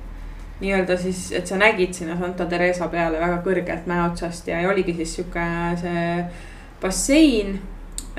[0.61, 4.95] nii-öelda siis, et sa nägid sinna Santa Teresa peale väga kõrgelt mäe otsast ja, oligi
[4.95, 5.47] siis sihuke
[5.81, 6.25] see
[6.83, 7.61] bassein,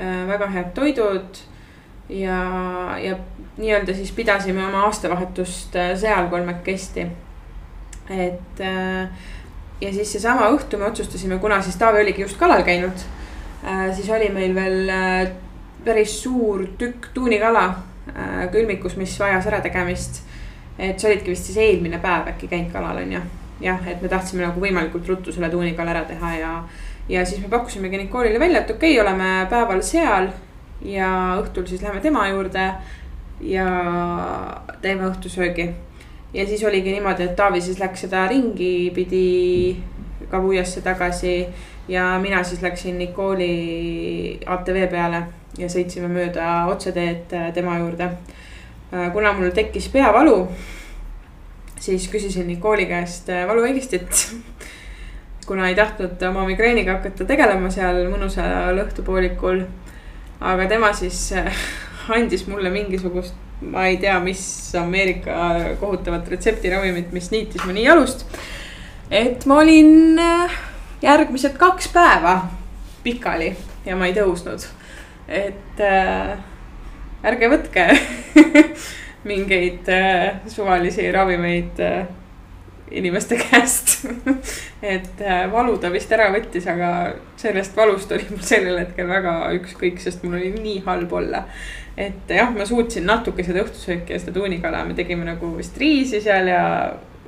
[0.00, 1.38] äh, väga head toidud
[2.08, 2.40] ja,
[2.98, 3.16] ja
[3.56, 7.06] nii-öelda siis pidasime oma aastavahetust äh, seal kolmekesti.
[8.10, 9.08] et äh,
[9.80, 13.04] ja siis seesama õhtu me otsustasime, kuna siis Taavi oligi just kalal käinud,
[13.64, 14.92] äh, siis oli meil veel
[15.84, 17.74] päris suur tükk tuunikala
[18.52, 20.22] külmikus, mis vajas ärategemist.
[20.78, 23.20] et sa olidki vist siis eelmine päev äkki käinud kalal on ju,
[23.60, 26.54] jah, et me tahtsime nagu võimalikult ruttu selle tuunikala ära teha ja
[27.08, 30.28] ja siis me pakkusimegi Nicole'ile välja, et okei okay,, oleme päeval seal
[30.84, 31.08] ja
[31.42, 32.72] õhtul siis läheme tema juurde
[33.42, 33.66] ja
[34.80, 35.70] teeme õhtusöögi.
[36.34, 39.76] ja siis oligi niimoodi, et Taavi siis läks seda ringi pidi
[40.30, 41.46] Kavuiasse tagasi
[41.88, 45.22] ja mina siis läksin Nicole'i ATV peale
[45.58, 48.08] ja sõitsime mööda otseteed äh, tema juurde.
[48.94, 50.46] Äh, kuna mul tekkis peavalu,
[51.80, 54.24] siis küsisin Nicole'i käest äh, valuvaigistit
[55.48, 59.66] kuna ei tahtnud oma migreeniga hakata tegelema seal mõnusal õhtupoolikul
[60.40, 61.32] aga tema siis
[62.08, 64.42] andis mulle mingisugust, ma ei tea, mis
[64.78, 68.26] Ameerika kohutavat retseptiravimit, mis niitis mu nii jalust.
[69.10, 70.56] et ma olin äh,
[71.02, 72.40] järgmised kaks päeva
[73.04, 73.52] pikali
[73.86, 74.66] ja ma ei tõusnud.
[75.28, 76.38] et äh,
[77.22, 77.86] ärge võtke
[79.30, 82.06] mingeid äh, suvalisi ravimeid äh,
[82.98, 83.92] inimeste käest
[84.82, 89.36] et äh, valu ta vist ära võttis, aga sellest valust oli mul sellel hetkel väga
[89.58, 91.44] ükskõik, sest mul oli nii halb olla.
[91.96, 96.22] et jah, ma suutsin natuke seda õhtusööki ja seda tuunikala, me tegime nagu vist riisi
[96.24, 96.62] seal ja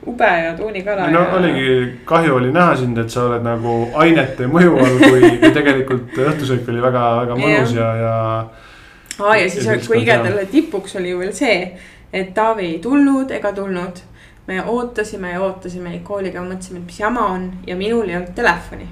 [0.07, 1.09] ube ja tuunikala.
[1.11, 1.35] no ja...
[1.39, 6.17] oligi, kahju oli näha sind, et sa oled nagu ainete mõju all, kui, kui tegelikult
[6.27, 8.17] õhtusöök oli väga, väga mõnus ja, ja.
[9.21, 11.61] aa ja siis kõige selle tipuks oli ju veel see,
[12.15, 14.03] et Taavi ei tulnud ega tulnud
[14.47, 18.89] me ootasime ja ootasime Nicole'iga, mõtlesime, et mis jama on ja minul ei olnud telefoni.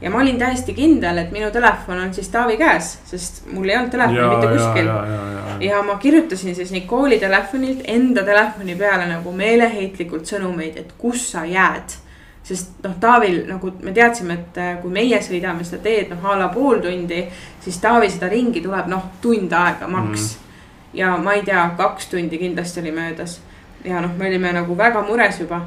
[0.00, 3.76] ja ma olin täiesti kindel, et minu telefon on siis Taavi käes, sest mul ei
[3.76, 4.86] olnud telefoni ja, mitte kuskil.
[4.86, 10.78] Ja, ja, ja, ja ma kirjutasin siis Nicole'i telefonilt enda telefoni peale nagu meeleheitlikult sõnumeid,
[10.80, 11.98] et kus sa jääd.
[12.42, 16.38] Sest noh, Taavil nagu me teadsime, et äh, kui meie sõidame seda teed noh a
[16.40, 17.20] la pool tundi,
[17.60, 20.32] siis Taavi seda ringi tuleb noh, tund aega maks.
[20.32, 20.56] Mm..
[20.96, 23.36] ja ma ei tea, kaks tundi kindlasti oli möödas
[23.84, 25.60] ja noh, me olime nagu väga mures juba.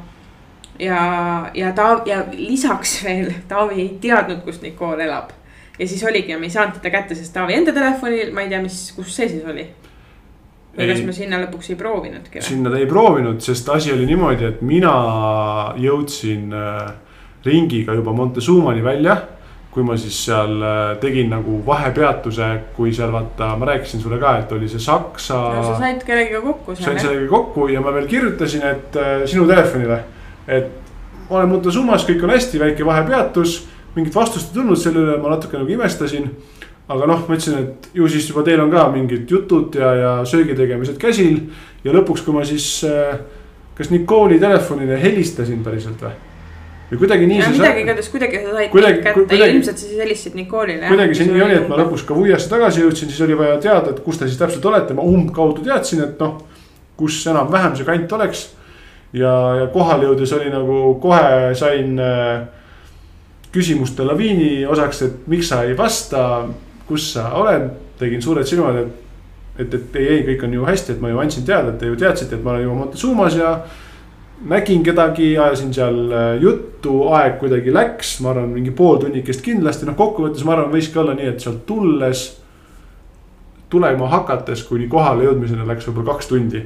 [0.78, 5.30] ja, ja ta ja lisaks veel Taavi ei teadnud, kus Nicole elab.
[5.78, 8.52] ja siis oligi ja me ei saanud teda kätte, sest Taavi enda telefonil, ma ei
[8.52, 9.66] tea, mis, kus see siis oli.
[10.74, 12.48] või kas me sinna lõpuks ei proovinudki või?
[12.48, 14.94] sinna ta ei proovinud, sest asi oli niimoodi, et mina
[15.78, 16.90] jõudsin äh,
[17.44, 19.20] ringiga juba Montezumani välja
[19.74, 24.36] kui ma siis seal äh, tegin nagu vahepeatuse, kui seal vaata, ma rääkisin sulle ka,
[24.38, 25.40] et oli see Saksa.
[25.66, 29.98] sa said kellegagi kokku sain kellegagi kokku ja ma veel kirjutasin, et äh, sinu telefonile,
[30.46, 30.70] et
[31.28, 33.62] ma olen Montezumas, kõik on hästi, väike vahepeatus.
[33.94, 36.30] mingit vastust ei tulnud, selle üle ma natuke nagu imestasin.
[36.88, 40.12] aga noh, ma ütlesin, et ju siis juba teil on ka mingid jutud ja, ja
[40.24, 41.50] söögi tegemised käsil.
[41.84, 43.18] ja lõpuks, kui ma siis äh,
[43.74, 46.14] kas Nicole'i telefonile helistasin päriselt või?
[46.94, 50.00] Või kuidagi nii ja midagi igatahes kuidagi sa said Kuidagi- kätte kuidagi- ilmselt sa siis
[50.00, 50.88] helistasid Nicole'ile.
[50.88, 53.90] kuidagi see nii oli, et ma lõpuks ka Vuiasse tagasi jõudsin, siis oli vaja teada,
[53.90, 56.42] et kus te siis täpselt olete, ma umbkaudu teadsin, et noh.
[56.96, 58.44] kus enam-vähem see kant oleks.
[59.12, 62.46] ja, ja kohale jõudes oli nagu kohe sain äh,
[63.54, 66.44] küsimuste laviini osaks, et miks sa ei vasta,
[66.88, 69.00] kus sa oled, tegin suured silmad, et.
[69.58, 71.86] et, et ei, ei, kõik on ju hästi, et ma ju andsin teada, et te
[71.86, 73.52] ju teadsite, et ma olen juba Montezumas ja
[74.42, 79.86] nägin kedagi, ajasin seal äh, juttu, aeg kuidagi läks, ma arvan, mingi pool tunnikest kindlasti,
[79.88, 82.24] noh, kokkuvõttes ma arvan, võiski olla nii, et sealt tulles.
[83.74, 86.62] tulema hakates kuni kohale jõudmiseni läks võib-olla kaks tundi.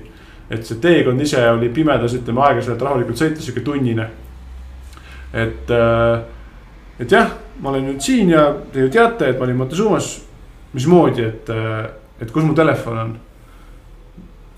[0.51, 4.09] et see teekond ise oli pimedas, ütleme aeglaselt rahulikult sõita, sihuke tunnine.
[5.33, 5.71] et,
[6.99, 10.21] et jah, ma olen nüüd siin ja te ju teate, et ma olin Montezumas.
[10.73, 11.51] mismoodi, et,
[12.21, 13.17] et kus mu telefon on?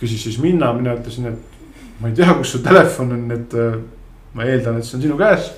[0.01, 1.50] küsis siis Minna, mina ütlesin, et
[2.01, 3.75] ma ei tea, kus su telefon on, et äh,
[4.35, 5.51] ma eeldan, et see on sinu käes.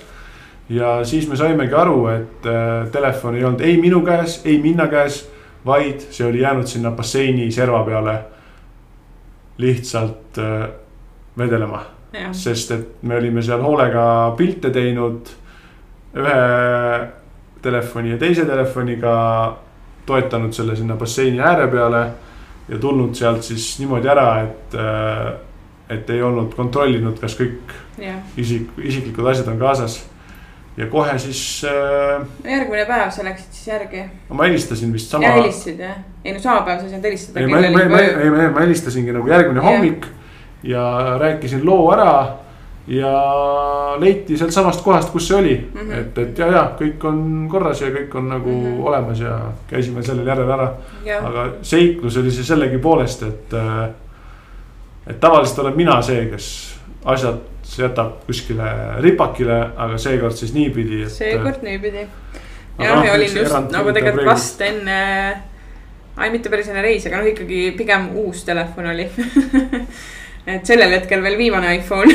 [0.73, 4.86] ja siis me saimegi aru, et äh, telefon ei olnud ei minu käes, ei Minna
[4.89, 5.23] käes,
[5.66, 8.19] vaid see oli jäänud sinna basseini serva peale
[9.59, 10.69] lihtsalt äh,
[11.39, 11.82] vedelema,
[12.32, 14.05] sest et me olime seal hoolega
[14.36, 15.31] pilte teinud
[16.12, 16.40] ühe
[17.62, 19.14] telefoni ja teise telefoniga
[20.06, 22.02] toetanud selle sinna basseini ääre peale
[22.69, 24.77] ja tulnud sealt siis niimoodi ära, et,
[25.90, 28.18] et ei olnud kontrollinud, kas kõik jah.
[28.36, 30.02] isik, isiklikud asjad on kaasas.
[30.76, 35.34] ja kohe siis äh, järgmine päev sa läksid siis järgi ma helistasin vist sama ja.
[35.36, 35.98] helistasid jah?
[36.24, 37.40] ei no sama päev sa ei saanud helistada.
[37.40, 39.68] ei, ma, ma, ma, ei, ma, ma helistasingi nagu järgmine Jah.
[39.68, 40.06] hommik
[40.62, 42.12] ja rääkisin loo ära
[42.86, 43.10] ja
[43.98, 45.80] leiti sealtsamast kohast, kus see oli mm.
[45.80, 45.98] -hmm.
[46.00, 48.64] et, et ja, ja kõik on korras ja kõik on nagu mm.
[48.64, 48.84] -hmm.
[48.86, 50.72] olemas ja käisime sellel järel ära.
[51.22, 53.54] aga seiklus oli see sellegipoolest, et,
[55.06, 56.48] et tavaliselt olen mina see, kes
[57.04, 57.40] asjad
[57.78, 58.68] jätab kuskile
[59.00, 61.14] ripakile, aga seekord siis niipidi, et.
[61.14, 62.04] seekord niipidi.
[62.78, 64.98] Jah, noh, ja olin eks just nagu tegelikult vast enne,
[66.16, 69.08] ai mitte päris enne reisi, aga noh, ikkagi pigem uus telefon oli.
[70.52, 72.14] et sellel hetkel veel viimane iPhone.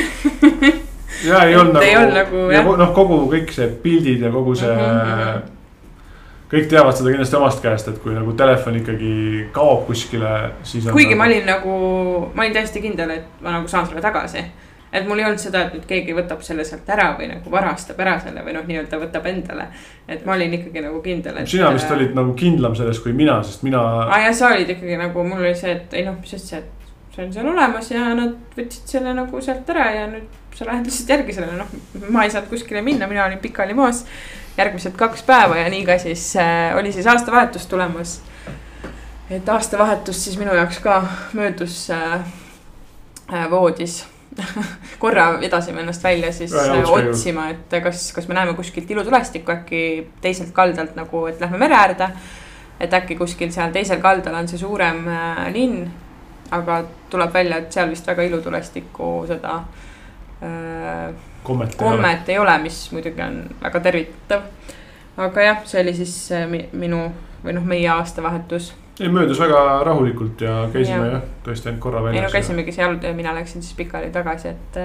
[1.26, 2.73] ja ei olnud Et ei olnud nagu, nagu, ja jah.
[2.84, 5.14] noh, kogu kõik see pildid ja kogu see mm.
[5.14, 5.53] Mhm.
[6.52, 9.11] Kõik teavad seda kindlasti omast käest, et kui nagu telefon ikkagi
[9.56, 10.32] kaob kuskile,
[10.68, 11.74] siis kuigi ma olin nagu,
[12.36, 14.45] ma olin täiesti kindel, et ma nagu saan selle tagasi.
[14.88, 17.99] et mul ei olnud seda, et nüüd keegi võtab selle sealt ära või nagu varastab
[17.99, 19.68] ära selle või noh, nii-öelda võtab endale.
[20.07, 21.52] et ma olin ikkagi nagu kindel, et.
[21.52, 24.72] sina vist olid nagu kindlam selles kui mina, sest mina aa ah, jah, sa olid
[24.78, 27.91] ikkagi nagu, mul oli see, et ei noh, mis asja, et see on seal olemas
[27.91, 32.07] ja nad võtsid selle nagu sealt ära ja nüüd sa lähed lihtsalt järgi sellele, noh.
[32.07, 34.06] ma ei saanud kuskile minna, mina olin pikali maas
[34.57, 38.21] järgmised kaks päeva ja nii ka siis äh, oli siis aastavahetus tulemas.
[39.29, 41.03] et aastavahetus siis minu jaoks ka
[41.34, 42.21] möödus äh,
[43.34, 44.05] äh, voodis
[45.03, 49.51] korra vedasime ennast välja siis Ja, äh, otsima, et kas, kas me näeme kuskilt ilutulestikku
[49.51, 49.81] äkki
[50.21, 52.09] teiselt kaldalt nagu, et lähme mere äärde.
[52.79, 55.88] et äkki kuskil seal teisel kaldal on see suurem äh, linn.
[56.51, 59.55] aga tuleb välja, et seal vist väga ilutulestikku seda
[60.43, 61.13] äh,
[61.48, 61.95] kommet ei ole.
[61.95, 64.41] kommet ei ole, mis muidugi on väga tervitatav.
[65.28, 67.06] aga jah, see oli siis äh, mi- minu
[67.44, 68.74] või noh, meie aastavahetus.
[68.99, 71.14] ei möödus väga rahulikult ja käisime Jah.
[71.19, 72.34] jah, tõesti ainult korra ei no väljas.
[72.34, 74.80] käisimegi seal ja mina läksin siis pikali tagasi, et.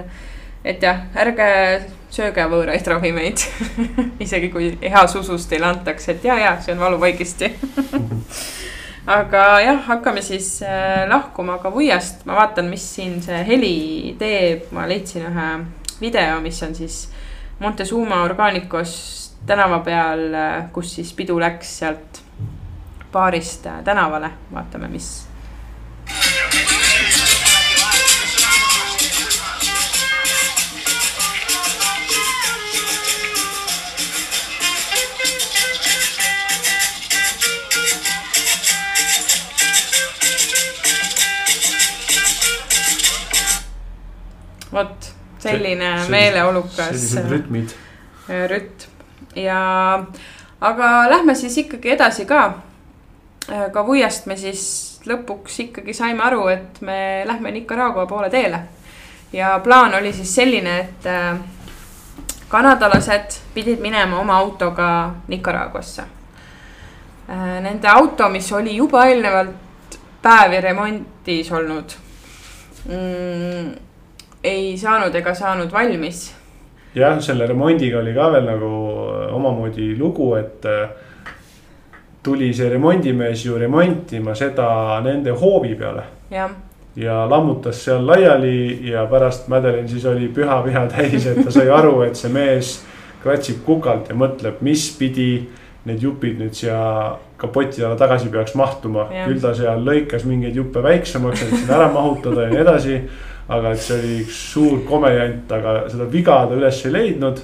[0.65, 1.47] et jah, ärge
[2.13, 3.41] sööge võõraid ravimeid.
[4.25, 7.49] isegi kui heas usus teile antakse, et ja, ja see on valuvaigisti.
[9.17, 13.77] aga jah, hakkame siis äh, lahkuma Kavuiast, ma vaatan, mis siin see heli
[14.21, 15.49] teeb, ma leidsin ühe
[16.03, 17.11] video, mis on siis
[17.59, 18.95] Montezuma Organicos
[19.47, 20.35] tänava peal,
[20.73, 22.23] kus siis pidu läks sealt
[23.13, 25.13] baarist tänavale, vaatame, mis
[44.73, 45.12] vot
[45.43, 47.75] selline meeleolukas sellised rütmid.
[48.31, 48.93] äh, rütm
[49.37, 50.05] ja,
[50.61, 52.45] aga lähme siis ikkagi edasi ka.
[53.73, 58.61] Kavuiast me siis lõpuks ikkagi saime aru, et me lähme Nicaragua poole teele.
[59.33, 61.39] ja plaan oli siis selline, et äh,
[62.49, 66.03] kanadalased pidid minema oma autoga Nicaraguasse.
[67.63, 71.95] Nende auto, mis oli juba eelnevalt päevi remontis olnud
[72.85, 73.71] mm,,
[74.45, 76.25] ei saanud ega saanud valmis
[76.95, 78.73] jah, selle remondiga oli ka veel nagu
[79.39, 80.91] omamoodi lugu, et äh,
[82.23, 86.53] tuli see remondimees ju remontima seda nende hoovi peale jah,
[86.97, 91.71] ja lammutas seal laiali ja pärast Madeline siis oli püha viha täis, et ta sai
[91.71, 92.79] aru, et see mees
[93.23, 95.33] kratsib kukalt ja mõtleb, mis pidi
[95.87, 96.79] need jupid nüüd siia
[97.41, 99.09] kapoti alla tagasi peaks mahtuma.
[99.27, 102.99] küll ta seal lõikas mingeid juppe väiksemaks, et sinna ära mahutada ja nii edasi.
[103.53, 107.43] Aga et see oli üks suur komejant, aga seda viga ta üles ei leidnud.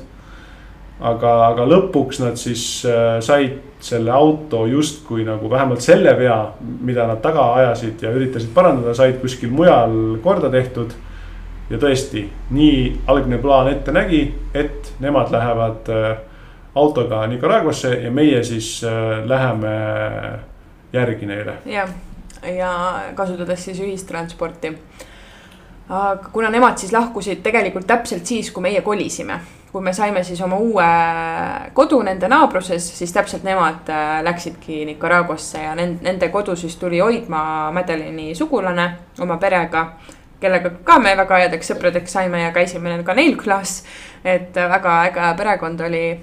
[0.98, 7.06] aga, aga lõpuks nad siis äh, said selle auto justkui nagu vähemalt selle vea, mida
[7.06, 10.96] nad taga ajasid ja üritasid parandada, said kuskil mujal korda tehtud
[11.70, 14.22] ja tõesti, nii algne plaan ette nägi,
[14.54, 16.08] et nemad lähevad äh,
[16.74, 19.74] autoga Nicaraguasse ja meie siis äh, läheme
[20.92, 21.58] järgi neile.
[21.66, 21.90] jah,
[22.56, 22.72] ja
[23.14, 24.72] kasutades siis ühistransporti.
[25.88, 29.40] Aga kuna nemad siis lahkusid tegelikult täpselt siis, kui meie kolisime
[29.72, 30.84] kui me saime siis oma uue
[31.76, 37.70] kodu nende naabruses, siis täpselt nemad äh, läksidki Nicaraguasse ja nende, kodu siis tuli hoidma
[37.72, 38.88] Madelini sugulane
[39.20, 39.90] oma perega
[40.40, 43.82] kellega ka me väga headeks sõpradeks saime ja käisime ka neil külas.
[44.24, 46.20] et väga äge perekond oli.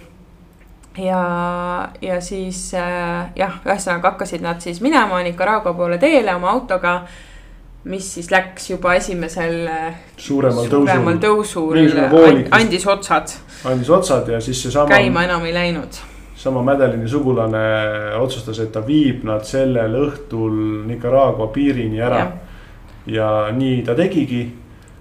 [0.98, 7.02] ja, ja siis äh, jah, ühesõnaga hakkasid nad siis minema Nicaragua poole teele oma autoga.
[7.86, 9.70] Mis siis läks juba esimesel
[10.18, 11.78] suuremal, suuremal tõusul,
[12.10, 13.38] tõusul andis otsad.
[13.70, 14.90] andis otsad ja siis seesama.
[14.90, 16.02] käima enam ei läinud
[16.46, 17.62] sama Madelini sugulane
[18.20, 22.26] otsustas, et ta viib nad sellel õhtul Nicaragua piirini ära
[23.10, 24.46] ja nii ta tegigi.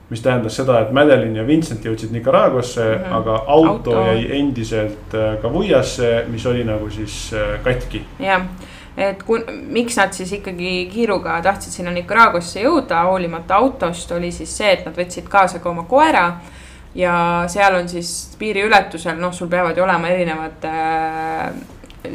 [0.08, 3.14] mis tähendas seda, et Madeline ja Vincent jõudsid Nicaraguasse mm, -hmm.
[3.16, 8.02] aga auto, auto jäi endiselt äh, Kavuiasse, mis oli nagu siis äh, katki.
[8.18, 8.44] jah,
[8.96, 14.56] et kun-, miks nad siis ikkagi kiiruga tahtsid sinna Nicaraguasse jõuda, hoolimata autost, oli siis
[14.56, 16.26] see, et nad võtsid kaasa ka oma koera
[16.94, 17.14] ja
[17.50, 21.48] seal on siis piiriületusel, noh, sul peavad ju olema erinevad äh,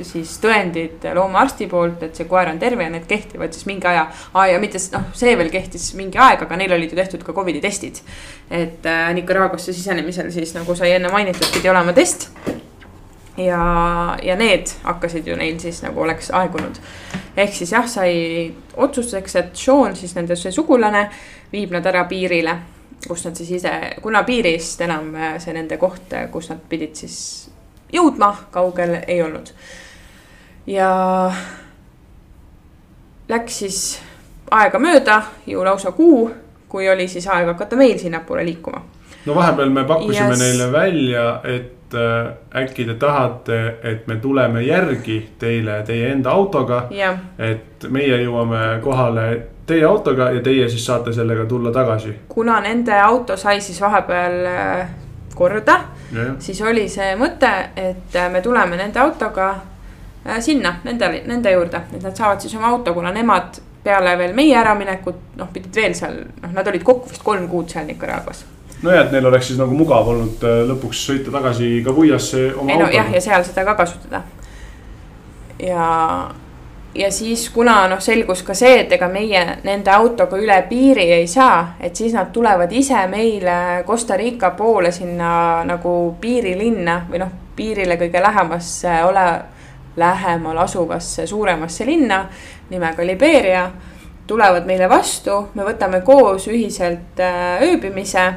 [0.06, 4.06] siis tõendid loomaarsti poolt, et see koer on terve ja need kehtivad siis mingi aja
[4.34, 4.46] ah,.
[4.50, 7.62] ja mitte noh, see veel kehtis mingi aeg, aga neil olid ju tehtud ka Covidi
[7.64, 8.02] testid.
[8.50, 12.30] et äh, Nicaraguasse sisenemisel siis nagu sai enne mainitud, pidi olema test.
[13.40, 16.80] Ja, ja need hakkasid ju neil siis nagu oleks aegunud.
[17.38, 21.10] ehk siis jah, sai otsuseks, et Sean siis nende see sugulane
[21.52, 22.60] viib nad ära piirile
[23.08, 23.72] kus nad siis ise,
[24.02, 27.18] kuna piirist enam äh, see nende koht, kus nad pidid siis
[27.94, 29.54] jõudma, kaugel ei olnud.
[30.68, 30.90] ja
[33.30, 33.80] läks siis
[34.52, 36.30] aega mööda, ju lausa kuu,
[36.70, 38.84] kui oli siis aeg hakata meil sinnapoole liikuma.
[39.26, 40.40] no vahepeal me pakkusime yes.
[40.40, 42.34] neile välja, et äh,
[42.64, 46.88] äkki te tahate, et me tuleme järgi teile teie enda autoga.
[46.92, 47.18] Yeah..
[47.38, 49.26] et meie jõuame kohale
[49.66, 52.16] teie autoga ja teie siis saate sellega tulla tagasi.
[52.30, 54.90] kuna nende auto sai siis vahepeal äh,
[55.36, 55.80] korda
[56.40, 59.56] siis oli see mõte, et äh, me tuleme nende autoga
[60.40, 64.58] sinna, nende, nende juurde, et nad saavad siis oma auto, kuna nemad peale veel meie
[64.60, 68.44] äraminekut, noh, pidid veel seal, noh, nad olid kokku vist kolm kuud seal Nicaraguas
[68.84, 72.78] nojah, et neil oleks siis nagu mugav olnud äh, lõpuks sõita tagasi Kavuiasse oma ei,
[72.78, 73.00] no, autoga.
[73.02, 74.24] jah, ja seal seda ka kasutada.
[75.60, 75.88] ja
[76.96, 81.28] ja siis, kuna noh, selgus ka see, et ega meie nende autoga üle piiri ei
[81.28, 87.32] saa, et siis nad tulevad ise meile Costa Rica poole sinna nagu piirilinna või noh,
[87.56, 89.28] piirile kõige lähemasse ole,
[90.00, 92.26] lähemal asuvasse suuremasse linna
[92.70, 93.70] nimega Liberia.
[94.30, 98.34] tulevad meile vastu, me võtame koos ühiselt äh, ööbimise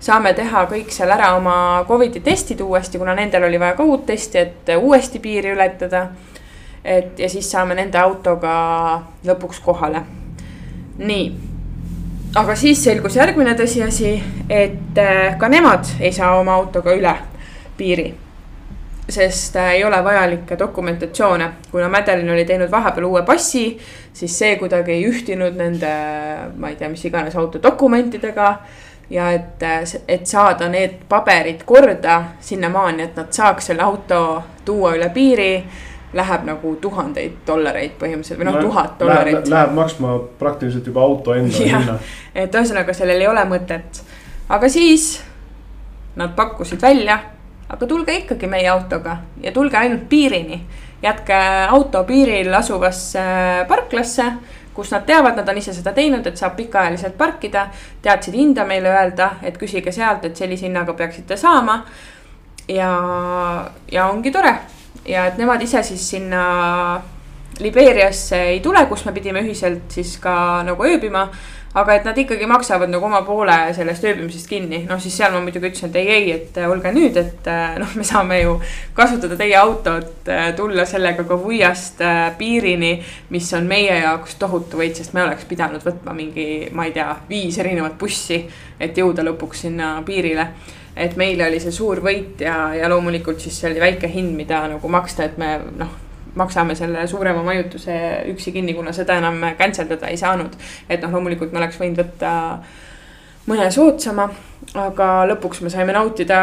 [0.00, 4.06] saame teha kõik seal ära oma Covidi testid uuesti, kuna nendel oli vaja ka uut
[4.06, 6.08] testi, et uuesti piiri ületada
[6.86, 8.54] et ja siis saame nende autoga
[9.26, 10.02] lõpuks kohale.
[10.98, 11.24] nii,
[12.40, 14.12] aga siis selgus järgmine tõsiasi,
[14.48, 17.12] et äh, ka nemad ei saa oma autoga üle
[17.76, 18.06] piiri
[19.08, 23.66] sest äh, ei ole vajalikke dokumentatsioone, kuna Madeline oli teinud vahepeal uue passi,
[24.12, 25.92] siis see kuidagi ei ühtinud nende,
[26.56, 28.56] ma ei tea, mis iganes auto dokumentidega.
[29.10, 29.62] Ja et,
[30.08, 35.50] et saada need paberid korda sinnamaani, et nad saaks selle auto tuua üle piiri
[36.16, 39.48] läheb nagu tuhandeid dollareid põhimõtteliselt või noh no,, tuhat dollarit.
[39.50, 41.96] Läheb maksma praktiliselt juba auto enda hinna.
[42.34, 44.02] et ühesõnaga, sellel ei ole mõtet.
[44.48, 45.20] aga siis
[46.16, 47.18] nad pakkusid välja,
[47.68, 50.60] aga tulge ikkagi meie autoga ja tulge ainult piirini.
[51.02, 51.38] jätke
[51.68, 53.22] auto piiril asuvasse
[53.68, 54.32] parklasse,
[54.76, 57.68] kus nad teavad, nad on ise seda teinud, et saab pikaajaliselt parkida.
[58.02, 61.84] teadsid hinda meile öelda, et küsige sealt, et sellise hinnaga peaksite saama.
[62.68, 62.90] ja,
[63.92, 64.56] ja ongi tore
[65.08, 67.02] ja et nemad ise siis sinna
[67.60, 71.22] Libeeriasse ei tule, kus me pidime ühiselt siis ka nagu ööbima
[71.76, 75.42] aga et nad ikkagi maksavad nagu oma poole sellest ööbimisest kinni, noh siis seal ma
[75.44, 78.54] muidugi ütlesin, et ei, ei, et äh, olge nüüd, et äh, noh, me saame ju
[78.96, 82.00] kasutada teie autot, äh, tulla sellega Kavuiast
[82.38, 82.94] piirini.
[83.30, 87.10] mis on meie jaoks tohutu võit, sest me oleks pidanud võtma mingi, ma ei tea,
[87.28, 88.40] viis erinevat bussi,
[88.80, 90.48] et jõuda lõpuks sinna piirile
[90.96, 94.64] et meile oli see suur võit ja, ja loomulikult siis see oli väike hind, mida
[94.72, 96.05] nagu maksta, et me noh
[96.36, 97.96] maksame selle suurema majutuse
[98.32, 100.56] üksi kinni, kuna seda enam cancel dada ei saanud.
[100.88, 102.32] et noh, loomulikult me oleks võinud võtta
[103.46, 104.28] mõne soodsama,
[104.74, 106.38] aga lõpuks me saime nautida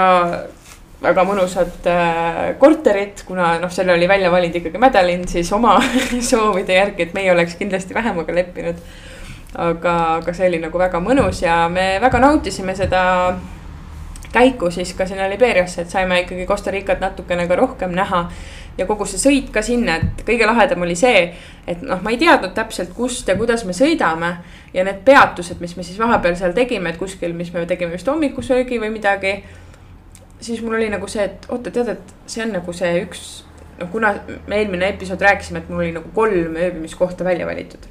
[1.04, 5.76] väga mõnusat äh, korterit, kuna noh, selle oli välja valinud ikkagi Madeline siis oma
[6.32, 8.80] soovide järgi, et meie oleks kindlasti vähemaga leppinud.
[9.54, 13.04] aga, aga see oli nagu väga mõnus ja me väga nautisime seda
[14.34, 18.24] käiku siis ka sinna Liberiasse, et saime ikkagi Costa Ricat natukene ka rohkem näha
[18.78, 21.28] ja kogu see sõit ka sinna, et kõige lahedam oli see,
[21.70, 24.36] et noh, ma ei teadnud täpselt, kust ja kuidas me sõidame.
[24.74, 28.08] ja need peatused, mis me siis vahepeal seal tegime, et kuskil, mis me tegime vist
[28.10, 29.44] hommikusöögi või midagi.
[30.40, 33.44] siis mul oli nagu see, et oota, tead, et see on nagu see üks,
[33.80, 34.16] noh, kuna
[34.48, 37.86] me eelmine episood rääkisime, et mul oli nagu kolm ööbimiskohta välja valitud.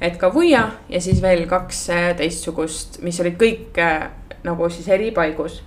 [0.00, 4.10] et Kavuia ja siis veel kaks äh, teistsugust, mis olid kõik äh,
[4.44, 5.62] nagu siis eri paigus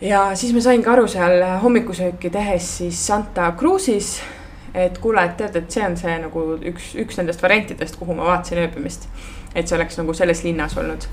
[0.00, 4.18] ja siis ma sain ka aru seal hommikusööki tehes siis Santa Cruzis.
[4.74, 8.28] et kuule, et tead, et see on see nagu üks, üks nendest variantidest, kuhu ma
[8.28, 9.08] vaatasin ööbimist.
[9.54, 11.08] et see oleks nagu selles linnas olnud.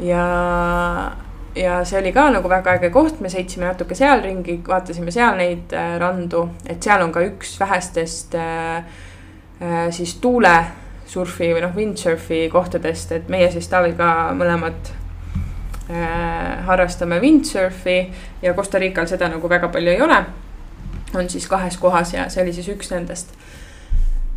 [0.00, 0.24] ja,
[1.54, 5.38] ja see oli ka nagu väga äge koht, me sõitsime natuke seal ringi, vaatasime seal
[5.38, 8.82] neid äh, randu, et seal on ka üks vähestest äh,
[9.62, 14.96] äh, siis tuulesurfi või noh, windsurfi kohtadest, et meie siis Taaviga mõlemad
[16.66, 18.12] harrastame windsurfi
[18.42, 20.24] ja Costa Rical seda nagu väga palju ei ole.
[21.14, 23.30] on siis kahes kohas ja see oli siis üks nendest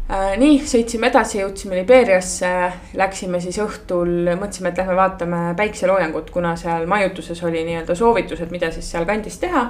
[0.09, 0.37] äh,.
[0.39, 2.51] nii, sõitsime edasi, jõudsime Liberiasse,
[2.95, 8.71] läksime siis õhtul, mõtlesime, et lähme vaatame päikseloojangut, kuna seal majutuses oli nii-öelda soovitused, mida
[8.71, 9.65] siis sealkandis teha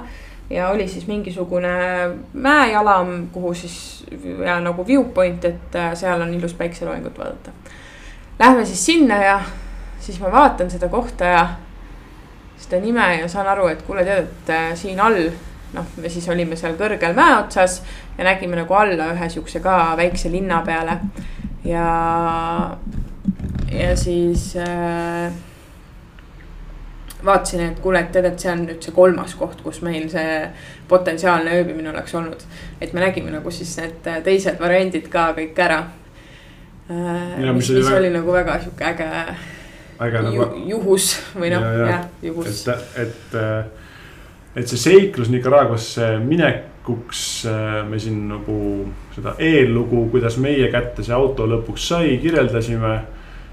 [0.50, 1.68] ja oli siis mingisugune
[2.32, 4.04] mäejalam, kuhu siis
[4.44, 7.50] ja nagu viewpoint, et äh, seal on ilus päikseloojangut vaadata.
[8.38, 9.40] Lähme siis sinna ja
[10.00, 11.46] siis ma vaatan seda kohta ja
[12.62, 15.18] seda nime ja saan aru, et kuule, tead, et äh, siin all
[15.72, 17.80] noh, me siis olime seal kõrgel mäe otsas
[18.18, 20.98] ja nägime nagu alla ühe siukse ka väikse linna peale.
[21.64, 21.86] ja,
[23.72, 25.32] ja siis äh,
[27.24, 30.36] vaatasin, et kuule, et tead, et see on nüüd see kolmas koht, kus meil see
[30.90, 32.44] potentsiaalne ööbimine oleks olnud.
[32.80, 35.80] et me nägime nagu siis need teised variandid ka kõik ära
[36.90, 37.52] äh,.
[37.52, 39.10] mis, mis oli, oli nagu väga sihuke äge
[40.00, 40.48] äge nagu.
[40.68, 42.66] juhus või noh, jah, juhus.
[42.68, 43.38] et, et,
[44.56, 47.22] et see seiklus Nicaraguasse minekuks
[47.88, 48.58] me siin nagu
[49.14, 53.00] seda eellugu, kuidas meie kätte see auto lõpuks sai, kirjeldasime.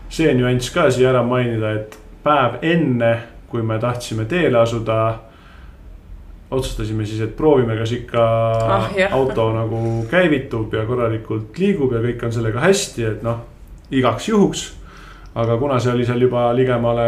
[0.10, 3.14] see nüanss ka siia ära mainida, et päev enne,
[3.50, 5.00] kui me tahtsime teele asuda
[6.52, 8.24] otsustasime siis, et proovime, kas ikka
[8.74, 9.14] ah, jah.
[9.14, 13.44] auto nagu käivitub ja korralikult liigub ja kõik on sellega hästi, et noh,
[13.94, 14.66] igaks juhuks
[15.36, 17.08] aga kuna see oli seal juba ligemale,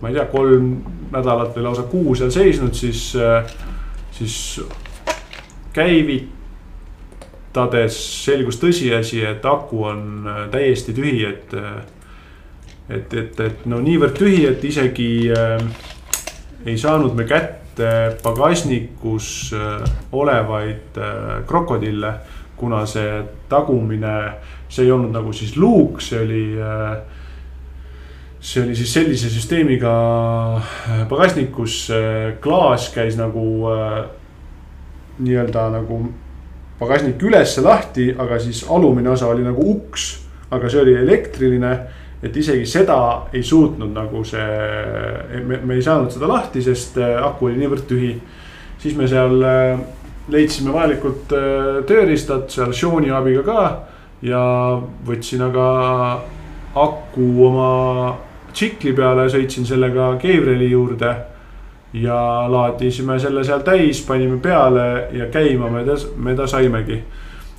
[0.00, 0.72] ma ei tea, kolm
[1.12, 3.16] nädalat või lausa kuu seal seisnud, siis,
[4.16, 4.60] siis
[5.76, 6.34] käivitades
[8.24, 11.54] selgus tõsiasi, et aku on täiesti tühi, et.
[12.88, 15.58] et, et, et no niivõrd tühi, et isegi äh,
[16.66, 22.12] ei saanud me kätte pagasnikus äh, olevaid äh, krokodille,
[22.56, 24.14] kuna see tagumine
[24.68, 26.96] see ei olnud nagu siis luuk, see oli äh,
[28.40, 29.94] see oli siis sellise süsteemiga
[30.58, 33.46] äh, pagasnik, kus äh, klaas käis nagu
[35.16, 36.00] nii-öelda nagu
[36.78, 40.10] pagasnik ülesse lahti, aga siis alumine osa oli nagu uks,
[40.50, 41.78] aga see oli elektriline.
[42.22, 44.44] et isegi seda ei suutnud nagu see,
[45.46, 48.14] me, me ei saanud seda lahti, sest aku oli niivõrd tühi.
[48.78, 49.36] siis me seal
[50.28, 51.34] leidsime vajalikud
[51.86, 53.60] tööriistad seal Sean'i abiga ka
[54.22, 54.42] ja
[55.06, 55.66] võtsin aga
[56.76, 57.70] aku oma
[58.56, 61.14] tsikli peale, sõitsin sellega Gabrieli juurde.
[61.96, 62.16] ja
[62.50, 67.02] laadisime selle seal täis, panime peale ja käima me ta, me ta saimegi.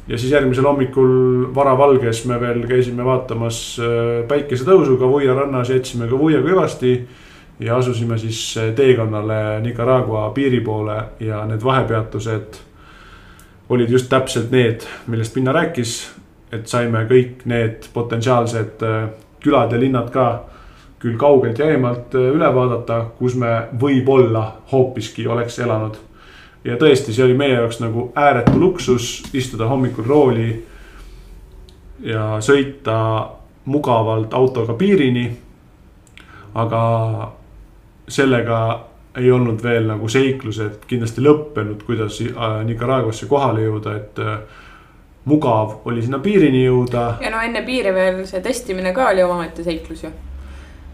[0.07, 6.41] ja siis järgmisel hommikul varavalges me veel käisime vaatamas äh, päikesetõusu Kavuia rannas, jätsime Kavuia
[6.41, 6.99] kõvasti.
[7.59, 12.61] ja asusime siis äh, teekonnale Nicaragua piiri poole ja need vahepeatused
[13.69, 16.17] olid just täpselt need, millest Pinna rääkis
[16.51, 19.09] et saime kõik need potentsiaalsed äh,
[19.43, 20.27] külad ja linnad ka
[20.99, 25.97] küll kaugelt ja eemalt äh, üle vaadata, kus me võib-olla hoopiski oleks elanud.
[26.63, 30.65] ja tõesti, see oli meie jaoks nagu ääretu luksus istuda hommikul rooli.
[31.99, 33.29] ja sõita
[33.65, 35.31] mugavalt autoga piirini.
[36.55, 37.31] aga
[38.07, 38.85] sellega
[39.17, 44.19] ei olnud veel nagu seiklused kindlasti lõppenud, kuidas äh, Nicaraguasse kohale jõuda, et
[45.27, 47.09] mugav oli sinna piirini jõuda.
[47.21, 50.13] ja no enne piiri veel see testimine ka oli omaette seiklus ju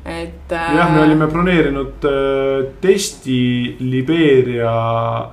[0.06, 0.76] et äh....
[0.76, 4.74] jah, me olime broneerinud äh, testi Libeeria,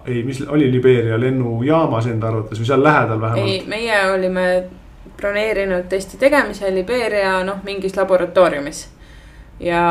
[0.07, 3.49] ei, mis oli Libeeria lennujaamas enda arvates või seal lähedal vähemalt?
[3.49, 4.47] ei, meie olime
[5.17, 8.85] broneerinud testi tegemise Libeeria noh, mingis laboratooriumis.
[9.61, 9.83] ja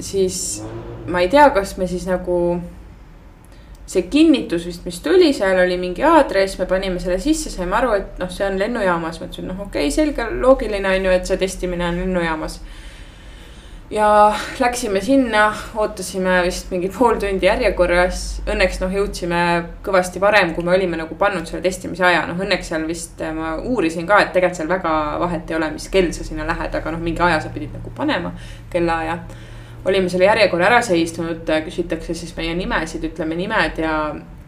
[0.00, 0.62] siis
[1.10, 2.60] ma ei tea, kas me siis nagu
[3.90, 7.94] see kinnitus vist, mis tuli, seal oli mingi aadress, me panime selle sisse, saime aru,
[7.98, 11.26] et noh, see on lennujaamas, ma ütlesin, noh, okei okay,, selge, loogiline on ju, et
[11.26, 12.60] see testimine on lennujaamas
[13.90, 18.22] ja läksime sinna, ootasime vist mingi pool tundi järjekorras.
[18.46, 19.40] Õnneks noh, jõudsime
[19.86, 23.34] kõvasti varem, kui me olime nagu pannud selle testimise aja, noh õnneks seal vist äh,
[23.34, 24.92] ma uurisin ka, et tegelikult seal väga
[25.22, 27.90] vahet ei ole, mis kell sa sinna lähed, aga noh, mingi aja sa pidid nagu
[27.96, 28.32] panema,
[28.70, 29.18] kellaaja.
[29.84, 33.94] Olime selle järjekorra ära seisnud, küsitakse siis meie nimesid, ütleme nimed ja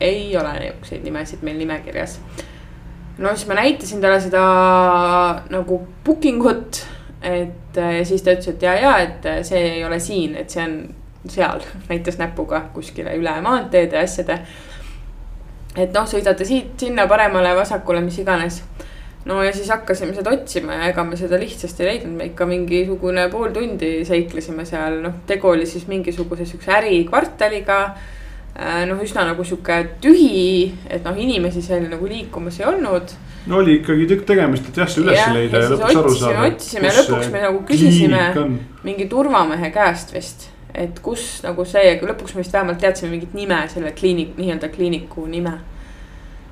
[0.00, 2.18] ei ole niisuguseid nimesid meil nimekirjas.
[3.18, 4.42] no siis ma näitasin talle seda
[5.50, 6.82] nagu booking ut
[7.22, 10.64] et ja siis ta ütles, et ja, ja, et see ei ole siin, et see
[10.64, 10.76] on
[11.30, 14.38] seal, näitas näpuga kuskile üle maanteede ja asjade.
[15.76, 18.62] et noh, sõidate siit sinna paremale, vasakule, mis iganes.
[19.24, 22.46] No ja siis hakkasime seda otsima ja ega me seda lihtsasti ei leidnud, me ikka
[22.50, 29.26] mingisugune pool tundi seiklesime seal, noh, tegu oli siis mingisuguse siukse ärikvartaliga äh, noh, üsna
[29.28, 33.14] nagu sihuke tühi, et noh, inimesi seal nagu liikumas ei olnud
[33.46, 36.14] no oli ikkagi tükk tegemist, et jah, see üles ja, leida ja, ja lõpuks aru
[36.18, 36.46] saada.
[36.46, 38.22] otsisime ja lõpuks me nagu küsisime
[38.86, 43.58] mingi turvamehe käest vist, et kus nagu see, lõpuks me vist vähemalt teadsime mingit nime,
[43.72, 45.58] selle kliinik, nii-öelda kliiniku nime.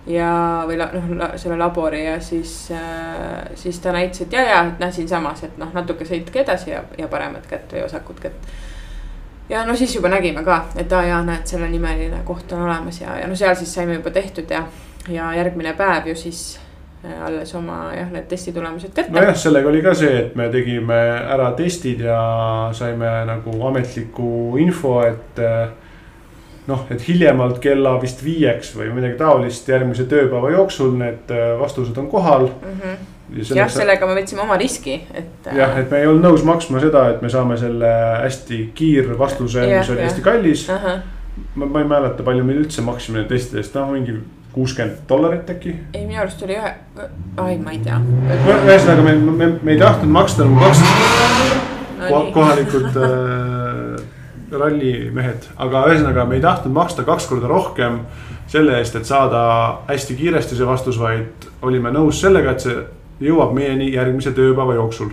[0.07, 0.31] Ja,
[0.69, 4.93] või noh, selle labori ja siis äh,, siis ta näitas, et ja, ja, et noh,
[4.93, 8.49] siinsamas, et noh, natuke sõitke edasi ja, ja paremat kätt või vasakut kätt
[9.51, 13.03] ja no siis juba nägime ka, et aa jaa, näed, selle nimeline koht on olemas
[13.03, 14.65] ja, ja no seal siis saime juba tehtud ja,
[15.09, 16.59] ja järgmine päev ju siis
[17.05, 19.13] Äh, alles oma jah, need testitulemused kätte.
[19.15, 20.99] nojah, sellega oli ka see, et me tegime
[21.33, 22.19] ära testid ja
[22.77, 25.71] saime nagu ametliku info, et äh,
[26.71, 31.97] noh, et hiljemalt kella vist viieks või midagi taolist järgmise tööpäeva jooksul need äh, vastused
[32.01, 32.77] on kohal mm.
[32.83, 33.09] -hmm.
[33.31, 35.47] Ja jah, sellega me võtsime oma riski, et.
[35.55, 37.91] jah, et me ei olnud nõus maksma seda, et me saame selle
[38.25, 40.83] hästi kiirvastuse, mis oli hästi kallis uh.
[40.83, 40.99] -huh.
[41.55, 44.17] ma, ma ei mäleta, palju me üldse maksime testidest, noh mingi
[44.53, 45.77] kuuskümmend dollarit äkki.
[45.95, 46.75] ei, minu arust oli ühe,
[47.37, 48.01] ai, ma ei tea.
[48.67, 50.83] ühesõnaga me, me, me ei tahtnud maksta nagu kaks
[52.01, 53.60] no, kohalikud äh,
[54.53, 58.01] rallimehed, aga ühesõnaga me ei tahtnud maksta kaks korda rohkem
[58.51, 59.43] selle eest, et saada
[59.89, 62.79] hästi kiiresti see vastus, vaid olime nõus sellega, et see
[63.23, 65.13] jõuab meieni järgmise tööpäeva jooksul.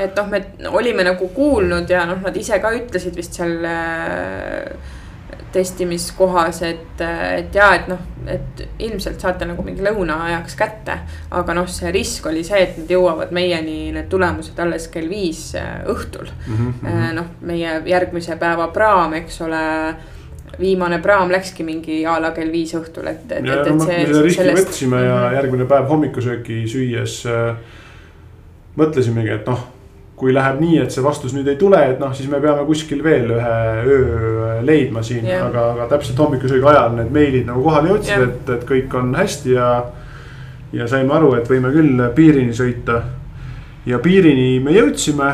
[0.00, 4.96] Et noh, me olime nagu kuulnud ja noh, nad ise ka ütlesid vist seal äh,
[5.52, 7.00] testimiskohas, et,
[7.36, 7.98] et ja, et noh,
[8.30, 10.98] et ilmselt saate nagu mingi lõunaajaks kätte.
[11.30, 15.54] aga noh, see risk oli see, et need jõuavad meieni, need tulemused alles kell viis
[15.58, 16.56] äh, õhtul mm.
[16.82, 17.10] -hmm.
[17.18, 19.64] noh, meie järgmise päeva praam, eks ole
[20.60, 23.98] viimane praam läkski mingi a la kell viis õhtul, et, et, et, et see.
[23.98, 24.68] me selle riski sellest...
[24.68, 25.34] võtsime ja -hmm.
[25.34, 27.56] järgmine päev hommikusööki süües äh,
[28.76, 29.79] mõtlesimegi, et noh
[30.20, 33.00] kui läheb nii, et see vastus nüüd ei tule, et noh, siis me peame kuskil
[33.04, 33.54] veel ühe
[33.88, 38.26] öö leidma siin yeah., aga, aga täpselt hommikusöögi ajal need meilid nagu kohale jõudsid yeah.,
[38.28, 39.70] et, et kõik on hästi ja.
[40.76, 43.00] ja saime aru, et võime küll piirini sõita.
[43.88, 45.30] ja piirini me jõudsime.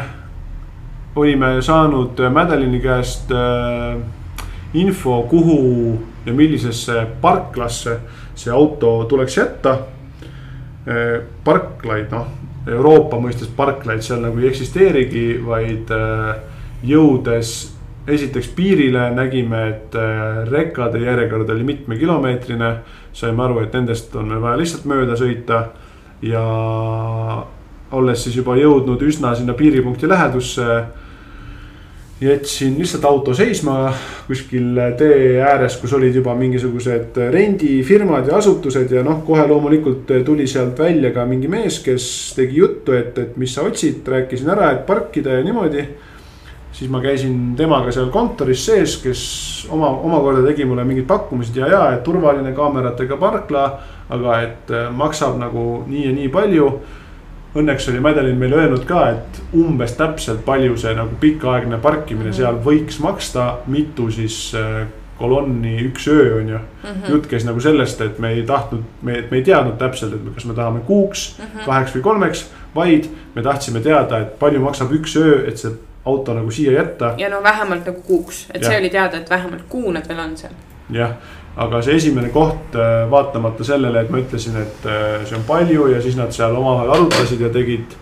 [1.16, 3.98] olime saanud Madeline'i käest äh,
[4.74, 7.98] info, kuhu ja millisesse parklasse
[8.34, 9.78] see auto tuleks jätta
[10.86, 11.22] äh,.
[11.44, 16.36] parklaid, noh Euroopa mõistes parklaid seal nagu ei eksisteerigi, vaid äh,
[16.86, 17.54] jõudes
[18.06, 22.76] esiteks piirile nägime, et äh, rekkade järjekord oli mitmekilomeetrine.
[23.16, 25.60] saime aru, et nendest on meil vaja lihtsalt mööda sõita
[26.22, 26.42] ja
[27.96, 30.66] olles siis juba jõudnud üsna sinna piiripunkti lähedusse
[32.20, 33.92] jätsin lihtsalt auto seisma
[34.26, 40.46] kuskil tee ääres, kus olid juba mingisugused rendifirmad ja asutused ja noh, kohe loomulikult tuli
[40.48, 44.72] sealt välja ka mingi mees, kes tegi juttu, et, et mis sa otsid, rääkisin ära,
[44.72, 45.86] et parkida ja niimoodi.
[46.76, 49.20] siis ma käisin temaga seal kontoris sees, kes
[49.72, 53.70] oma, omakorda tegi mulle mingid pakkumised ja, ja et turvaline kaameratega parkla,
[54.08, 56.68] aga et maksab nagu nii ja nii palju
[57.56, 62.60] õnneks oli Madeline meile öelnud ka, et umbes täpselt palju see nagu pikaaegne parkimine seal
[62.64, 64.84] võiks maksta, mitu siis äh,
[65.18, 66.90] kolonni üks öö, on ju mm.
[66.90, 67.10] -hmm.
[67.10, 70.44] jutt käis nagu sellest, et me ei tahtnud, me, me ei teadnud täpselt, et kas
[70.44, 71.64] me tahame kuuks mm, -hmm.
[71.64, 72.46] kaheks või kolmeks.
[72.74, 73.04] vaid
[73.34, 75.72] me tahtsime teada, et palju maksab üks öö, et see
[76.04, 77.14] auto nagu siia jätta.
[77.18, 78.68] ja no vähemalt nagu kuuks, et ja.
[78.68, 80.52] see oli teada, et vähemalt kuu nad veel on seal.
[80.90, 81.16] jah,
[81.56, 85.88] aga see esimene koht, äh, vaatamata sellele, et ma ütlesin, et äh, see on palju
[85.94, 87.96] ja siis nad seal omavahel arutasid ja tegid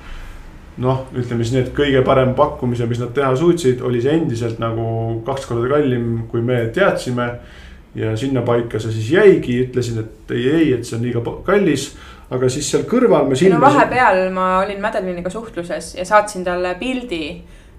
[0.82, 4.58] noh, ütleme siis nii, et kõige parem pakkumise, mis nad teha suutsid, oli see endiselt
[4.62, 4.86] nagu
[5.26, 7.34] kaks korda kallim, kui me teadsime.
[7.94, 11.92] ja sinnapaika see siis jäigi, ütlesin, et ei, ei, et see on liiga kallis.
[12.34, 13.38] aga siis seal kõrval me.
[13.52, 17.28] no vahepeal ma olin Madeliniga suhtluses ja saatsin talle pildi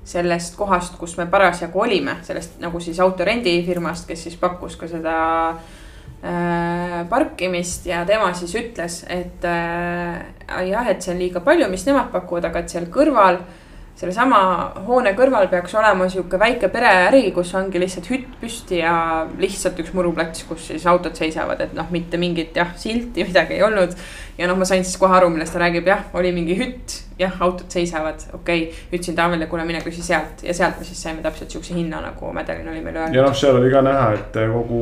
[0.05, 5.17] sellest kohast, kus me parasjagu olime, sellest nagu siis autorendifirmast, kes siis pakkus ka seda
[5.49, 10.21] äh, parkimist ja tema siis ütles, et äh,
[10.69, 13.64] jah, et see on liiga palju, mis nemad pakuvad, aga et seal kõrval äh,
[13.95, 14.39] sellesama
[14.87, 18.95] hoone kõrval peaks olema sihuke väike pereäri, kus ongi lihtsalt hütt püsti ja
[19.39, 23.63] lihtsalt üks muruplats, kus siis autod seisavad, et noh, mitte mingit jah, silti, midagi ei
[23.63, 23.95] olnud.
[24.37, 27.39] ja noh, ma sain siis kohe aru, millest ta räägib, jah, oli mingi hütt, jah,
[27.39, 28.87] autod seisavad, okei okay..
[28.91, 32.33] ütlesin Taavile, kuule, mine küsi sealt ja sealt me siis saime täpselt sihukese hinna, nagu
[32.35, 33.15] Mädelin oli meile öelnud.
[33.15, 34.81] ja noh, seal oli ka näha, et kogu,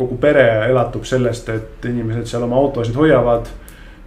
[0.00, 3.52] kogu pere elatub sellest, et inimesed seal oma autosid hoiavad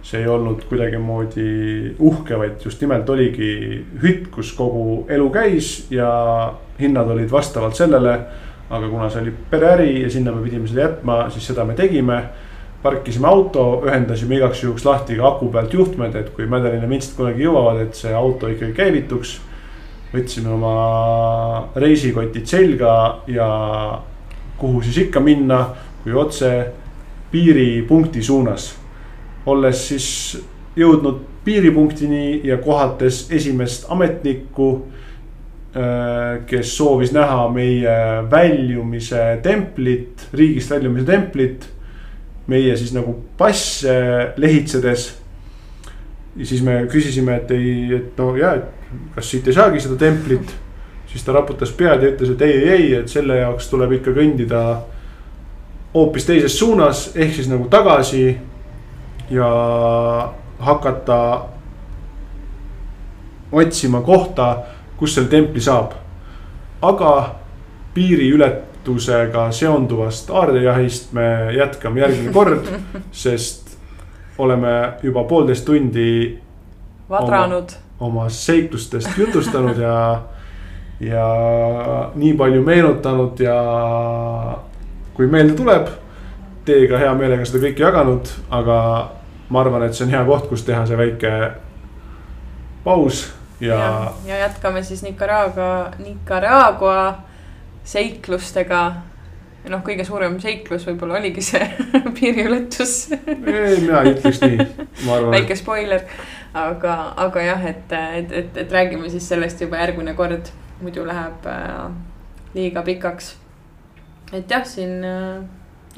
[0.06, 3.50] see ei olnud kuidagimoodi uhke, vaid just nimelt oligi
[4.02, 6.08] hütt, kus kogu elu käis ja
[6.78, 8.18] hinnad olid vastavalt sellele.
[8.70, 12.22] aga kuna see oli pereäri ja sinna me pidime seda jätma, siis seda me tegime.
[12.82, 17.16] parkisime auto, ühendasime igaks juhuks lahti ka aku pealt juhtmed, et kui Mädelin ja Minst
[17.16, 19.40] kunagi jõuavad, et see auto ikkagi käivituks.
[20.14, 23.48] võtsime oma reisikotid selga ja
[24.58, 25.66] kuhu siis ikka minna,
[26.04, 26.72] kui otse
[27.30, 28.85] piiripunkti suunas
[29.46, 30.08] olles siis
[30.76, 34.70] jõudnud piiripunktini ja kohates esimest ametnikku,
[35.76, 37.96] äh, kes soovis näha meie
[38.30, 41.72] väljumise templit, riigist väljumise templit.
[42.46, 43.92] meie siis nagu passe
[44.36, 45.18] lehitsedes.
[46.36, 48.64] ja siis me küsisime, et ei, et no ja, et
[49.14, 50.54] kas siit ei saagi seda templit.
[51.06, 54.10] siis ta raputas pead ja ütles, et ei, ei, ei, et selle jaoks tuleb ikka
[54.10, 54.62] kõndida
[55.94, 58.36] hoopis teises suunas, ehk siis nagu tagasi
[59.30, 59.48] ja
[60.58, 61.40] hakata
[63.52, 64.56] otsima kohta,
[64.96, 65.92] kus selle templi saab.
[66.82, 67.34] aga
[67.94, 72.68] piiriületusega seonduvast aardejahist me jätkame järgmine kord,
[73.24, 73.78] sest
[74.38, 76.38] oleme juba poolteist tundi.
[77.08, 77.72] vadranud.
[78.00, 80.22] oma seiklustest jutustanud ja,
[81.00, 81.28] ja
[82.14, 83.56] nii palju meenutanud ja
[85.14, 85.88] kui meelde tuleb
[86.66, 88.78] teiega hea meelega seda kõike jaganud, aga
[89.50, 91.32] ma arvan, et see on hea koht, kus teha see väike
[92.84, 93.26] paus
[93.60, 94.12] ja.
[94.26, 97.18] ja, jätkame siis Nicaragua, Nicaragua
[97.84, 98.80] seiklustega.
[99.66, 101.64] noh, kõige suurem seiklus võib-olla oligi see
[102.18, 104.66] piiriületus ei, mina ei ütleks nii,
[105.06, 105.32] ma arvan.
[105.34, 106.04] väike spoiler,
[106.54, 106.94] aga,
[107.26, 110.52] aga jah, et, et, et, et räägime siis sellest juba järgmine kord,
[110.82, 111.88] muidu läheb äh,
[112.54, 113.34] liiga pikaks.
[114.32, 115.42] et jah, siin äh,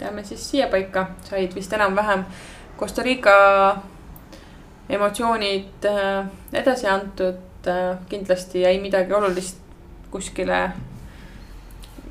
[0.01, 2.25] jääme siis siiapaika, said vist enam-vähem
[2.79, 3.77] Costa Rica
[4.89, 7.45] emotsioonid äh, edasi antud.
[7.67, 9.59] Äh, kindlasti jäi midagi olulist
[10.11, 10.71] kuskile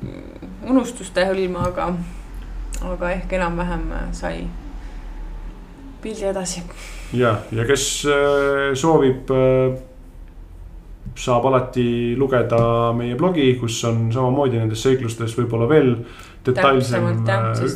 [0.02, 1.88] mm, unustuste hõlma, aga,
[2.92, 4.44] aga ehk enam-vähem äh, sai
[6.02, 6.62] pildi edasi.
[7.12, 7.88] ja, ja kes
[8.78, 9.32] soovib,
[11.18, 15.96] saab alati lugeda meie blogi, kus on samamoodi nendes seiklustes võib-olla veel
[16.48, 17.10] detailsem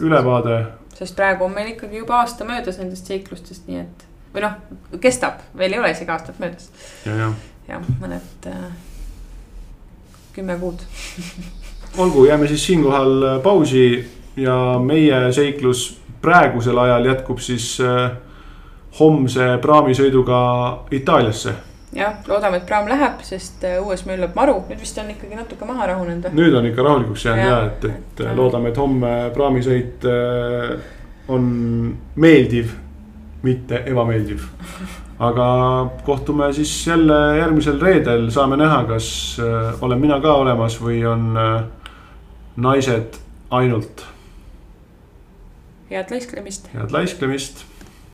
[0.03, 0.63] ülevaade.
[0.97, 4.57] sest praegu on meil ikkagi juba aasta möödas nendest seiklustest, nii et või noh,
[5.01, 6.71] kestab, veel ei ole isegi aastat möödas.
[7.07, 7.31] ja, ja,
[7.69, 8.69] jah, mõned äh,
[10.33, 10.85] kümme kuud.
[12.03, 13.87] Olgu, jääme siis siinkohal äh, pausi
[14.37, 15.91] ja meie seiklus
[16.23, 18.15] praegusel ajal jätkub siis äh,
[19.01, 20.41] homse praamisõiduga
[20.91, 21.55] Itaaliasse
[21.97, 25.69] jah, loodame, et praam läheb, sest äh, õues möllab maru, nüüd vist on ikkagi natuke
[25.69, 26.31] maha rahunenud.
[26.37, 30.07] nüüd on ikka rahulikuks jäänud ja, ja, et, et, et äh, loodame, et homme praamisõit
[30.09, 30.73] äh,
[31.33, 31.51] on
[32.17, 32.73] meeldiv,
[33.45, 34.47] mitte ebameeldiv.
[35.23, 35.47] aga
[36.07, 39.07] kohtume siis jälle järgmisel reedel, saame näha, kas
[39.81, 41.29] olen mina ka olemas või on
[42.57, 43.21] naised
[43.51, 44.07] ainult.
[45.91, 46.73] head laisklemist.
[46.75, 47.67] head laisklemist